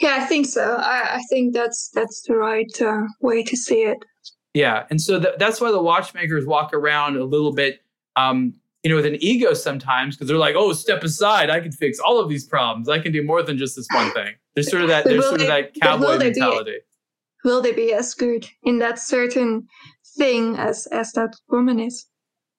Yeah, 0.00 0.16
I 0.20 0.26
think 0.26 0.46
so. 0.46 0.76
I, 0.76 1.16
I 1.16 1.20
think 1.30 1.54
that's 1.54 1.90
that's 1.94 2.22
the 2.26 2.36
right 2.36 2.70
uh, 2.80 3.02
way 3.20 3.42
to 3.42 3.56
see 3.56 3.82
it. 3.82 3.98
Yeah, 4.54 4.84
and 4.90 5.00
so 5.00 5.20
th- 5.20 5.34
that's 5.38 5.60
why 5.60 5.70
the 5.70 5.82
watchmakers 5.82 6.44
walk 6.46 6.74
around 6.74 7.16
a 7.16 7.24
little 7.24 7.52
bit, 7.52 7.80
um, 8.16 8.54
you 8.82 8.90
know, 8.90 8.96
with 8.96 9.06
an 9.06 9.16
ego 9.20 9.54
sometimes 9.54 10.16
because 10.16 10.28
they're 10.28 10.36
like, 10.36 10.56
"Oh, 10.56 10.72
step 10.72 11.02
aside! 11.04 11.50
I 11.50 11.60
can 11.60 11.72
fix 11.72 11.98
all 12.00 12.18
of 12.20 12.28
these 12.28 12.46
problems. 12.46 12.88
I 12.88 12.98
can 12.98 13.12
do 13.12 13.24
more 13.24 13.42
than 13.42 13.58
just 13.58 13.76
this 13.76 13.86
one 13.92 14.10
thing." 14.12 14.34
There's 14.54 14.70
sort 14.70 14.82
of 14.82 14.88
that. 14.88 15.04
There's 15.04 15.18
will 15.18 15.28
sort 15.30 15.40
of 15.42 15.46
they- 15.46 15.62
that 15.62 15.72
but 15.80 16.00
will 16.00 16.06
cowboy 16.08 16.14
it? 16.14 16.18
mentality. 16.36 16.76
Will 17.44 17.62
they 17.62 17.72
be 17.72 17.92
as 17.92 18.12
good 18.14 18.46
in 18.64 18.80
that 18.80 18.98
certain 18.98 19.66
thing 20.18 20.56
as 20.56 20.86
as 20.88 21.12
that 21.12 21.34
woman 21.48 21.78
is? 21.78 22.06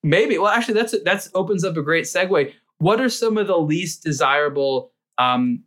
Maybe. 0.02 0.38
Well, 0.38 0.48
actually, 0.48 0.74
that's 0.74 0.94
that's 1.04 1.30
opens 1.34 1.62
up 1.64 1.76
a 1.76 1.82
great 1.82 2.04
segue. 2.04 2.52
What 2.78 3.00
are 3.00 3.08
some 3.08 3.38
of 3.38 3.46
the 3.46 3.58
least 3.58 4.02
desirable, 4.02 4.92
um, 5.18 5.62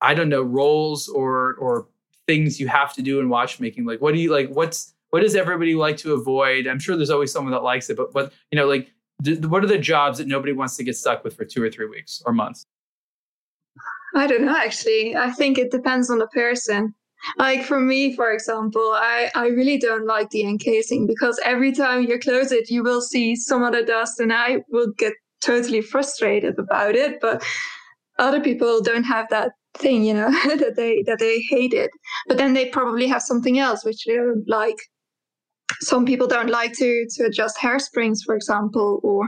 I 0.00 0.14
don't 0.14 0.28
know, 0.28 0.42
roles 0.42 1.08
or 1.08 1.54
or 1.54 1.88
things 2.26 2.60
you 2.60 2.68
have 2.68 2.92
to 2.94 3.02
do 3.02 3.20
in 3.20 3.28
watchmaking? 3.28 3.84
Like, 3.84 4.00
what 4.00 4.14
do 4.14 4.20
you 4.20 4.30
like? 4.30 4.50
What's 4.50 4.94
what 5.10 5.20
does 5.20 5.34
everybody 5.34 5.74
like 5.74 5.96
to 5.98 6.12
avoid? 6.12 6.66
I'm 6.66 6.78
sure 6.78 6.96
there's 6.96 7.10
always 7.10 7.32
someone 7.32 7.52
that 7.52 7.62
likes 7.62 7.90
it, 7.90 7.96
but 7.96 8.12
but 8.12 8.32
you 8.50 8.56
know, 8.56 8.66
like, 8.66 8.92
d- 9.22 9.36
what 9.36 9.64
are 9.64 9.68
the 9.68 9.78
jobs 9.78 10.18
that 10.18 10.28
nobody 10.28 10.52
wants 10.52 10.76
to 10.76 10.84
get 10.84 10.96
stuck 10.96 11.24
with 11.24 11.36
for 11.36 11.44
two 11.44 11.62
or 11.62 11.70
three 11.70 11.88
weeks 11.88 12.22
or 12.26 12.32
months? 12.32 12.66
I 14.14 14.26
don't 14.26 14.44
know. 14.44 14.56
Actually, 14.56 15.16
I 15.16 15.30
think 15.30 15.58
it 15.58 15.70
depends 15.70 16.10
on 16.10 16.18
the 16.18 16.28
person. 16.28 16.94
Like 17.36 17.64
for 17.64 17.80
me, 17.80 18.14
for 18.14 18.30
example, 18.30 18.92
I 18.94 19.30
I 19.34 19.48
really 19.48 19.78
don't 19.78 20.06
like 20.06 20.30
the 20.30 20.44
encasing 20.44 21.06
because 21.06 21.40
every 21.44 21.72
time 21.72 22.04
you 22.04 22.18
close 22.18 22.52
it, 22.52 22.70
you 22.70 22.82
will 22.82 23.00
see 23.00 23.34
some 23.34 23.62
of 23.64 23.72
the 23.72 23.82
dust, 23.82 24.20
and 24.20 24.32
I 24.32 24.58
will 24.68 24.92
get 24.96 25.14
totally 25.40 25.80
frustrated 25.80 26.58
about 26.58 26.94
it. 26.94 27.20
But 27.20 27.42
other 28.18 28.40
people 28.40 28.80
don't 28.82 29.04
have 29.04 29.28
that 29.30 29.52
thing, 29.74 30.04
you 30.04 30.14
know, 30.14 30.30
that 30.56 30.74
they 30.76 31.02
that 31.06 31.18
they 31.18 31.40
hate 31.48 31.72
it. 31.72 31.90
But 32.26 32.38
then 32.38 32.54
they 32.54 32.66
probably 32.66 33.06
have 33.06 33.22
something 33.22 33.58
else 33.58 33.84
which 33.84 34.04
they 34.04 34.16
don't 34.16 34.44
like. 34.48 34.76
Some 35.80 36.06
people 36.06 36.26
don't 36.26 36.50
like 36.50 36.72
to 36.74 37.06
to 37.16 37.24
adjust 37.24 37.58
hairsprings, 37.58 38.18
for 38.24 38.34
example, 38.34 39.00
or 39.02 39.26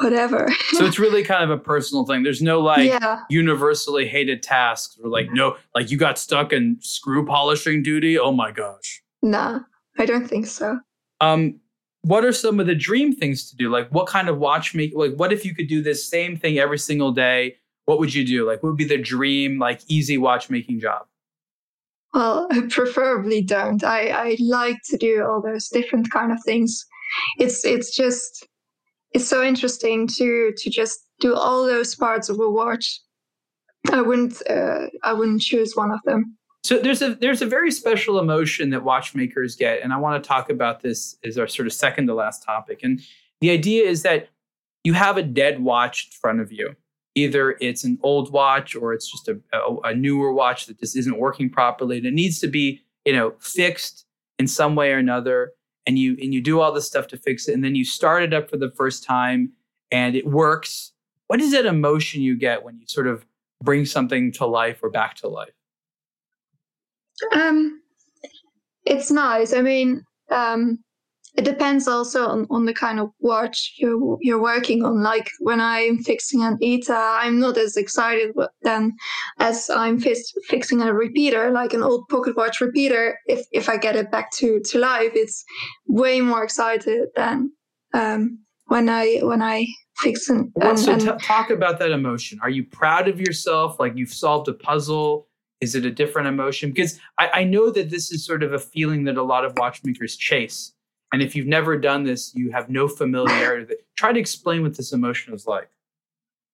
whatever. 0.00 0.48
So 0.72 0.84
it's 0.84 0.98
really 0.98 1.22
kind 1.22 1.44
of 1.44 1.50
a 1.50 1.58
personal 1.58 2.04
thing. 2.04 2.22
There's 2.22 2.42
no 2.42 2.60
like 2.60 2.88
yeah, 2.88 3.20
universally 3.30 4.06
hated 4.06 4.42
tasks 4.42 4.98
or 5.02 5.08
like 5.08 5.28
no, 5.32 5.56
like 5.74 5.90
you 5.90 5.96
got 5.96 6.18
stuck 6.18 6.52
in 6.52 6.78
screw 6.80 7.24
polishing 7.24 7.82
duty. 7.82 8.18
Oh 8.18 8.32
my 8.32 8.50
gosh. 8.50 9.02
nah, 9.22 9.60
I 9.98 10.06
don't 10.06 10.26
think 10.26 10.46
so. 10.46 10.78
Um, 11.20 11.60
what 12.02 12.24
are 12.24 12.32
some 12.32 12.60
of 12.60 12.66
the 12.66 12.74
dream 12.74 13.14
things 13.14 13.48
to 13.50 13.56
do? 13.56 13.70
Like 13.70 13.88
what 13.90 14.06
kind 14.06 14.28
of 14.28 14.38
watch 14.38 14.74
make 14.74 14.92
like 14.94 15.14
what 15.14 15.32
if 15.32 15.44
you 15.44 15.54
could 15.54 15.68
do 15.68 15.82
this 15.82 16.08
same 16.08 16.36
thing 16.36 16.58
every 16.58 16.78
single 16.78 17.12
day? 17.12 17.56
What 17.86 17.98
would 17.98 18.14
you 18.14 18.26
do? 18.26 18.46
Like 18.46 18.62
what 18.62 18.70
would 18.70 18.78
be 18.78 18.84
the 18.84 18.98
dream, 18.98 19.58
like 19.58 19.80
easy 19.88 20.18
watchmaking 20.18 20.80
job? 20.80 21.06
Well, 22.12 22.46
I 22.50 22.62
preferably 22.70 23.42
don't. 23.42 23.82
I, 23.84 24.08
I 24.08 24.36
like 24.40 24.78
to 24.90 24.96
do 24.96 25.24
all 25.24 25.42
those 25.42 25.68
different 25.68 26.10
kind 26.10 26.32
of 26.32 26.38
things. 26.44 26.86
It's 27.38 27.64
it's 27.64 27.94
just 27.94 28.46
it's 29.12 29.28
so 29.28 29.42
interesting 29.42 30.06
to 30.16 30.52
to 30.56 30.70
just 30.70 31.00
do 31.20 31.34
all 31.34 31.66
those 31.66 31.94
parts 31.94 32.28
of 32.28 32.40
a 32.40 32.48
watch. 32.48 33.00
I 33.92 34.00
wouldn't 34.00 34.42
uh, 34.48 34.86
I 35.02 35.12
wouldn't 35.12 35.42
choose 35.42 35.74
one 35.74 35.90
of 35.90 36.00
them. 36.04 36.36
So 36.62 36.78
there's 36.78 37.02
a 37.02 37.14
there's 37.14 37.42
a 37.42 37.46
very 37.46 37.70
special 37.70 38.18
emotion 38.18 38.70
that 38.70 38.82
watchmakers 38.82 39.54
get, 39.54 39.82
and 39.82 39.92
I 39.92 39.98
want 39.98 40.22
to 40.22 40.26
talk 40.26 40.48
about 40.48 40.80
this 40.80 41.16
as 41.22 41.36
our 41.36 41.46
sort 41.46 41.66
of 41.66 41.74
second 41.74 42.06
to 42.06 42.14
last 42.14 42.42
topic. 42.42 42.80
And 42.82 43.00
the 43.40 43.50
idea 43.50 43.86
is 43.86 44.02
that 44.02 44.30
you 44.82 44.94
have 44.94 45.16
a 45.16 45.22
dead 45.22 45.60
watch 45.62 46.06
in 46.06 46.18
front 46.20 46.40
of 46.40 46.50
you. 46.50 46.74
Either 47.14 47.56
it's 47.60 47.84
an 47.84 47.98
old 48.02 48.32
watch 48.32 48.74
or 48.74 48.92
it's 48.92 49.10
just 49.10 49.28
a, 49.28 49.38
a, 49.52 49.76
a 49.84 49.94
newer 49.94 50.32
watch 50.32 50.66
that 50.66 50.80
just 50.80 50.96
isn't 50.96 51.18
working 51.18 51.48
properly. 51.48 51.96
And 51.98 52.06
it 52.06 52.14
needs 52.14 52.38
to 52.40 52.48
be, 52.48 52.82
you 53.04 53.12
know, 53.12 53.34
fixed 53.38 54.04
in 54.38 54.48
some 54.48 54.74
way 54.74 54.92
or 54.92 54.98
another. 54.98 55.52
And 55.86 55.98
you 55.98 56.16
and 56.20 56.32
you 56.32 56.40
do 56.40 56.60
all 56.60 56.72
this 56.72 56.86
stuff 56.86 57.08
to 57.08 57.18
fix 57.18 57.46
it, 57.46 57.52
and 57.52 57.62
then 57.62 57.74
you 57.74 57.84
start 57.84 58.22
it 58.22 58.32
up 58.32 58.48
for 58.48 58.56
the 58.56 58.70
first 58.70 59.04
time 59.04 59.52
and 59.92 60.16
it 60.16 60.26
works. 60.26 60.92
What 61.26 61.40
is 61.40 61.52
that 61.52 61.66
emotion 61.66 62.22
you 62.22 62.36
get 62.36 62.64
when 62.64 62.78
you 62.78 62.86
sort 62.86 63.06
of 63.06 63.26
bring 63.62 63.84
something 63.84 64.32
to 64.32 64.46
life 64.46 64.80
or 64.82 64.90
back 64.90 65.14
to 65.16 65.28
life? 65.28 65.52
Um, 67.32 67.82
it's 68.84 69.10
nice. 69.10 69.52
I 69.52 69.60
mean, 69.60 70.04
um, 70.30 70.82
it 71.36 71.44
depends 71.44 71.88
also 71.88 72.28
on, 72.28 72.46
on 72.48 72.64
the 72.64 72.72
kind 72.72 73.00
of 73.00 73.10
watch 73.18 73.74
you're 73.76 74.16
you're 74.20 74.40
working 74.40 74.84
on. 74.84 75.02
Like 75.02 75.30
when 75.40 75.60
I'm 75.60 75.98
fixing 75.98 76.44
an 76.44 76.58
ETA, 76.62 76.94
I'm 76.94 77.40
not 77.40 77.58
as 77.58 77.76
excited 77.76 78.32
then 78.62 78.92
as 79.40 79.68
I'm 79.68 79.98
fix, 79.98 80.32
fixing 80.48 80.80
a 80.80 80.94
repeater, 80.94 81.50
like 81.50 81.72
an 81.72 81.82
old 81.82 82.06
pocket 82.08 82.36
watch 82.36 82.60
repeater. 82.60 83.18
If 83.26 83.44
if 83.50 83.68
I 83.68 83.76
get 83.78 83.96
it 83.96 84.12
back 84.12 84.30
to 84.38 84.60
to 84.60 84.78
life, 84.78 85.10
it's 85.14 85.44
way 85.88 86.20
more 86.20 86.44
excited 86.44 87.08
than 87.16 87.50
um, 87.94 88.38
when 88.66 88.88
I 88.88 89.18
when 89.22 89.42
I 89.42 89.66
fix 89.98 90.28
an. 90.28 90.52
Well, 90.54 90.76
so 90.76 90.96
t- 90.96 91.10
talk 91.20 91.50
about 91.50 91.80
that 91.80 91.90
emotion. 91.90 92.38
Are 92.42 92.50
you 92.50 92.64
proud 92.64 93.08
of 93.08 93.20
yourself? 93.20 93.80
Like 93.80 93.96
you've 93.96 94.14
solved 94.14 94.46
a 94.46 94.54
puzzle? 94.54 95.26
Is 95.60 95.74
it 95.74 95.84
a 95.84 95.90
different 95.90 96.28
emotion? 96.28 96.70
Because 96.70 97.00
I, 97.18 97.30
I 97.40 97.44
know 97.44 97.70
that 97.70 97.90
this 97.90 98.12
is 98.12 98.24
sort 98.24 98.44
of 98.44 98.52
a 98.52 98.58
feeling 98.58 99.04
that 99.04 99.16
a 99.16 99.22
lot 99.22 99.44
of 99.44 99.54
watchmakers 99.56 100.16
chase. 100.16 100.72
And 101.14 101.22
if 101.22 101.36
you've 101.36 101.46
never 101.46 101.78
done 101.78 102.02
this, 102.02 102.34
you 102.34 102.50
have 102.50 102.68
no 102.68 102.88
familiarity 102.88 103.60
with 103.60 103.70
it. 103.70 103.86
Try 103.94 104.12
to 104.12 104.18
explain 104.18 104.62
what 104.62 104.76
this 104.76 104.92
emotion 104.92 105.32
is 105.32 105.46
like. 105.46 105.70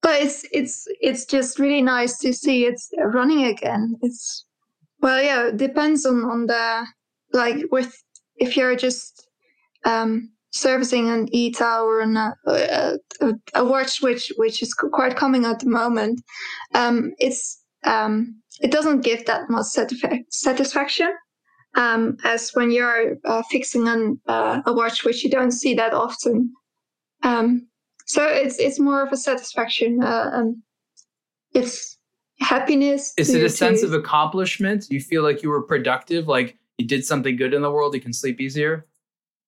But 0.02 0.20
it's 0.20 0.44
it's 0.52 0.86
it's 1.00 1.24
just 1.24 1.58
really 1.58 1.80
nice 1.80 2.18
to 2.18 2.34
see 2.34 2.66
it's 2.66 2.90
running 2.98 3.46
again. 3.46 3.96
It's 4.02 4.44
well, 5.00 5.22
yeah, 5.22 5.48
it 5.48 5.56
depends 5.56 6.04
on 6.04 6.24
on 6.24 6.44
the 6.44 6.86
like 7.32 7.56
with 7.72 8.04
if 8.36 8.54
you're 8.54 8.76
just 8.76 9.26
um 9.86 10.30
servicing 10.50 11.08
an 11.08 11.26
ETA 11.32 11.78
or 11.80 12.00
an, 12.00 12.18
uh, 12.18 12.34
a, 12.46 12.98
a, 13.54 13.64
watch 13.64 14.02
which 14.02 14.30
which 14.36 14.62
is 14.62 14.74
quite 14.74 15.16
coming 15.16 15.46
at 15.46 15.61
the 15.61 15.70
moment. 15.70 16.20
Um, 16.74 17.14
it's 17.18 17.62
um, 17.84 18.42
it 18.61 18.70
doesn't 18.70 19.04
give 19.04 19.24
that 19.24 19.48
much 19.48 19.68
satisfaction 20.28 21.12
um, 21.76 22.16
as 22.24 22.50
when 22.54 22.70
you're 22.70 23.16
uh, 23.24 23.42
fixing 23.50 23.88
an, 23.88 24.20
uh, 24.26 24.60
a 24.66 24.72
watch 24.72 25.04
which 25.04 25.22
you 25.24 25.30
don't 25.30 25.52
see 25.52 25.74
that 25.74 25.92
often. 25.92 26.52
Um, 27.22 27.68
so 28.06 28.26
it's 28.26 28.58
it's 28.58 28.80
more 28.80 29.02
of 29.02 29.12
a 29.12 29.16
satisfaction. 29.16 30.02
Uh, 30.02 30.30
um, 30.32 30.62
it's 31.54 31.98
happiness. 32.40 33.12
Is 33.16 33.28
to, 33.28 33.40
it 33.40 33.44
a 33.44 33.48
sense 33.48 33.82
of 33.82 33.92
accomplishment? 33.92 34.86
You 34.90 35.00
feel 35.00 35.22
like 35.22 35.42
you 35.42 35.50
were 35.50 35.62
productive, 35.62 36.26
like 36.26 36.58
you 36.78 36.86
did 36.86 37.04
something 37.04 37.36
good 37.36 37.54
in 37.54 37.62
the 37.62 37.70
world. 37.70 37.94
You 37.94 38.00
can 38.00 38.12
sleep 38.12 38.40
easier. 38.40 38.86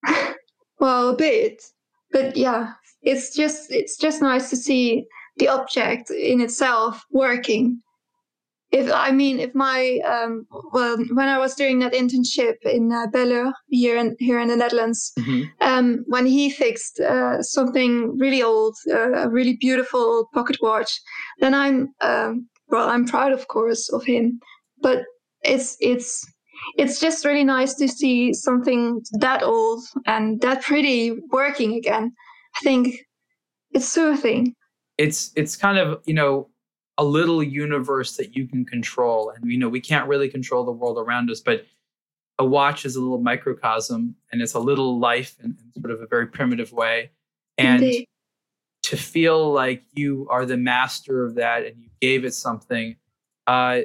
well, 0.79 1.09
a 1.09 1.15
bit, 1.15 1.63
but 2.11 2.37
yeah, 2.37 2.73
it's 3.01 3.35
just 3.35 3.71
it's 3.71 3.97
just 3.97 4.21
nice 4.21 4.49
to 4.49 4.55
see 4.55 5.05
the 5.37 5.49
object 5.49 6.09
in 6.11 6.39
itself 6.39 7.05
working 7.11 7.81
if 8.73 8.91
I 8.91 9.11
mean, 9.11 9.39
if 9.39 9.53
my 9.53 9.99
um, 9.99 10.47
well, 10.73 10.97
when 11.13 11.29
I 11.29 11.37
was 11.37 11.53
doing 11.53 11.79
that 11.79 11.93
internship 11.93 12.55
in 12.65 12.91
uh, 12.91 13.05
Belleur 13.13 13.53
here 13.67 13.97
in 13.97 14.15
here 14.19 14.39
in 14.39 14.47
the 14.47 14.55
Netherlands, 14.55 15.13
mm-hmm. 15.19 15.43
um, 15.61 16.03
when 16.07 16.25
he 16.25 16.49
fixed 16.49 16.99
uh, 16.99 17.41
something 17.43 18.17
really 18.17 18.41
old, 18.41 18.75
uh, 18.89 19.11
a 19.25 19.29
really 19.29 19.57
beautiful 19.57 20.27
pocket 20.33 20.57
watch, 20.61 20.99
then 21.39 21.53
I'm 21.53 21.93
um, 22.01 22.49
well, 22.67 22.89
I'm 22.89 23.05
proud, 23.05 23.31
of 23.31 23.47
course, 23.47 23.93
of 23.93 24.03
him. 24.03 24.39
But 24.81 25.03
it's 25.43 25.77
it's 25.79 26.25
it's 26.75 26.99
just 26.99 27.25
really 27.25 27.43
nice 27.43 27.75
to 27.75 27.87
see 27.87 28.33
something 28.33 29.01
that 29.19 29.43
old 29.43 29.83
and 30.07 30.41
that 30.41 30.63
pretty 30.63 31.11
working 31.29 31.75
again. 31.75 32.11
I 32.55 32.59
think 32.63 32.95
it's 33.71 33.87
soothing. 33.87 34.55
It's 34.97 35.31
it's 35.35 35.55
kind 35.55 35.77
of 35.77 36.01
you 36.05 36.15
know 36.15 36.49
a 36.97 37.03
little 37.03 37.41
universe 37.41 38.17
that 38.17 38.35
you 38.35 38.47
can 38.47 38.65
control. 38.65 39.31
And 39.31 39.51
you 39.51 39.57
know, 39.57 39.69
we 39.69 39.81
can't 39.81 40.07
really 40.07 40.29
control 40.29 40.63
the 40.63 40.71
world 40.71 40.97
around 40.97 41.29
us, 41.29 41.39
but 41.39 41.65
a 42.39 42.45
watch 42.45 42.85
is 42.85 42.95
a 42.95 43.01
little 43.01 43.21
microcosm 43.21 44.15
and 44.31 44.41
it's 44.41 44.53
a 44.53 44.59
little 44.59 44.99
life 44.99 45.35
in, 45.43 45.57
in 45.59 45.81
sort 45.81 45.91
of 45.91 46.01
a 46.01 46.07
very 46.07 46.27
primitive 46.27 46.71
way. 46.71 47.11
And 47.57 47.83
Indeed. 47.83 48.07
to 48.83 48.97
feel 48.97 49.51
like 49.51 49.83
you 49.93 50.27
are 50.29 50.45
the 50.45 50.57
master 50.57 51.23
of 51.23 51.35
that 51.35 51.65
and 51.65 51.77
you 51.81 51.89
gave 52.01 52.25
it 52.25 52.33
something, 52.33 52.95
uh, 53.47 53.81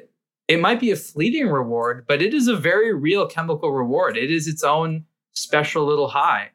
it 0.49 0.61
might 0.61 0.81
be 0.81 0.91
a 0.91 0.97
fleeting 0.97 1.49
reward, 1.49 2.07
but 2.09 2.23
it 2.23 2.33
is 2.33 2.49
a 2.49 2.57
very 2.57 2.95
real 2.95 3.27
chemical 3.27 3.71
reward. 3.71 4.17
It 4.17 4.31
is 4.31 4.49
its 4.49 4.65
own 4.65 5.05
special 5.35 5.85
little 5.85 6.09
high. 6.09 6.51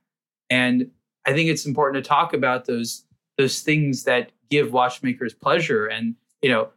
And 0.49 0.89
I 1.25 1.33
think 1.33 1.49
it's 1.49 1.65
important 1.65 2.03
to 2.03 2.07
talk 2.07 2.33
about 2.33 2.65
those 2.65 3.05
those 3.37 3.61
things 3.61 4.03
that 4.03 4.31
give 4.51 4.71
watchmakers 4.71 5.33
pleasure 5.33 5.87
and 5.87 6.15
you 6.43 6.49
know, 6.49 6.69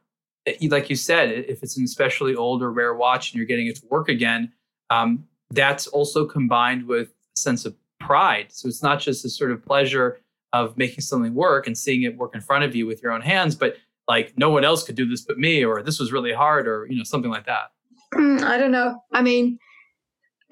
eh, 0.47 0.55
like 0.71 0.89
you 0.89 0.97
said, 0.97 1.31
if 1.31 1.63
it's 1.63 1.77
an 1.77 1.85
especially 1.85 2.35
old 2.35 2.63
or 2.63 2.73
rare 2.73 2.95
watch 2.95 3.33
and 3.33 3.37
you're 3.37 3.47
getting 3.47 3.67
it 3.67 3.77
to 3.77 3.87
work 3.91 4.09
again, 4.09 4.53
um, 4.89 5.25
that's 5.51 5.87
also 5.89 6.25
combined 6.25 6.87
with 6.87 7.09
a 7.09 7.39
sense 7.39 7.67
of 7.67 7.75
pride. 8.01 8.47
So 8.51 8.69
it's 8.69 8.83
not 8.83 9.01
just 9.01 9.25
a 9.25 9.29
sort 9.29 9.51
of 9.51 9.63
pleasure 9.63 10.21
of 10.53 10.77
making 10.79 11.01
something 11.01 11.35
work 11.35 11.67
and 11.67 11.77
seeing 11.77 12.03
it 12.03 12.17
work 12.17 12.35
in 12.35 12.41
front 12.41 12.65
of 12.65 12.75
you 12.75 12.87
with 12.87 13.03
your 13.03 13.13
own 13.13 13.21
hands, 13.21 13.55
but 13.55 13.77
like 14.09 14.33
no 14.37 14.49
one 14.49 14.65
else 14.65 14.85
could 14.85 14.95
do 14.95 15.07
this 15.07 15.23
but 15.23 15.39
me, 15.39 15.65
or 15.65 15.83
this 15.83 15.99
was 15.99 16.13
really 16.13 16.33
hard, 16.33 16.69
or 16.69 16.87
you 16.89 16.97
know 16.97 17.05
something 17.05 17.31
like 17.31 17.47
that. 17.47 17.73
Mm, 18.15 18.43
I 18.43 18.57
don't 18.57 18.71
know. 18.71 19.03
I 19.13 19.21
mean, 19.21 19.59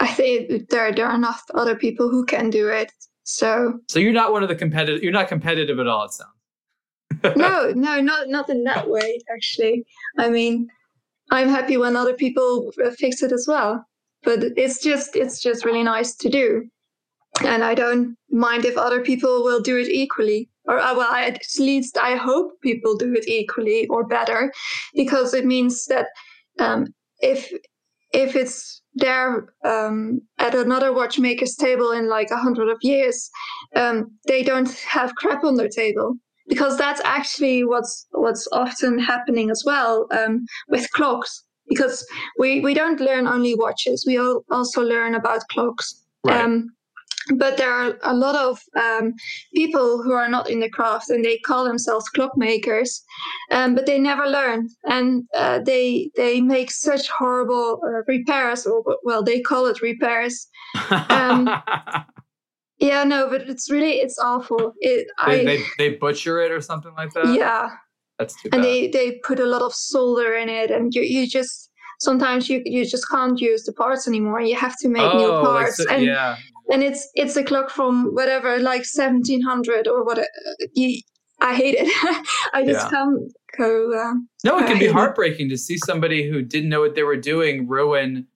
I 0.00 0.08
think 0.08 0.68
there 0.70 0.92
there 0.92 1.06
are 1.06 1.14
enough 1.14 1.44
other 1.54 1.76
people 1.76 2.10
who 2.10 2.24
can 2.24 2.50
do 2.50 2.68
it. 2.68 2.90
So 3.22 3.78
so 3.88 4.00
you're 4.00 4.12
not 4.12 4.32
one 4.32 4.42
of 4.42 4.48
the 4.48 4.56
competitive. 4.56 5.02
You're 5.02 5.12
not 5.12 5.28
competitive 5.28 5.78
at 5.78 5.86
all. 5.86 6.04
It 6.04 6.12
sounds 6.12 6.33
no, 7.36 7.72
no, 7.74 8.00
not 8.00 8.28
not 8.28 8.48
in 8.50 8.64
that 8.64 8.88
way. 8.88 9.18
Actually, 9.32 9.84
I 10.18 10.28
mean, 10.30 10.68
I'm 11.30 11.48
happy 11.48 11.76
when 11.76 11.96
other 11.96 12.14
people 12.14 12.72
fix 12.98 13.22
it 13.22 13.32
as 13.32 13.46
well. 13.48 13.84
But 14.22 14.44
it's 14.56 14.82
just 14.82 15.16
it's 15.16 15.40
just 15.40 15.64
really 15.64 15.82
nice 15.82 16.14
to 16.16 16.28
do, 16.30 16.64
and 17.44 17.62
I 17.62 17.74
don't 17.74 18.16
mind 18.30 18.64
if 18.64 18.76
other 18.76 19.02
people 19.02 19.44
will 19.44 19.60
do 19.60 19.76
it 19.76 19.88
equally. 19.88 20.48
Or 20.66 20.78
uh, 20.78 20.94
well, 20.96 21.12
at 21.12 21.42
least 21.58 21.98
I 21.98 22.16
hope 22.16 22.52
people 22.62 22.96
do 22.96 23.12
it 23.12 23.28
equally 23.28 23.86
or 23.88 24.06
better, 24.06 24.50
because 24.94 25.34
it 25.34 25.44
means 25.44 25.84
that 25.86 26.06
um, 26.58 26.86
if 27.20 27.52
if 28.12 28.34
it's 28.34 28.80
there 28.94 29.52
um, 29.64 30.20
at 30.38 30.54
another 30.54 30.92
watchmaker's 30.92 31.56
table 31.56 31.90
in 31.90 32.08
like 32.08 32.30
a 32.30 32.36
hundred 32.36 32.70
of 32.70 32.78
years, 32.80 33.28
um, 33.76 34.10
they 34.26 34.42
don't 34.42 34.72
have 34.72 35.14
crap 35.16 35.44
on 35.44 35.56
their 35.56 35.68
table 35.68 36.16
because 36.46 36.76
that's 36.76 37.00
actually 37.04 37.64
what's 37.64 38.06
what's 38.10 38.46
often 38.52 38.98
happening 38.98 39.50
as 39.50 39.62
well 39.64 40.06
um, 40.10 40.44
with 40.68 40.90
clocks 40.92 41.44
because 41.68 42.06
we 42.38 42.60
we 42.60 42.74
don't 42.74 43.00
learn 43.00 43.26
only 43.26 43.54
watches 43.54 44.04
we 44.06 44.18
also 44.50 44.82
learn 44.82 45.14
about 45.14 45.42
clocks. 45.50 46.00
Right. 46.24 46.40
um, 46.40 46.70
but 47.36 47.56
there 47.56 47.72
are 47.72 47.98
a 48.02 48.14
lot 48.14 48.34
of 48.34 48.60
um, 48.76 49.14
people 49.54 50.02
who 50.02 50.12
are 50.12 50.28
not 50.28 50.50
in 50.50 50.60
the 50.60 50.68
craft 50.68 51.08
and 51.10 51.24
they 51.24 51.38
call 51.38 51.64
themselves 51.64 52.04
clockmakers 52.14 53.00
um, 53.50 53.74
but 53.74 53.86
they 53.86 53.98
never 53.98 54.26
learn. 54.26 54.68
And 54.84 55.24
uh, 55.34 55.60
they 55.60 56.10
they 56.16 56.40
make 56.40 56.70
such 56.70 57.08
horrible 57.08 57.80
uh, 57.82 58.02
repairs 58.06 58.66
or 58.66 58.82
well 59.04 59.22
they 59.22 59.40
call 59.40 59.66
it 59.66 59.82
repairs. 59.82 60.46
Um, 61.08 61.48
Yeah, 62.78 63.04
no, 63.04 63.28
but 63.30 63.42
it's 63.42 63.70
really 63.70 63.94
it's 64.00 64.18
awful. 64.18 64.72
It 64.80 65.06
they, 65.26 65.40
I, 65.40 65.44
they, 65.44 65.62
they 65.78 65.90
butcher 65.96 66.40
it 66.40 66.50
or 66.50 66.60
something 66.60 66.92
like 66.96 67.12
that. 67.14 67.26
Yeah, 67.34 67.68
that's 68.18 68.40
too 68.42 68.50
bad. 68.50 68.56
And 68.58 68.64
they 68.64 68.88
they 68.88 69.12
put 69.24 69.38
a 69.38 69.46
lot 69.46 69.62
of 69.62 69.72
solder 69.74 70.34
in 70.34 70.48
it, 70.48 70.70
and 70.70 70.92
you 70.94 71.02
you 71.02 71.26
just 71.28 71.70
sometimes 72.00 72.48
you 72.48 72.62
you 72.64 72.84
just 72.84 73.08
can't 73.08 73.40
use 73.40 73.64
the 73.64 73.72
parts 73.72 74.08
anymore. 74.08 74.40
You 74.40 74.56
have 74.56 74.76
to 74.80 74.88
make 74.88 75.02
oh, 75.02 75.18
new 75.18 75.30
parts, 75.46 75.78
like 75.78 75.88
so, 75.88 75.94
and 75.94 76.04
yeah. 76.04 76.36
and 76.72 76.82
it's 76.82 77.08
it's 77.14 77.36
a 77.36 77.44
clock 77.44 77.70
from 77.70 78.12
whatever 78.14 78.58
like 78.58 78.84
1700 78.92 79.86
or 79.86 80.04
what 80.04 80.18
uh, 80.18 80.24
you, 80.74 81.00
i 81.40 81.54
hate 81.54 81.74
it 81.78 81.88
i 82.54 82.64
just 82.64 82.84
Yeah. 82.86 82.90
can't 82.90 83.32
go 83.58 83.92
uh, 83.92 84.14
No, 84.44 84.58
it 84.58 84.66
can 84.66 84.70
I 84.70 84.72
be 84.74 84.78
hate 84.80 84.90
it. 84.90 84.92
heartbreaking 84.92 85.48
to 85.50 85.56
see 85.58 85.78
somebody 85.78 86.28
who 86.28 86.42
didn't 86.42 86.70
know 86.70 86.80
what 86.80 86.94
they 86.94 87.02
were 87.02 87.16
doing 87.16 87.68
ruin 87.68 88.26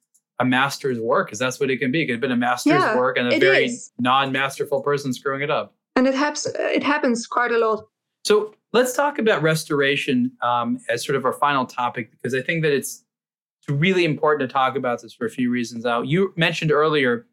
a 0.40 0.44
master's 0.44 1.00
work, 1.00 1.26
because 1.26 1.38
that's 1.38 1.58
what 1.60 1.70
it 1.70 1.78
can 1.78 1.90
be. 1.90 2.02
It 2.02 2.06
could 2.06 2.12
have 2.12 2.20
been 2.20 2.30
a 2.32 2.36
master's 2.36 2.74
Yeah, 2.74 2.96
work 2.96 3.16
and 3.18 3.32
a 3.32 3.38
very 3.38 3.66
is. 3.66 3.90
non-masterful 3.98 4.82
person 4.82 5.12
screwing 5.12 5.42
it 5.42 5.50
up. 5.50 5.74
and 5.96 6.06
it 6.06 6.14
happens 6.14 6.46
it 6.54 6.82
happens 6.82 7.26
quite 7.26 7.50
a 7.50 7.58
lot 7.58 7.84
So 8.24 8.54
let's 8.72 8.92
talk 8.94 9.18
about 9.18 9.42
restoration 9.42 10.32
um, 10.42 10.78
as 10.88 11.04
sort 11.04 11.16
of 11.16 11.24
our 11.24 11.32
final 11.32 11.66
topic, 11.66 12.10
because 12.12 12.34
I 12.34 12.40
think 12.42 12.62
that 12.62 12.72
it's 12.72 13.04
it's 13.60 13.68
really 13.70 14.04
important 14.04 14.48
to 14.48 14.52
talk 14.52 14.76
about 14.76 15.02
this 15.02 15.12
for 15.12 15.26
a 15.26 15.30
few 15.30 15.50
reasons. 15.50 15.84
Now, 15.84 16.02
you 16.02 16.32
mentioned 16.36 16.70
earlier 16.70 17.26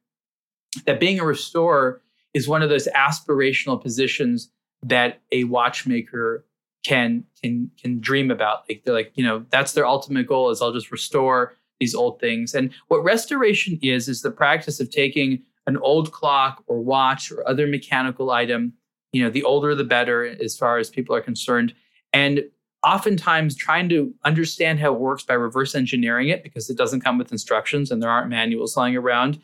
that 0.87 0.99
being 0.99 1.19
a 1.19 1.25
restorer 1.25 2.01
is 2.33 2.47
one 2.47 2.61
of 2.63 2.69
those 2.69 2.87
aspirational 2.95 3.81
positions 3.81 4.49
that 4.83 5.21
a 5.31 5.43
watchmaker 5.45 6.45
can 6.85 7.23
can 7.41 7.69
can 7.81 7.99
dream 7.99 8.31
about. 8.31 8.63
Like 8.67 8.81
they're 8.83 8.93
like, 8.95 9.11
you 9.15 9.23
know, 9.23 9.45
that's 9.51 9.73
their 9.73 9.85
ultimate 9.85 10.25
goal 10.27 10.49
is 10.49 10.61
I'll 10.61 10.73
just 10.73 10.91
restore 10.91 11.55
these 11.79 11.95
old 11.95 12.19
things. 12.19 12.53
And 12.53 12.71
what 12.87 13.03
restoration 13.03 13.79
is 13.81 14.07
is 14.07 14.21
the 14.21 14.31
practice 14.31 14.79
of 14.79 14.89
taking 14.89 15.43
an 15.67 15.77
old 15.77 16.11
clock 16.11 16.63
or 16.67 16.79
watch 16.79 17.31
or 17.31 17.47
other 17.47 17.67
mechanical 17.67 18.31
item, 18.31 18.73
you 19.11 19.23
know, 19.23 19.29
the 19.29 19.43
older 19.43 19.75
the 19.75 19.83
better 19.83 20.25
as 20.25 20.57
far 20.57 20.77
as 20.77 20.89
people 20.89 21.15
are 21.15 21.21
concerned, 21.21 21.73
and 22.13 22.43
oftentimes 22.83 23.55
trying 23.55 23.89
to 23.89 24.13
understand 24.23 24.79
how 24.79 24.93
it 24.93 24.99
works 24.99 25.23
by 25.23 25.33
reverse 25.33 25.73
engineering 25.73 26.29
it 26.29 26.43
because 26.43 26.69
it 26.69 26.77
doesn't 26.77 27.01
come 27.01 27.17
with 27.17 27.31
instructions 27.31 27.89
and 27.89 28.01
there 28.01 28.09
aren't 28.09 28.29
manuals 28.29 28.77
lying 28.77 28.95
around, 28.95 29.41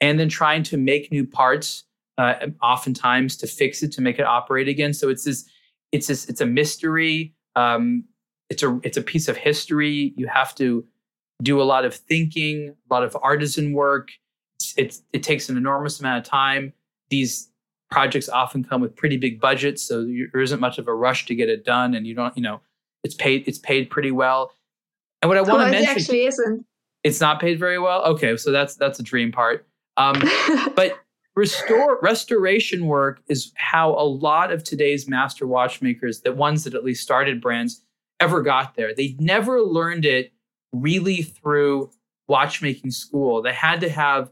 and 0.00 0.20
then 0.20 0.28
trying 0.28 0.62
to 0.62 0.76
make 0.76 1.10
new 1.10 1.26
parts, 1.26 1.84
uh, 2.18 2.34
oftentimes 2.62 3.36
to 3.36 3.46
fix 3.46 3.82
it 3.82 3.92
to 3.92 4.02
make 4.02 4.18
it 4.18 4.26
operate 4.26 4.68
again. 4.68 4.92
So 4.92 5.08
it's 5.08 5.24
this, 5.24 5.48
it's 5.90 6.06
this, 6.06 6.28
it's 6.28 6.40
a 6.40 6.46
mystery. 6.46 7.34
Um, 7.56 8.04
it's 8.50 8.62
a 8.62 8.78
it's 8.82 8.98
a 8.98 9.02
piece 9.02 9.28
of 9.28 9.36
history. 9.38 10.12
You 10.16 10.26
have 10.26 10.54
to 10.56 10.84
do 11.42 11.60
a 11.60 11.64
lot 11.64 11.84
of 11.84 11.94
thinking, 11.94 12.74
a 12.90 12.94
lot 12.94 13.02
of 13.02 13.16
artisan 13.22 13.72
work. 13.72 14.10
It's, 14.56 14.74
it's 14.76 15.02
it 15.12 15.22
takes 15.22 15.48
an 15.48 15.56
enormous 15.56 16.00
amount 16.00 16.24
of 16.24 16.30
time. 16.30 16.72
These 17.10 17.50
projects 17.90 18.28
often 18.28 18.64
come 18.64 18.80
with 18.80 18.96
pretty 18.96 19.16
big 19.16 19.40
budgets, 19.40 19.82
so 19.82 20.04
there 20.04 20.40
isn't 20.40 20.60
much 20.60 20.78
of 20.78 20.88
a 20.88 20.94
rush 20.94 21.26
to 21.26 21.34
get 21.34 21.48
it 21.48 21.64
done, 21.64 21.94
and 21.94 22.06
you 22.06 22.14
don't, 22.14 22.36
you 22.36 22.42
know, 22.42 22.60
it's 23.04 23.14
paid 23.14 23.46
it's 23.46 23.58
paid 23.58 23.90
pretty 23.90 24.10
well. 24.10 24.52
And 25.20 25.28
what 25.28 25.38
I 25.38 25.42
want 25.42 25.62
to 25.62 25.68
it 25.68 25.70
mention, 25.72 25.90
actually 25.90 26.26
isn't 26.26 26.66
it's 27.04 27.20
not 27.20 27.40
paid 27.40 27.58
very 27.58 27.78
well. 27.78 28.04
Okay, 28.04 28.36
so 28.36 28.50
that's 28.50 28.76
that's 28.76 28.98
a 28.98 29.02
dream 29.02 29.32
part. 29.32 29.66
Um, 29.96 30.22
but 30.76 30.98
restore 31.34 31.98
restoration 32.00 32.86
work 32.86 33.20
is 33.28 33.52
how 33.56 33.92
a 33.92 34.04
lot 34.04 34.52
of 34.52 34.62
today's 34.64 35.08
master 35.08 35.46
watchmakers, 35.46 36.20
the 36.20 36.32
ones 36.32 36.64
that 36.64 36.74
at 36.74 36.84
least 36.84 37.02
started 37.02 37.40
brands, 37.40 37.82
ever 38.20 38.42
got 38.42 38.74
there. 38.74 38.94
They 38.94 39.16
never 39.18 39.60
learned 39.60 40.04
it 40.04 40.31
really 40.72 41.22
through 41.22 41.90
watchmaking 42.28 42.90
school. 42.90 43.42
They 43.42 43.52
had 43.52 43.80
to 43.80 43.88
have 43.88 44.30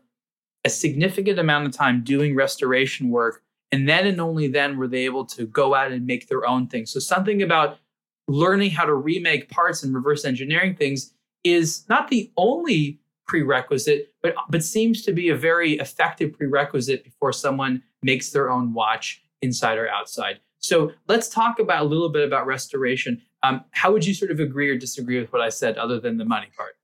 a 0.65 0.71
significant 0.71 1.39
amount 1.39 1.67
of 1.67 1.73
time 1.73 2.03
doing 2.03 2.35
restoration 2.35 3.11
work. 3.11 3.43
And 3.73 3.89
then 3.89 4.07
and 4.07 4.21
only 4.21 4.49
then 4.49 4.79
were 4.79 4.89
they 4.89 5.05
able 5.05 5.25
to 5.27 5.47
go 5.47 5.75
out 5.75 5.93
and 5.93 6.07
make 6.07 6.29
their 6.29 6.45
own 6.47 6.67
things. 6.67 6.91
So 6.91 6.99
something 6.99 7.43
about 7.43 7.79
learning 8.27 8.71
how 8.71 8.85
to 8.85 8.95
remake 8.95 9.49
parts 9.49 9.83
and 9.83 9.95
reverse 9.95 10.25
engineering 10.25 10.75
things 10.75 11.13
is 11.45 11.85
not 11.89 12.09
the 12.09 12.31
only 12.37 13.01
prerequisite, 13.27 14.13
but 14.23 14.35
but 14.49 14.65
seems 14.65 15.03
to 15.03 15.13
be 15.13 15.29
a 15.29 15.37
very 15.37 15.75
effective 15.75 16.33
prerequisite 16.33 17.05
before 17.05 17.33
someone 17.33 17.83
makes 18.03 18.31
their 18.31 18.51
own 18.51 18.75
watch 18.75 19.23
inside 19.41 19.79
or 19.79 19.89
outside. 19.89 20.41
So 20.59 20.93
let's 21.09 21.29
talk 21.29 21.59
about 21.59 21.83
a 21.83 21.89
little 21.89 22.09
bit 22.09 22.27
about 22.27 22.47
restoration. 22.47 23.23
Um, 23.43 23.65
how 23.71 23.93
would 23.93 24.07
you 24.07 24.15
sort 24.15 24.31
of 24.31 24.41
agree 24.41 24.69
or 24.69 24.77
disagree 24.77 25.21
with 25.21 25.33
what 25.33 25.43
I 25.43 25.49
said, 25.49 25.79
other 25.79 25.99
than 25.99 26.19
the 26.19 26.25
money 26.25 26.49
part? 26.57 26.75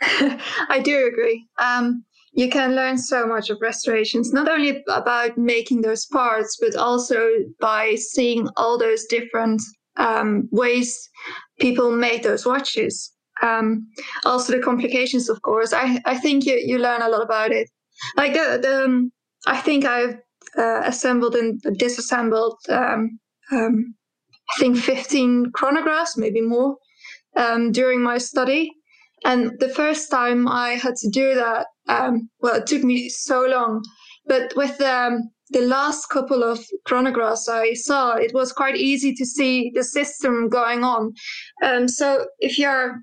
I 0.68 0.80
do 0.80 1.06
agree. 1.06 1.46
Um, 1.58 2.04
you 2.32 2.50
can 2.50 2.74
learn 2.74 2.98
so 2.98 3.26
much 3.26 3.48
of 3.48 3.58
restorations, 3.60 4.32
not 4.32 4.48
only 4.48 4.82
about 4.88 5.38
making 5.38 5.82
those 5.82 6.04
parts, 6.06 6.58
but 6.60 6.74
also 6.74 7.28
by 7.60 7.94
seeing 7.94 8.48
all 8.56 8.76
those 8.76 9.04
different 9.04 9.62
um, 9.96 10.48
ways 10.50 11.08
people 11.60 11.92
make 11.92 12.22
those 12.22 12.44
watches. 12.44 13.12
Um, 13.42 13.88
also, 14.24 14.52
the 14.52 14.62
complications, 14.62 15.28
of 15.28 15.42
course. 15.42 15.72
I, 15.72 16.00
I 16.04 16.18
think 16.18 16.44
you, 16.44 16.54
you 16.54 16.78
learn 16.78 17.02
a 17.02 17.08
lot 17.08 17.22
about 17.22 17.52
it. 17.52 17.70
Like 18.16 18.32
the, 18.32 18.58
the 18.60 18.84
um, 18.84 19.12
I 19.46 19.58
think 19.58 19.84
I've 19.84 20.16
uh, 20.58 20.82
assembled 20.84 21.34
and 21.36 21.60
disassembled, 21.78 22.58
um, 22.68 23.18
um, 23.52 23.94
think 24.58 24.76
15 24.76 25.52
chronographs, 25.52 26.16
maybe 26.16 26.40
more, 26.40 26.76
um, 27.36 27.72
during 27.72 28.02
my 28.02 28.18
study. 28.18 28.70
And 29.24 29.52
the 29.58 29.68
first 29.68 30.10
time 30.10 30.46
I 30.46 30.70
had 30.70 30.96
to 30.96 31.08
do 31.08 31.34
that, 31.34 31.66
um, 31.88 32.28
well, 32.40 32.56
it 32.56 32.66
took 32.66 32.84
me 32.84 33.08
so 33.08 33.46
long. 33.46 33.82
But 34.26 34.52
with 34.56 34.80
um, 34.80 35.30
the 35.50 35.62
last 35.62 36.08
couple 36.08 36.42
of 36.42 36.64
chronographs 36.86 37.48
I 37.48 37.74
saw, 37.74 38.14
it 38.16 38.32
was 38.34 38.52
quite 38.52 38.76
easy 38.76 39.14
to 39.14 39.24
see 39.24 39.70
the 39.74 39.84
system 39.84 40.48
going 40.48 40.84
on. 40.84 41.12
Um, 41.62 41.88
so 41.88 42.26
if 42.38 42.58
you're 42.58 43.02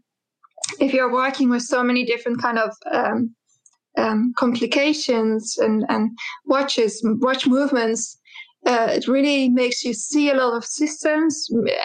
if 0.79 0.93
you're 0.93 1.11
working 1.11 1.49
with 1.49 1.63
so 1.63 1.83
many 1.83 2.05
different 2.05 2.41
kind 2.41 2.57
of 2.57 2.71
um, 2.91 3.35
um, 3.97 4.33
complications 4.37 5.57
and, 5.57 5.85
and 5.89 6.11
watches, 6.45 7.01
watch 7.03 7.47
movements, 7.47 8.17
uh, 8.71 8.87
it 8.97 9.07
really 9.07 9.49
makes 9.49 9.83
you 9.85 9.93
see 9.93 10.29
a 10.29 10.35
lot 10.35 10.53
of 10.55 10.63
systems 10.63 11.33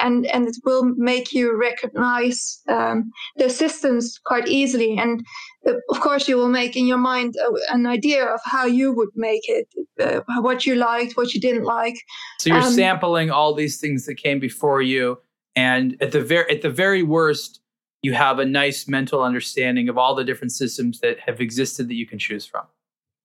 and, 0.04 0.26
and 0.26 0.46
it 0.46 0.56
will 0.64 0.84
make 0.96 1.32
you 1.32 1.44
recognize 1.70 2.60
um, 2.68 3.10
the 3.36 3.50
systems 3.50 4.18
quite 4.24 4.46
easily. 4.46 4.96
And 4.96 5.24
uh, 5.66 5.74
of 5.90 6.00
course, 6.00 6.28
you 6.28 6.36
will 6.36 6.54
make 6.60 6.76
in 6.76 6.86
your 6.86 7.02
mind 7.12 7.34
uh, 7.44 7.52
an 7.76 7.86
idea 7.86 8.24
of 8.34 8.40
how 8.44 8.66
you 8.66 8.92
would 8.92 9.14
make 9.14 9.44
it, 9.48 9.66
uh, 10.00 10.20
what 10.40 10.66
you 10.66 10.74
liked, 10.76 11.16
what 11.16 11.34
you 11.34 11.40
didn't 11.40 11.64
like. 11.64 11.96
So 12.38 12.50
you're 12.50 12.62
Um, 12.62 12.72
sampling 12.72 13.30
all 13.30 13.52
these 13.54 13.78
things 13.80 14.06
that 14.06 14.16
came 14.16 14.38
before 14.38 14.80
you, 14.82 15.18
and 15.54 15.96
at 16.00 16.12
the 16.12 16.22
very 16.22 16.48
at 16.54 16.62
the 16.62 16.74
very 16.84 17.02
worst, 17.02 17.60
you 18.02 18.14
have 18.14 18.38
a 18.38 18.44
nice 18.44 18.86
mental 18.86 19.22
understanding 19.22 19.88
of 19.88 19.96
all 19.98 20.14
the 20.14 20.24
different 20.24 20.52
systems 20.52 21.00
that 21.00 21.16
have 21.26 21.40
existed 21.40 21.88
that 21.88 21.94
you 21.94 22.06
can 22.06 22.18
choose 22.18 22.46
from. 22.46 22.64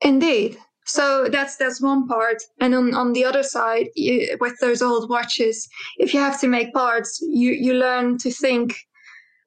Indeed. 0.02 0.58
So 0.86 1.28
that's 1.32 1.58
that's 1.58 1.82
one 1.82 2.08
part, 2.08 2.38
and 2.60 2.74
on, 2.74 2.94
on 2.94 3.14
the 3.14 3.24
other 3.24 3.44
side, 3.44 3.88
you, 3.96 4.36
with 4.40 4.58
those 4.60 4.82
old 4.82 5.10
watches, 5.10 5.68
if 5.98 6.14
you 6.14 6.20
have 6.20 6.40
to 6.42 6.48
make 6.48 6.74
parts, 6.74 7.20
you 7.22 7.52
you 7.52 7.76
learn 7.76 8.18
to 8.20 8.32
think 8.32 8.76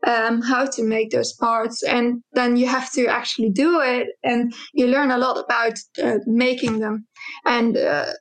um, 0.07 0.43
how 0.43 0.67
to 0.67 0.83
make 0.83 1.11
those 1.11 1.33
parts, 1.33 1.83
and 1.83 2.23
then 2.33 2.57
you 2.57 2.69
have 2.69 2.93
to 2.93 3.07
actually 3.07 3.51
do 3.51 3.81
it, 3.81 4.09
and 4.23 4.55
you 4.73 4.87
learn 4.87 5.11
a 5.11 5.19
lot 5.19 5.37
about 5.45 5.75
uh, 6.03 6.19
making 6.27 6.79
them. 6.79 7.07
And 7.45 7.77
uh, 7.77 8.13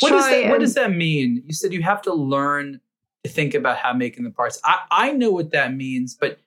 What 0.00 0.10
does 0.10 0.30
that 0.30 0.50
What 0.50 0.60
does 0.60 0.74
that 0.74 0.92
mean? 0.92 1.42
You 1.46 1.52
said 1.52 1.72
you 1.72 1.82
have 1.82 2.02
to 2.02 2.14
learn 2.14 2.80
to 3.24 3.30
think 3.30 3.54
about 3.54 3.76
how 3.78 3.92
making 3.92 4.24
the 4.24 4.30
parts. 4.30 4.58
I 4.64 4.78
I 4.90 5.12
know 5.12 5.30
what 5.30 5.52
that 5.52 5.74
means, 5.74 6.16
but 6.18 6.38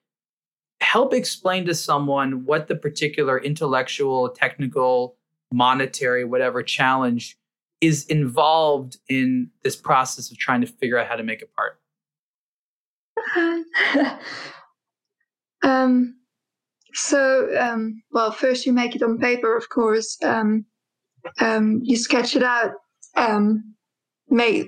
help 0.82 1.13
explain 1.13 1.65
to 1.65 1.76
someone 1.76 2.45
what 2.45 2.67
the 2.67 2.76
particular 2.76 3.39
intellectual, 3.39 4.30
technical, 4.30 5.17
monetary, 5.51 6.23
whatever 6.23 6.63
challenge 6.63 7.37
is 7.81 8.05
involved 8.05 8.97
in 9.09 9.49
this 9.63 9.75
process 9.75 10.31
of 10.31 10.37
trying 10.37 10.61
to 10.61 10.67
figure 10.67 10.97
out 10.97 11.07
how 11.07 11.15
to 11.15 11.23
make 11.23 11.41
a 11.41 11.45
part. 11.47 11.79
um, 15.63 16.15
so, 16.93 17.49
um, 17.59 18.01
well, 18.11 18.31
first 18.31 18.65
you 18.65 18.73
make 18.73 18.95
it 18.95 19.03
on 19.03 19.17
paper, 19.19 19.55
of 19.55 19.69
course. 19.69 20.17
Um, 20.23 20.65
um, 21.39 21.81
you 21.83 21.97
sketch 21.97 22.35
it 22.35 22.43
out. 22.43 22.71
Um, 23.15 23.75
make 24.29 24.67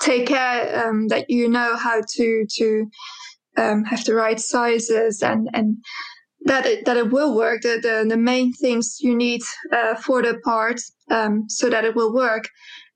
take 0.00 0.26
care 0.26 0.86
um, 0.86 1.08
that 1.08 1.30
you 1.30 1.48
know 1.48 1.76
how 1.76 2.02
to 2.16 2.46
to 2.48 2.86
have 3.56 4.04
the 4.04 4.14
right 4.14 4.38
sizes 4.38 5.22
and 5.22 5.48
and 5.54 5.78
that 6.46 6.64
it, 6.64 6.84
that 6.86 6.96
it 6.96 7.10
will 7.10 7.36
work. 7.36 7.62
The, 7.62 7.78
the 7.82 8.06
the 8.08 8.16
main 8.16 8.52
things 8.52 8.98
you 9.00 9.14
need 9.14 9.42
uh, 9.72 9.96
for 9.96 10.22
the 10.22 10.38
part 10.44 10.80
um, 11.10 11.44
so 11.48 11.68
that 11.68 11.84
it 11.84 11.94
will 11.94 12.14
work, 12.14 12.48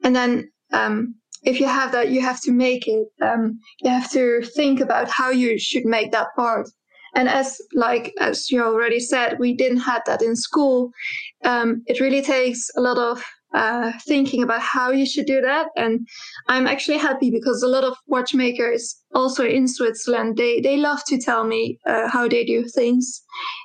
and 0.03 0.15
then 0.17 0.51
um, 0.73 1.15
if 1.43 1.61
you 1.61 1.67
have 1.67 1.93
that, 1.93 2.11
you 2.11 2.21
have 2.21 2.41
to 2.43 2.53
make 2.53 2.87
it. 2.87 3.07
Um, 3.21 3.59
you 3.81 3.91
have 3.91 4.11
to 4.13 4.43
think 4.55 4.81
about 4.81 5.09
how 5.09 5.31
you 5.31 5.59
should 5.59 5.85
make 5.85 6.13
that 6.13 6.29
part. 6.37 6.69
And 7.15 7.29
as 7.29 7.61
like 7.75 8.13
as 8.21 8.51
you 8.51 8.63
already 8.63 9.01
said, 9.01 9.39
we 9.39 9.55
didn't 9.55 9.79
have 9.81 10.03
that 10.07 10.23
in 10.23 10.37
school. 10.37 10.91
Um, 11.45 11.83
it 11.87 12.01
really 12.01 12.23
takes 12.23 12.71
a 12.77 12.81
lot 12.81 12.99
of 12.99 13.25
uh, 13.55 13.93
thinking 14.07 14.43
about 14.43 14.61
how 14.61 14.91
you 14.91 15.07
should 15.07 15.27
do 15.27 15.41
that. 15.41 15.69
And 15.77 16.07
I'm 16.49 16.67
actually 16.67 16.99
happy 16.99 17.31
because 17.31 17.63
a 17.63 17.69
lot 17.69 17.85
of 17.85 17.97
watchmakers, 18.07 18.97
also 19.15 19.45
in 19.45 19.69
Switzerland, 19.69 20.37
they 20.37 20.61
they 20.61 20.77
love 20.77 21.05
to 21.07 21.19
tell 21.19 21.45
me 21.45 21.79
uh, 21.87 22.09
how 22.09 22.29
they 22.29 22.45
do 22.45 22.65
things, 22.69 23.23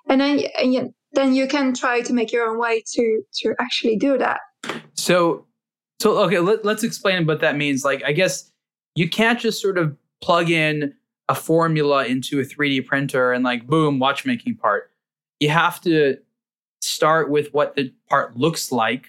and 0.09 0.21
then 0.21 0.41
and 0.59 0.93
then 1.13 1.33
you 1.33 1.47
can 1.47 1.73
try 1.73 2.01
to 2.01 2.13
make 2.13 2.31
your 2.31 2.47
own 2.47 2.59
way 2.59 2.83
to 2.93 3.21
to 3.41 3.55
actually 3.59 3.95
do 3.95 4.17
that. 4.17 4.39
So, 4.95 5.45
so 6.01 6.17
okay, 6.23 6.39
let, 6.39 6.65
let's 6.65 6.83
explain 6.83 7.25
what 7.25 7.41
that 7.41 7.55
means. 7.55 7.85
Like, 7.85 8.03
I 8.03 8.11
guess 8.11 8.51
you 8.95 9.09
can't 9.09 9.39
just 9.39 9.61
sort 9.61 9.77
of 9.77 9.95
plug 10.21 10.49
in 10.49 10.93
a 11.29 11.35
formula 11.35 12.05
into 12.05 12.39
a 12.39 12.43
3D 12.43 12.85
printer 12.85 13.31
and 13.31 13.43
like 13.43 13.65
boom, 13.67 13.99
watchmaking 13.99 14.55
part. 14.55 14.91
You 15.39 15.49
have 15.49 15.81
to 15.81 16.17
start 16.81 17.29
with 17.29 17.53
what 17.53 17.75
the 17.75 17.93
part 18.09 18.37
looks 18.37 18.71
like. 18.71 19.07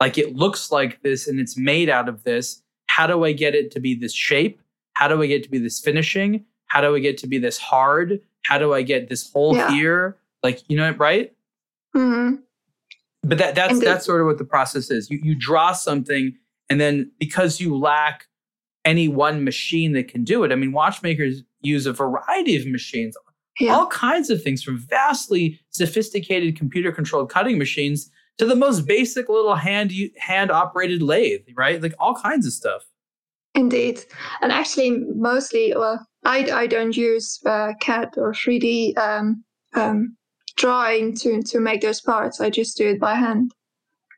Like 0.00 0.16
it 0.16 0.34
looks 0.34 0.72
like 0.72 1.02
this 1.02 1.28
and 1.28 1.38
it's 1.38 1.56
made 1.56 1.88
out 1.88 2.08
of 2.08 2.24
this. 2.24 2.62
How 2.86 3.06
do 3.06 3.24
I 3.24 3.32
get 3.32 3.54
it 3.54 3.70
to 3.72 3.80
be 3.80 3.94
this 3.94 4.14
shape? 4.14 4.60
How 4.94 5.06
do 5.08 5.22
I 5.22 5.26
get 5.26 5.42
to 5.44 5.50
be 5.50 5.58
this 5.58 5.78
finishing? 5.78 6.44
How 6.66 6.80
do 6.80 6.94
I 6.94 6.98
get 6.98 7.18
to 7.18 7.26
be 7.26 7.38
this 7.38 7.58
hard? 7.58 8.20
How 8.44 8.58
do 8.58 8.72
I 8.72 8.82
get 8.82 9.08
this 9.08 9.30
hole 9.30 9.54
yeah. 9.54 9.70
here? 9.70 10.16
Like, 10.42 10.62
you 10.68 10.76
know, 10.76 10.92
right? 10.92 11.32
Mm-hmm. 11.94 12.36
But 13.22 13.38
that 13.38 13.54
that's 13.54 13.78
the, 13.78 13.84
that's 13.84 14.06
sort 14.06 14.20
of 14.20 14.26
what 14.26 14.38
the 14.38 14.44
process 14.44 14.90
is. 14.90 15.10
You 15.10 15.20
you 15.22 15.34
draw 15.34 15.72
something, 15.72 16.34
and 16.70 16.80
then 16.80 17.10
because 17.18 17.60
you 17.60 17.76
lack 17.76 18.26
any 18.84 19.08
one 19.08 19.44
machine 19.44 19.92
that 19.92 20.08
can 20.08 20.24
do 20.24 20.42
it. 20.42 20.52
I 20.52 20.54
mean, 20.54 20.72
watchmakers 20.72 21.42
use 21.60 21.84
a 21.84 21.92
variety 21.92 22.56
of 22.56 22.66
machines, 22.66 23.14
yeah. 23.58 23.74
all 23.74 23.88
kinds 23.88 24.30
of 24.30 24.42
things, 24.42 24.62
from 24.62 24.78
vastly 24.78 25.60
sophisticated 25.68 26.56
computer 26.56 26.92
controlled 26.92 27.28
cutting 27.28 27.58
machines 27.58 28.10
to 28.40 28.46
the 28.46 28.56
most 28.56 28.86
basic 28.86 29.28
little 29.28 29.54
hand 29.54 29.92
hand 30.16 30.50
operated 30.50 31.02
lathe, 31.02 31.42
right? 31.54 31.82
Like 31.82 31.92
all 31.98 32.14
kinds 32.14 32.46
of 32.46 32.54
stuff. 32.54 32.82
Indeed, 33.54 34.00
and 34.40 34.50
actually, 34.50 35.04
mostly, 35.14 35.74
well, 35.76 36.06
I 36.24 36.50
I 36.62 36.66
don't 36.66 36.96
use 36.96 37.38
uh, 37.44 37.74
CAD 37.80 38.14
or 38.16 38.32
3D 38.32 38.96
um, 38.96 39.44
um, 39.74 40.16
drawing 40.56 41.14
to 41.16 41.42
to 41.42 41.60
make 41.60 41.82
those 41.82 42.00
parts. 42.00 42.40
I 42.40 42.48
just 42.48 42.78
do 42.78 42.88
it 42.88 42.98
by 42.98 43.14
hand. 43.14 43.52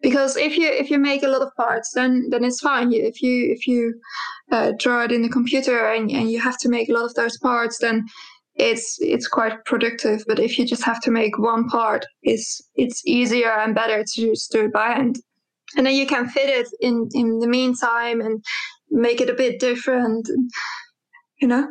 Because 0.02 0.36
if 0.36 0.56
you 0.56 0.68
if 0.68 0.88
you 0.88 0.98
make 1.00 1.24
a 1.24 1.28
lot 1.28 1.42
of 1.42 1.54
parts, 1.56 1.90
then 1.92 2.28
then 2.30 2.44
it's 2.44 2.60
fine. 2.60 2.92
If 2.92 3.22
you 3.22 3.50
if 3.50 3.66
you 3.66 3.94
uh, 4.52 4.70
draw 4.78 5.02
it 5.02 5.10
in 5.10 5.22
the 5.22 5.36
computer 5.38 5.86
and, 5.92 6.12
and 6.12 6.30
you 6.30 6.40
have 6.40 6.58
to 6.58 6.68
make 6.68 6.88
a 6.88 6.92
lot 6.92 7.06
of 7.06 7.14
those 7.14 7.38
parts, 7.38 7.78
then 7.78 8.06
it's 8.57 8.98
it's 9.00 9.26
quite 9.26 9.64
productive. 9.64 10.24
But 10.26 10.38
if 10.38 10.59
you 10.59 10.66
just 10.66 10.84
have 10.84 11.00
to 11.03 11.11
make 11.11 11.38
one 11.38 11.68
part, 11.68 12.07
it's 12.22 12.61
it's 12.74 13.03
easier 13.07 13.50
and 13.50 13.74
better 13.74 14.03
to 14.03 14.30
just 14.30 14.53
do 14.53 14.66
it 14.66 14.72
by 14.72 14.88
hand. 14.92 15.18
And 15.76 15.86
then 15.86 15.94
you 15.94 16.07
can 16.07 16.28
fit 16.28 16.48
it 16.48 16.68
in 16.80 17.09
in 17.12 17.38
the 17.38 17.48
meantime 17.48 18.20
and 18.20 18.44
make 18.90 19.20
it 19.20 19.30
a 19.30 19.34
bit 19.34 19.59
different. 19.61 20.28
You 21.40 21.48
know. 21.48 21.68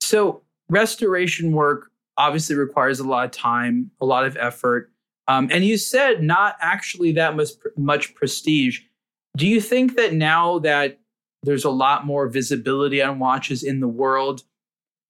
So 0.00 0.42
restoration 0.68 1.52
work 1.52 1.90
obviously 2.16 2.56
requires 2.56 3.00
a 3.00 3.08
lot 3.08 3.24
of 3.24 3.30
time, 3.30 3.90
a 4.00 4.06
lot 4.06 4.26
of 4.26 4.36
effort. 4.36 4.90
Um, 5.28 5.48
and 5.52 5.64
you 5.64 5.78
said 5.78 6.22
not 6.22 6.56
actually 6.60 7.12
that 7.12 7.36
much, 7.36 7.50
much 7.76 8.14
prestige. 8.14 8.80
Do 9.36 9.46
you 9.46 9.60
think 9.60 9.96
that 9.96 10.12
now 10.12 10.58
that 10.60 10.98
there's 11.42 11.64
a 11.64 11.70
lot 11.70 12.04
more 12.04 12.28
visibility 12.28 13.00
on 13.00 13.18
watches 13.18 13.62
in 13.62 13.80
the 13.80 13.88
world, 13.88 14.42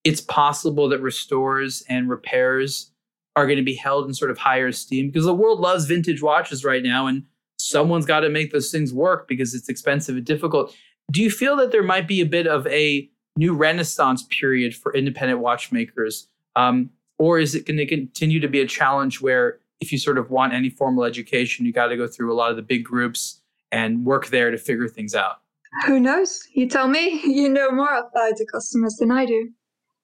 it's 0.05 0.21
possible 0.21 0.89
that 0.89 1.01
restores 1.01 1.83
and 1.89 2.09
repairs 2.09 2.91
are 3.37 3.47
going 3.47 3.59
to 3.59 3.65
be 3.65 3.75
held 3.75 4.07
in 4.07 4.15
sort 4.15 4.31
of 4.31 4.39
higher 4.39 4.69
esteem? 4.69 5.09
Because 5.09 5.27
the 5.27 5.35
world 5.35 5.61
loves 5.61 5.87
vintage 5.87 6.23
watches 6.23 6.65
right 6.65 6.83
now, 6.83 7.07
and 7.07 7.25
someone's 7.59 8.07
got 8.07 8.21
to 8.21 8.29
make 8.29 8.53
those 8.53 8.71
things 8.71 8.93
work 8.93 9.29
because 9.29 9.55
it's 9.55 9.69
expensive 9.69 10.17
and 10.17 10.25
difficult. 10.25 10.75
Do 11.11 11.23
you 11.23 11.31
feel 11.31 11.57
that 11.57 11.73
there 11.73 11.83
might 11.83 12.09
be 12.09 12.21
a 12.21 12.27
bit 12.27 12.47
of 12.47 12.67
a 12.69 13.09
new 13.37 13.55
renaissance 13.55 14.25
period 14.31 14.75
for 14.75 14.95
independent 14.95 15.41
watchmakers? 15.41 16.29
Um, 16.57 16.91
or 17.19 17.39
is 17.39 17.55
it 17.55 17.67
going 17.67 17.77
to 17.77 17.87
continue 17.87 18.41
to 18.41 18.49
be 18.49 18.61
a 18.61 18.67
challenge 18.67 19.21
where 19.21 19.59
if 19.81 19.93
you 19.93 19.99
sort 19.99 20.19
of 20.19 20.31
want 20.31 20.53
any 20.53 20.71
formal 20.71 21.05
education, 21.05 21.67
you 21.67 21.73
got 21.73 21.89
to 21.89 21.97
go 21.97 22.07
through 22.07 22.33
a 22.33 22.35
lot 22.35 22.51
of 22.51 22.57
the 22.57 22.63
big 22.63 22.85
groups 22.85 23.41
and 23.73 24.05
work 24.05 24.29
there 24.29 24.51
to 24.51 24.59
figure 24.59 24.89
things 24.89 25.15
out? 25.15 25.41
Who 25.87 26.01
knows? 26.01 26.43
You 26.55 26.69
tell 26.69 26.89
me. 26.89 27.21
You 27.31 27.49
know 27.49 27.71
more 27.71 27.95
about 27.95 28.37
the 28.37 28.47
customers 28.53 28.97
than 28.97 29.11
I 29.11 29.25
do. 29.25 29.51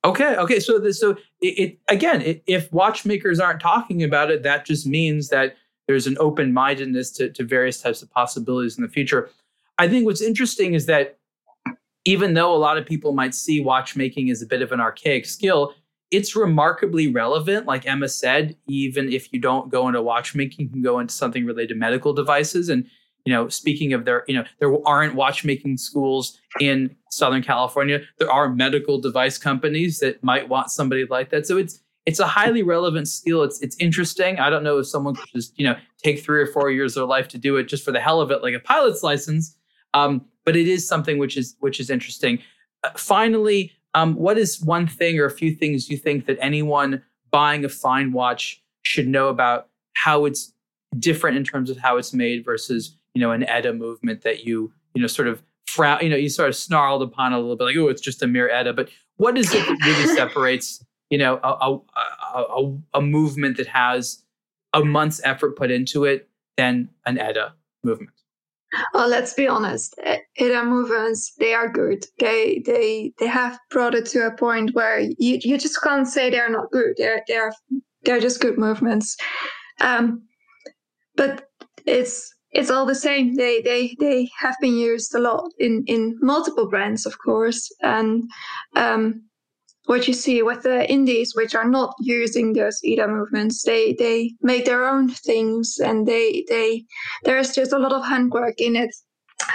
Okay. 0.07 0.37
Okay. 0.37 0.61
So, 0.61 0.79
this, 0.79 1.01
so 1.01 1.11
it, 1.41 1.59
it 1.59 1.79
again, 1.89 2.23
it, 2.23 2.43
if 2.47 2.73
watchmakers 2.73 3.41
aren't 3.41 3.61
talking 3.61 4.03
about 4.03 4.31
it, 4.31 4.43
that 4.45 4.65
just 4.65 4.87
means 4.87 5.29
that 5.29 5.57
there's 5.87 6.07
an 6.07 6.17
open 6.19 6.53
mindedness 6.53 7.11
to, 7.13 7.31
to 7.31 7.45
various 7.45 7.81
types 7.81 8.03
of 8.03 8.11
possibilities 8.11 8.79
in 8.79 8.83
the 8.83 8.89
future. 8.89 9.31
I 9.79 9.89
think 9.89 10.07
what's 10.07 10.23
interesting 10.23 10.75
is 10.75 10.87
that 10.87 11.19
even 12.05 12.35
though 12.35 12.55
a 12.55 12.57
lot 12.57 12.79
of 12.79 12.87
people 12.87 13.13
might 13.13 13.35
see 13.35 13.61
watchmaking 13.61 14.31
as 14.31 14.41
a 14.41 14.47
bit 14.47 14.63
of 14.63 14.73
an 14.73 14.81
archaic 14.81 15.27
skill, 15.27 15.75
it's 16.13 16.37
remarkably 16.37 17.09
relevant. 17.09 17.67
Like 17.67 17.87
Emma 17.87 18.09
said, 18.09 18.57
even 18.69 19.13
if 19.13 19.33
you 19.33 19.41
don't 19.41 19.71
go 19.71 19.89
into 19.89 20.01
watchmaking, 20.01 20.67
you 20.67 20.73
can 20.73 20.83
go 20.83 21.01
into 21.01 21.13
something 21.13 21.45
related 21.45 21.71
to 21.71 21.75
medical 21.75 22.13
devices. 22.13 22.69
And, 22.69 22.89
you 23.27 23.33
know, 23.33 23.49
speaking 23.49 23.93
of 23.93 24.05
there, 24.05 24.25
you 24.29 24.35
know, 24.35 24.45
there 24.61 24.73
aren't 24.87 25.17
watchmaking 25.17 25.77
schools 25.77 26.39
in 26.61 26.97
Southern 27.11 27.43
California. 27.43 28.01
There 28.19 28.31
are 28.31 28.49
medical 28.49 29.01
device 29.01 29.37
companies 29.37 29.99
that 29.99 30.23
might 30.23 30.49
want 30.49 30.71
somebody 30.71 31.05
like 31.11 31.31
that. 31.31 31.47
So 31.47 31.59
it's 31.59 31.81
it's 32.07 32.21
a 32.21 32.27
highly 32.27 32.63
relevant 32.63 33.09
skill. 33.09 33.43
It's 33.43 33.61
it's 33.61 33.77
interesting. 33.81 34.39
I 34.39 34.49
don't 34.49 34.63
know 34.63 34.79
if 34.79 34.87
someone 34.87 35.17
could 35.17 35.29
just, 35.35 35.59
you 35.59 35.67
know, 35.67 35.77
take 36.03 36.23
three 36.23 36.41
or 36.41 36.47
four 36.47 36.71
years 36.71 36.97
of 36.97 37.01
their 37.01 37.09
life 37.09 37.27
to 37.29 37.39
do 37.39 37.57
it 37.57 37.65
just 37.65 37.85
for 37.85 37.91
the 37.91 38.01
hell 38.01 38.21
of 38.21 38.31
it, 38.31 38.43
like 38.43 38.55
a 38.55 38.61
pilot's 38.61 39.03
license. 39.03 39.57
Um, 39.93 40.25
but 40.45 40.55
it 40.55 40.69
is 40.69 40.87
something 40.87 41.19
which 41.19 41.37
is 41.37 41.57
which 41.59 41.81
is 41.81 41.91
interesting. 41.91 42.39
Uh, 42.85 42.91
finally, 42.97 43.73
um, 43.95 44.15
what 44.15 44.39
is 44.39 44.61
one 44.61 44.87
thing 44.87 45.19
or 45.19 45.25
a 45.25 45.31
few 45.33 45.53
things 45.53 45.91
you 45.91 45.97
think 45.97 46.27
that 46.27 46.39
anyone 46.41 47.03
buying 47.33 47.65
a 47.65 47.69
fine 47.69 48.13
watch 48.13 48.63
should 48.83 49.09
know 49.09 49.29
about 49.29 49.69
how 49.95 50.27
it's 50.27 50.53
different 50.99 51.37
in 51.37 51.45
terms 51.45 51.71
of 51.71 51.77
how 51.77 51.97
it's 51.97 52.13
made 52.13 52.45
versus 52.45 52.97
you 53.17 53.23
know 53.23 53.33
an 53.33 53.45
ETA 53.45 53.73
movement 53.73 54.21
that 54.21 54.45
you 54.45 54.71
you 54.93 55.01
know 55.01 55.09
sort 55.09 55.27
of 55.27 55.43
frown 55.67 56.01
you 56.03 56.11
know 56.11 56.17
you 56.17 56.29
sort 56.29 56.51
of 56.51 56.55
snarled 56.55 57.01
upon 57.01 57.33
a 57.33 57.41
little 57.41 57.57
bit 57.57 57.65
like 57.65 57.77
oh 57.79 57.89
it's 57.89 58.03
just 58.03 58.23
a 58.23 58.27
mere 58.27 58.51
ETA 58.51 58.75
but 58.75 58.91
what 59.17 59.39
is 59.39 59.55
it 59.55 59.67
that 59.67 59.79
really 59.87 60.07
separates 60.15 60.85
you 61.09 61.17
know 61.17 61.41
a, 61.43 61.49
a, 61.49 62.43
a, 62.43 62.77
a 62.99 63.01
movement 63.01 63.57
that 63.57 63.67
has 63.67 64.23
a 64.75 64.85
month's 64.85 65.19
effort 65.25 65.57
put 65.57 65.71
into 65.71 66.05
it 66.05 66.29
than 66.59 66.91
an 67.07 67.19
ETA 67.19 67.55
movement 67.83 68.11
well, 68.93 69.09
let's 69.09 69.33
be 69.33 69.47
honest. 69.47 69.99
ETA 70.37 70.65
movements, 70.65 71.33
they 71.39 71.55
are 71.55 71.69
good. 71.69 72.05
They 72.19 72.63
they 72.67 73.13
they 73.19 73.27
have 73.29 73.59
brought 73.71 73.95
it 73.95 74.05
to 74.07 74.27
a 74.27 74.37
point 74.37 74.75
where 74.75 74.99
you, 74.99 75.39
you 75.41 75.57
just 75.57 75.81
can't 75.83 76.07
say 76.07 76.29
they're 76.29 76.51
not 76.51 76.73
good. 76.73 76.95
They're 76.99 77.23
they're 77.29 77.55
they're 78.03 78.21
just 78.21 78.41
good 78.41 78.59
movements. 78.59 79.17
Um, 79.81 80.23
but 81.15 81.49
it's 81.87 82.36
it's 82.57 82.71
all 82.71 82.87
the 82.87 82.95
same. 82.95 83.35
They 83.35 83.61
they 83.61 83.97
they 84.01 84.31
have 84.39 84.57
been 84.61 84.77
used 84.77 85.15
a 85.15 85.19
lot 85.19 85.45
in 85.59 85.85
in 85.87 86.17
multiple 86.21 86.69
brands, 86.69 87.07
of 87.07 87.19
course, 87.19 87.71
and 87.83 88.25
um, 88.75 89.23
what 89.85 90.09
you 90.09 90.15
see 90.15 90.43
with 90.43 90.63
the 90.63 90.91
indies, 90.91 91.35
which 91.35 91.55
are 91.55 91.69
not 91.69 91.95
using 92.01 92.55
those 92.55 92.81
ETA 92.85 93.09
movements, 93.09 93.63
they 93.65 93.95
they 93.99 94.33
make 94.41 94.65
their 94.65 94.89
own 94.89 95.09
things, 95.11 95.79
and 95.79 96.07
they 96.07 96.45
they 96.49 96.85
there's 97.25 97.55
just 97.55 97.73
a 97.73 97.79
lot 97.79 97.93
of 97.93 98.05
handwork 98.05 98.59
in 98.59 98.75
it. 98.75 98.95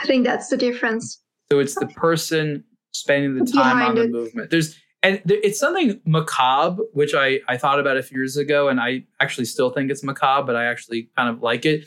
I 0.01 0.05
think 0.05 0.25
that's 0.25 0.49
the 0.49 0.57
difference. 0.57 1.19
So 1.51 1.59
it's 1.59 1.75
the 1.75 1.87
person 1.87 2.63
spending 2.93 3.35
the 3.35 3.45
time 3.51 3.77
Behind 3.77 3.89
on 3.89 3.95
the 3.95 4.03
it. 4.03 4.11
movement. 4.11 4.51
There's 4.51 4.77
and 5.03 5.19
it's 5.25 5.59
something 5.59 5.99
macabre, 6.05 6.83
which 6.93 7.15
I 7.15 7.39
I 7.47 7.57
thought 7.57 7.79
about 7.79 7.97
a 7.97 8.03
few 8.03 8.17
years 8.17 8.37
ago, 8.37 8.69
and 8.69 8.79
I 8.79 9.05
actually 9.19 9.45
still 9.45 9.71
think 9.71 9.89
it's 9.89 10.03
macabre, 10.03 10.45
but 10.45 10.55
I 10.55 10.65
actually 10.65 11.09
kind 11.17 11.29
of 11.29 11.41
like 11.41 11.65
it. 11.65 11.85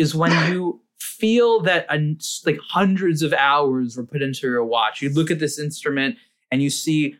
Is 0.00 0.14
when 0.14 0.32
you 0.52 0.80
feel 0.98 1.60
that 1.60 1.86
a, 1.90 2.16
like 2.46 2.58
hundreds 2.68 3.22
of 3.22 3.32
hours 3.32 3.96
were 3.96 4.06
put 4.06 4.22
into 4.22 4.46
your 4.46 4.64
watch. 4.64 5.02
You 5.02 5.10
look 5.10 5.30
at 5.30 5.38
this 5.38 5.58
instrument 5.58 6.16
and 6.50 6.62
you 6.62 6.70
see 6.70 7.16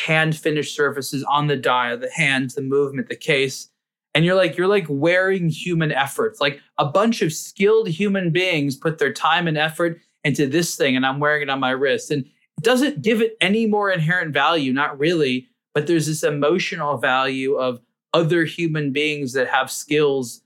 hand 0.00 0.36
finished 0.36 0.74
surfaces 0.74 1.24
on 1.24 1.46
the 1.46 1.56
dial, 1.56 1.98
the 1.98 2.10
hands, 2.10 2.54
the 2.54 2.62
movement, 2.62 3.08
the 3.08 3.16
case. 3.16 3.68
And 4.14 4.24
you're 4.24 4.34
like, 4.36 4.56
you're 4.56 4.68
like 4.68 4.86
wearing 4.88 5.48
human 5.48 5.92
efforts. 5.92 6.40
Like 6.40 6.60
a 6.78 6.84
bunch 6.84 7.22
of 7.22 7.32
skilled 7.32 7.88
human 7.88 8.30
beings 8.30 8.76
put 8.76 8.98
their 8.98 9.12
time 9.12 9.48
and 9.48 9.58
effort 9.58 9.98
into 10.22 10.46
this 10.46 10.76
thing, 10.76 10.96
and 10.96 11.04
I'm 11.04 11.20
wearing 11.20 11.42
it 11.42 11.50
on 11.50 11.60
my 11.60 11.70
wrist. 11.70 12.10
And 12.10 12.24
it 12.24 12.62
doesn't 12.62 13.02
give 13.02 13.20
it 13.20 13.36
any 13.40 13.66
more 13.66 13.90
inherent 13.90 14.32
value, 14.32 14.72
not 14.72 14.98
really, 14.98 15.48
but 15.74 15.86
there's 15.86 16.06
this 16.06 16.22
emotional 16.22 16.96
value 16.96 17.56
of 17.56 17.80
other 18.14 18.44
human 18.44 18.92
beings 18.92 19.32
that 19.32 19.48
have 19.48 19.70
skills 19.70 20.40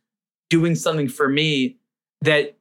doing 0.50 0.74
something 0.74 1.08
for 1.08 1.28
me 1.28 1.76
that 2.22 2.56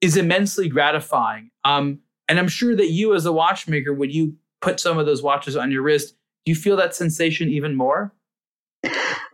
is 0.00 0.16
immensely 0.16 0.68
gratifying. 0.68 1.50
Um, 1.64 2.00
and 2.28 2.38
I'm 2.38 2.48
sure 2.48 2.74
that 2.76 2.90
you, 2.90 3.14
as 3.14 3.26
a 3.26 3.32
watchmaker, 3.32 3.92
when 3.92 4.10
you 4.10 4.36
put 4.60 4.80
some 4.80 4.98
of 4.98 5.06
those 5.06 5.22
watches 5.22 5.56
on 5.56 5.70
your 5.70 5.82
wrist, 5.82 6.14
do 6.44 6.52
you 6.52 6.56
feel 6.56 6.76
that 6.76 6.94
sensation 6.94 7.48
even 7.48 7.74
more? 7.74 8.14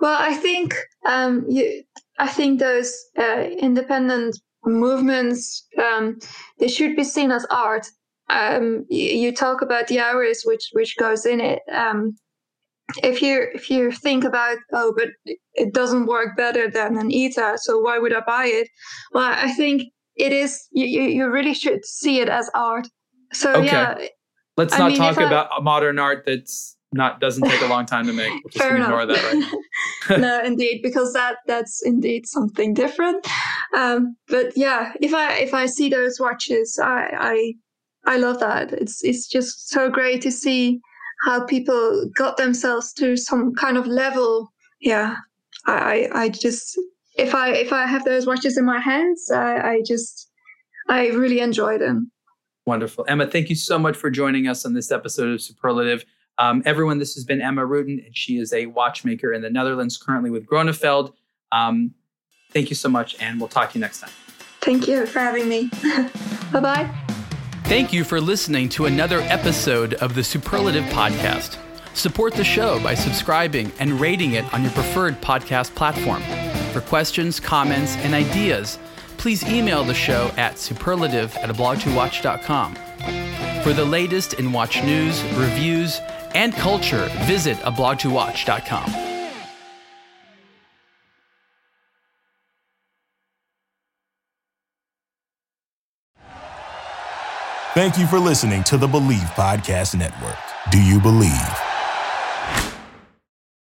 Well, 0.01 0.17
I 0.19 0.35
think 0.35 0.75
um, 1.07 1.45
you, 1.49 1.83
I 2.19 2.29
think 2.29 2.59
those 2.59 2.97
uh, 3.19 3.49
independent 3.59 4.39
movements 4.65 5.67
um, 5.79 6.19
they 6.59 6.69
should 6.69 6.97
be 6.97 7.05
seen 7.05 7.31
as 7.31 7.47
art. 7.51 7.87
Um, 8.29 8.87
you, 8.89 9.09
you, 9.09 9.35
talk 9.35 9.61
about 9.61 9.89
the 9.89 9.99
hours 9.99 10.43
which 10.45 10.71
which 10.73 10.97
goes 10.97 11.27
in 11.27 11.41
it. 11.41 11.61
Um, 11.73 12.17
if 13.03 13.23
you 13.23 13.49
if 13.55 13.71
you 13.71 13.93
think 13.93 14.25
about 14.25 14.59
oh, 14.73 14.95
but 14.97 15.09
it 15.55 15.73
doesn't 15.75 16.07
work 16.07 16.37
better 16.37 16.71
than 16.71 16.97
an 16.97 17.11
ETA, 17.13 17.59
so 17.59 17.79
why 17.79 17.99
would 17.99 18.15
I 18.15 18.21
buy 18.21 18.47
it? 18.47 18.69
Well, 19.13 19.25
I 19.25 19.53
think 19.53 19.83
it 20.17 20.33
is 20.33 20.69
you, 20.73 20.87
you 20.87 21.31
really 21.31 21.55
should 21.55 21.85
see 21.85 22.21
it 22.21 22.29
as 22.29 22.51
art. 22.55 22.89
So 23.33 23.53
okay. 23.55 23.67
yeah. 23.67 24.07
Let's 24.57 24.77
not 24.77 24.87
I 24.87 24.89
mean, 24.89 24.99
talk 24.99 25.17
about 25.17 25.49
I, 25.57 25.61
modern 25.61 25.99
art 25.99 26.25
that's 26.27 26.77
not 26.93 27.21
doesn't 27.21 27.49
take 27.49 27.63
a 27.63 27.67
long 27.67 27.87
time 27.87 28.07
to 28.07 28.13
make. 28.13 28.33
We'll 28.45 28.69
Fair 28.69 28.77
enough. 28.77 28.91
Right 28.91 30.19
no, 30.19 30.43
indeed, 30.43 30.81
because 30.83 31.13
that 31.13 31.37
that's 31.47 31.83
indeed 31.85 32.27
something 32.27 32.75
different. 32.75 33.27
Um, 33.75 34.17
but 34.29 34.57
yeah, 34.57 34.93
if 35.01 35.15
I 35.15 35.35
if 35.39 35.55
I 35.55 35.67
see 35.67 35.89
those 35.89 36.19
watches, 36.21 36.79
I 36.83 37.55
I 38.07 38.15
I 38.15 38.17
love 38.19 38.41
that. 38.41 38.73
It's 38.73 39.03
it's 39.05 39.29
just 39.29 39.69
so 39.69 39.89
great 39.89 40.21
to 40.23 40.33
see 40.33 40.81
how 41.23 41.45
people 41.45 42.11
got 42.17 42.37
themselves 42.37 42.93
to 42.95 43.17
some 43.17 43.55
kind 43.55 43.77
of 43.77 43.87
level. 43.87 44.53
Yeah, 44.81 45.17
I 45.67 46.09
I 46.13 46.29
just 46.29 46.79
if 47.17 47.35
I 47.35 47.51
if 47.51 47.73
I 47.73 47.87
have 47.87 48.05
those 48.05 48.27
watches 48.27 48.57
in 48.57 48.65
my 48.65 48.81
hands, 48.81 49.31
I, 49.31 49.73
I 49.73 49.83
just 49.87 50.31
I 50.89 51.09
really 51.09 51.41
enjoy 51.41 51.79
them. 51.79 52.11
Wonderful, 52.67 53.05
Emma. 53.09 53.27
Thank 53.27 53.51
you 53.51 53.57
so 53.57 53.79
much 53.79 53.97
for 53.97 54.11
joining 54.11 54.47
us 54.47 54.65
on 54.65 54.75
this 54.75 54.91
episode 54.91 55.33
of 55.33 55.41
Superlative. 55.41 56.05
Um, 56.39 56.63
everyone, 56.65 56.99
this 56.99 57.15
has 57.15 57.25
been 57.25 57.43
Emma 57.43 57.63
Rutten, 57.63 58.05
and 58.05 58.17
she 58.17 58.39
is 58.39 58.53
a 58.53 58.67
watchmaker 58.67 59.33
in 59.33 59.43
the 59.43 59.51
Netherlands, 59.51 59.97
currently 59.99 60.31
with 60.31 60.47
Grönefeld. 60.47 61.13
Um, 61.53 61.95
thank 62.53 62.71
you 62.71 62.77
so 62.77 62.89
much, 62.89 63.17
and 63.21 63.39
we'll 63.39 63.49
talk 63.49 63.73
to 63.73 63.79
you 63.79 63.81
next 63.81 64.01
time. 64.01 64.11
Thank 64.61 64.89
you 64.89 65.07
for 65.07 65.19
having 65.19 65.49
me. 65.49 65.71
bye 66.53 66.61
bye. 66.61 67.10
Thank 67.71 67.93
you 67.93 68.03
for 68.03 68.21
listening 68.21 68.69
to 68.71 68.87
another 68.87 69.21
episode 69.21 69.95
of 69.95 70.17
the 70.17 70.25
Superlative 70.25 70.83
Podcast. 70.87 71.57
Support 71.95 72.35
the 72.35 72.43
show 72.43 72.83
by 72.83 72.95
subscribing 72.95 73.71
and 73.79 74.01
rating 74.01 74.33
it 74.33 74.53
on 74.53 74.63
your 74.63 74.73
preferred 74.73 75.21
podcast 75.21 75.73
platform. 75.77 76.21
For 76.73 76.81
questions, 76.81 77.39
comments, 77.39 77.95
and 77.99 78.13
ideas, 78.13 78.81
please 79.19 79.45
email 79.45 79.85
the 79.85 79.95
show 79.95 80.33
at 80.37 80.59
superlative 80.59 81.37
at 81.37 81.49
ablogtowatch.com. 81.49 82.75
For 83.63 83.73
the 83.73 83.85
latest 83.85 84.35
in 84.35 84.51
watch 84.51 84.83
news, 84.83 85.23
reviews, 85.35 86.01
and 86.35 86.53
culture, 86.55 87.09
visit 87.21 87.57
ablogtowatch.com. 87.59 89.10
Thank 97.81 97.97
you 97.97 98.07
for 98.07 98.19
listening 98.19 98.63
to 98.65 98.77
the 98.77 98.87
Believe 98.87 99.31
Podcast 99.39 99.97
Network. 99.97 100.37
Do 100.71 100.83
you 100.83 101.01
believe? 101.01 101.70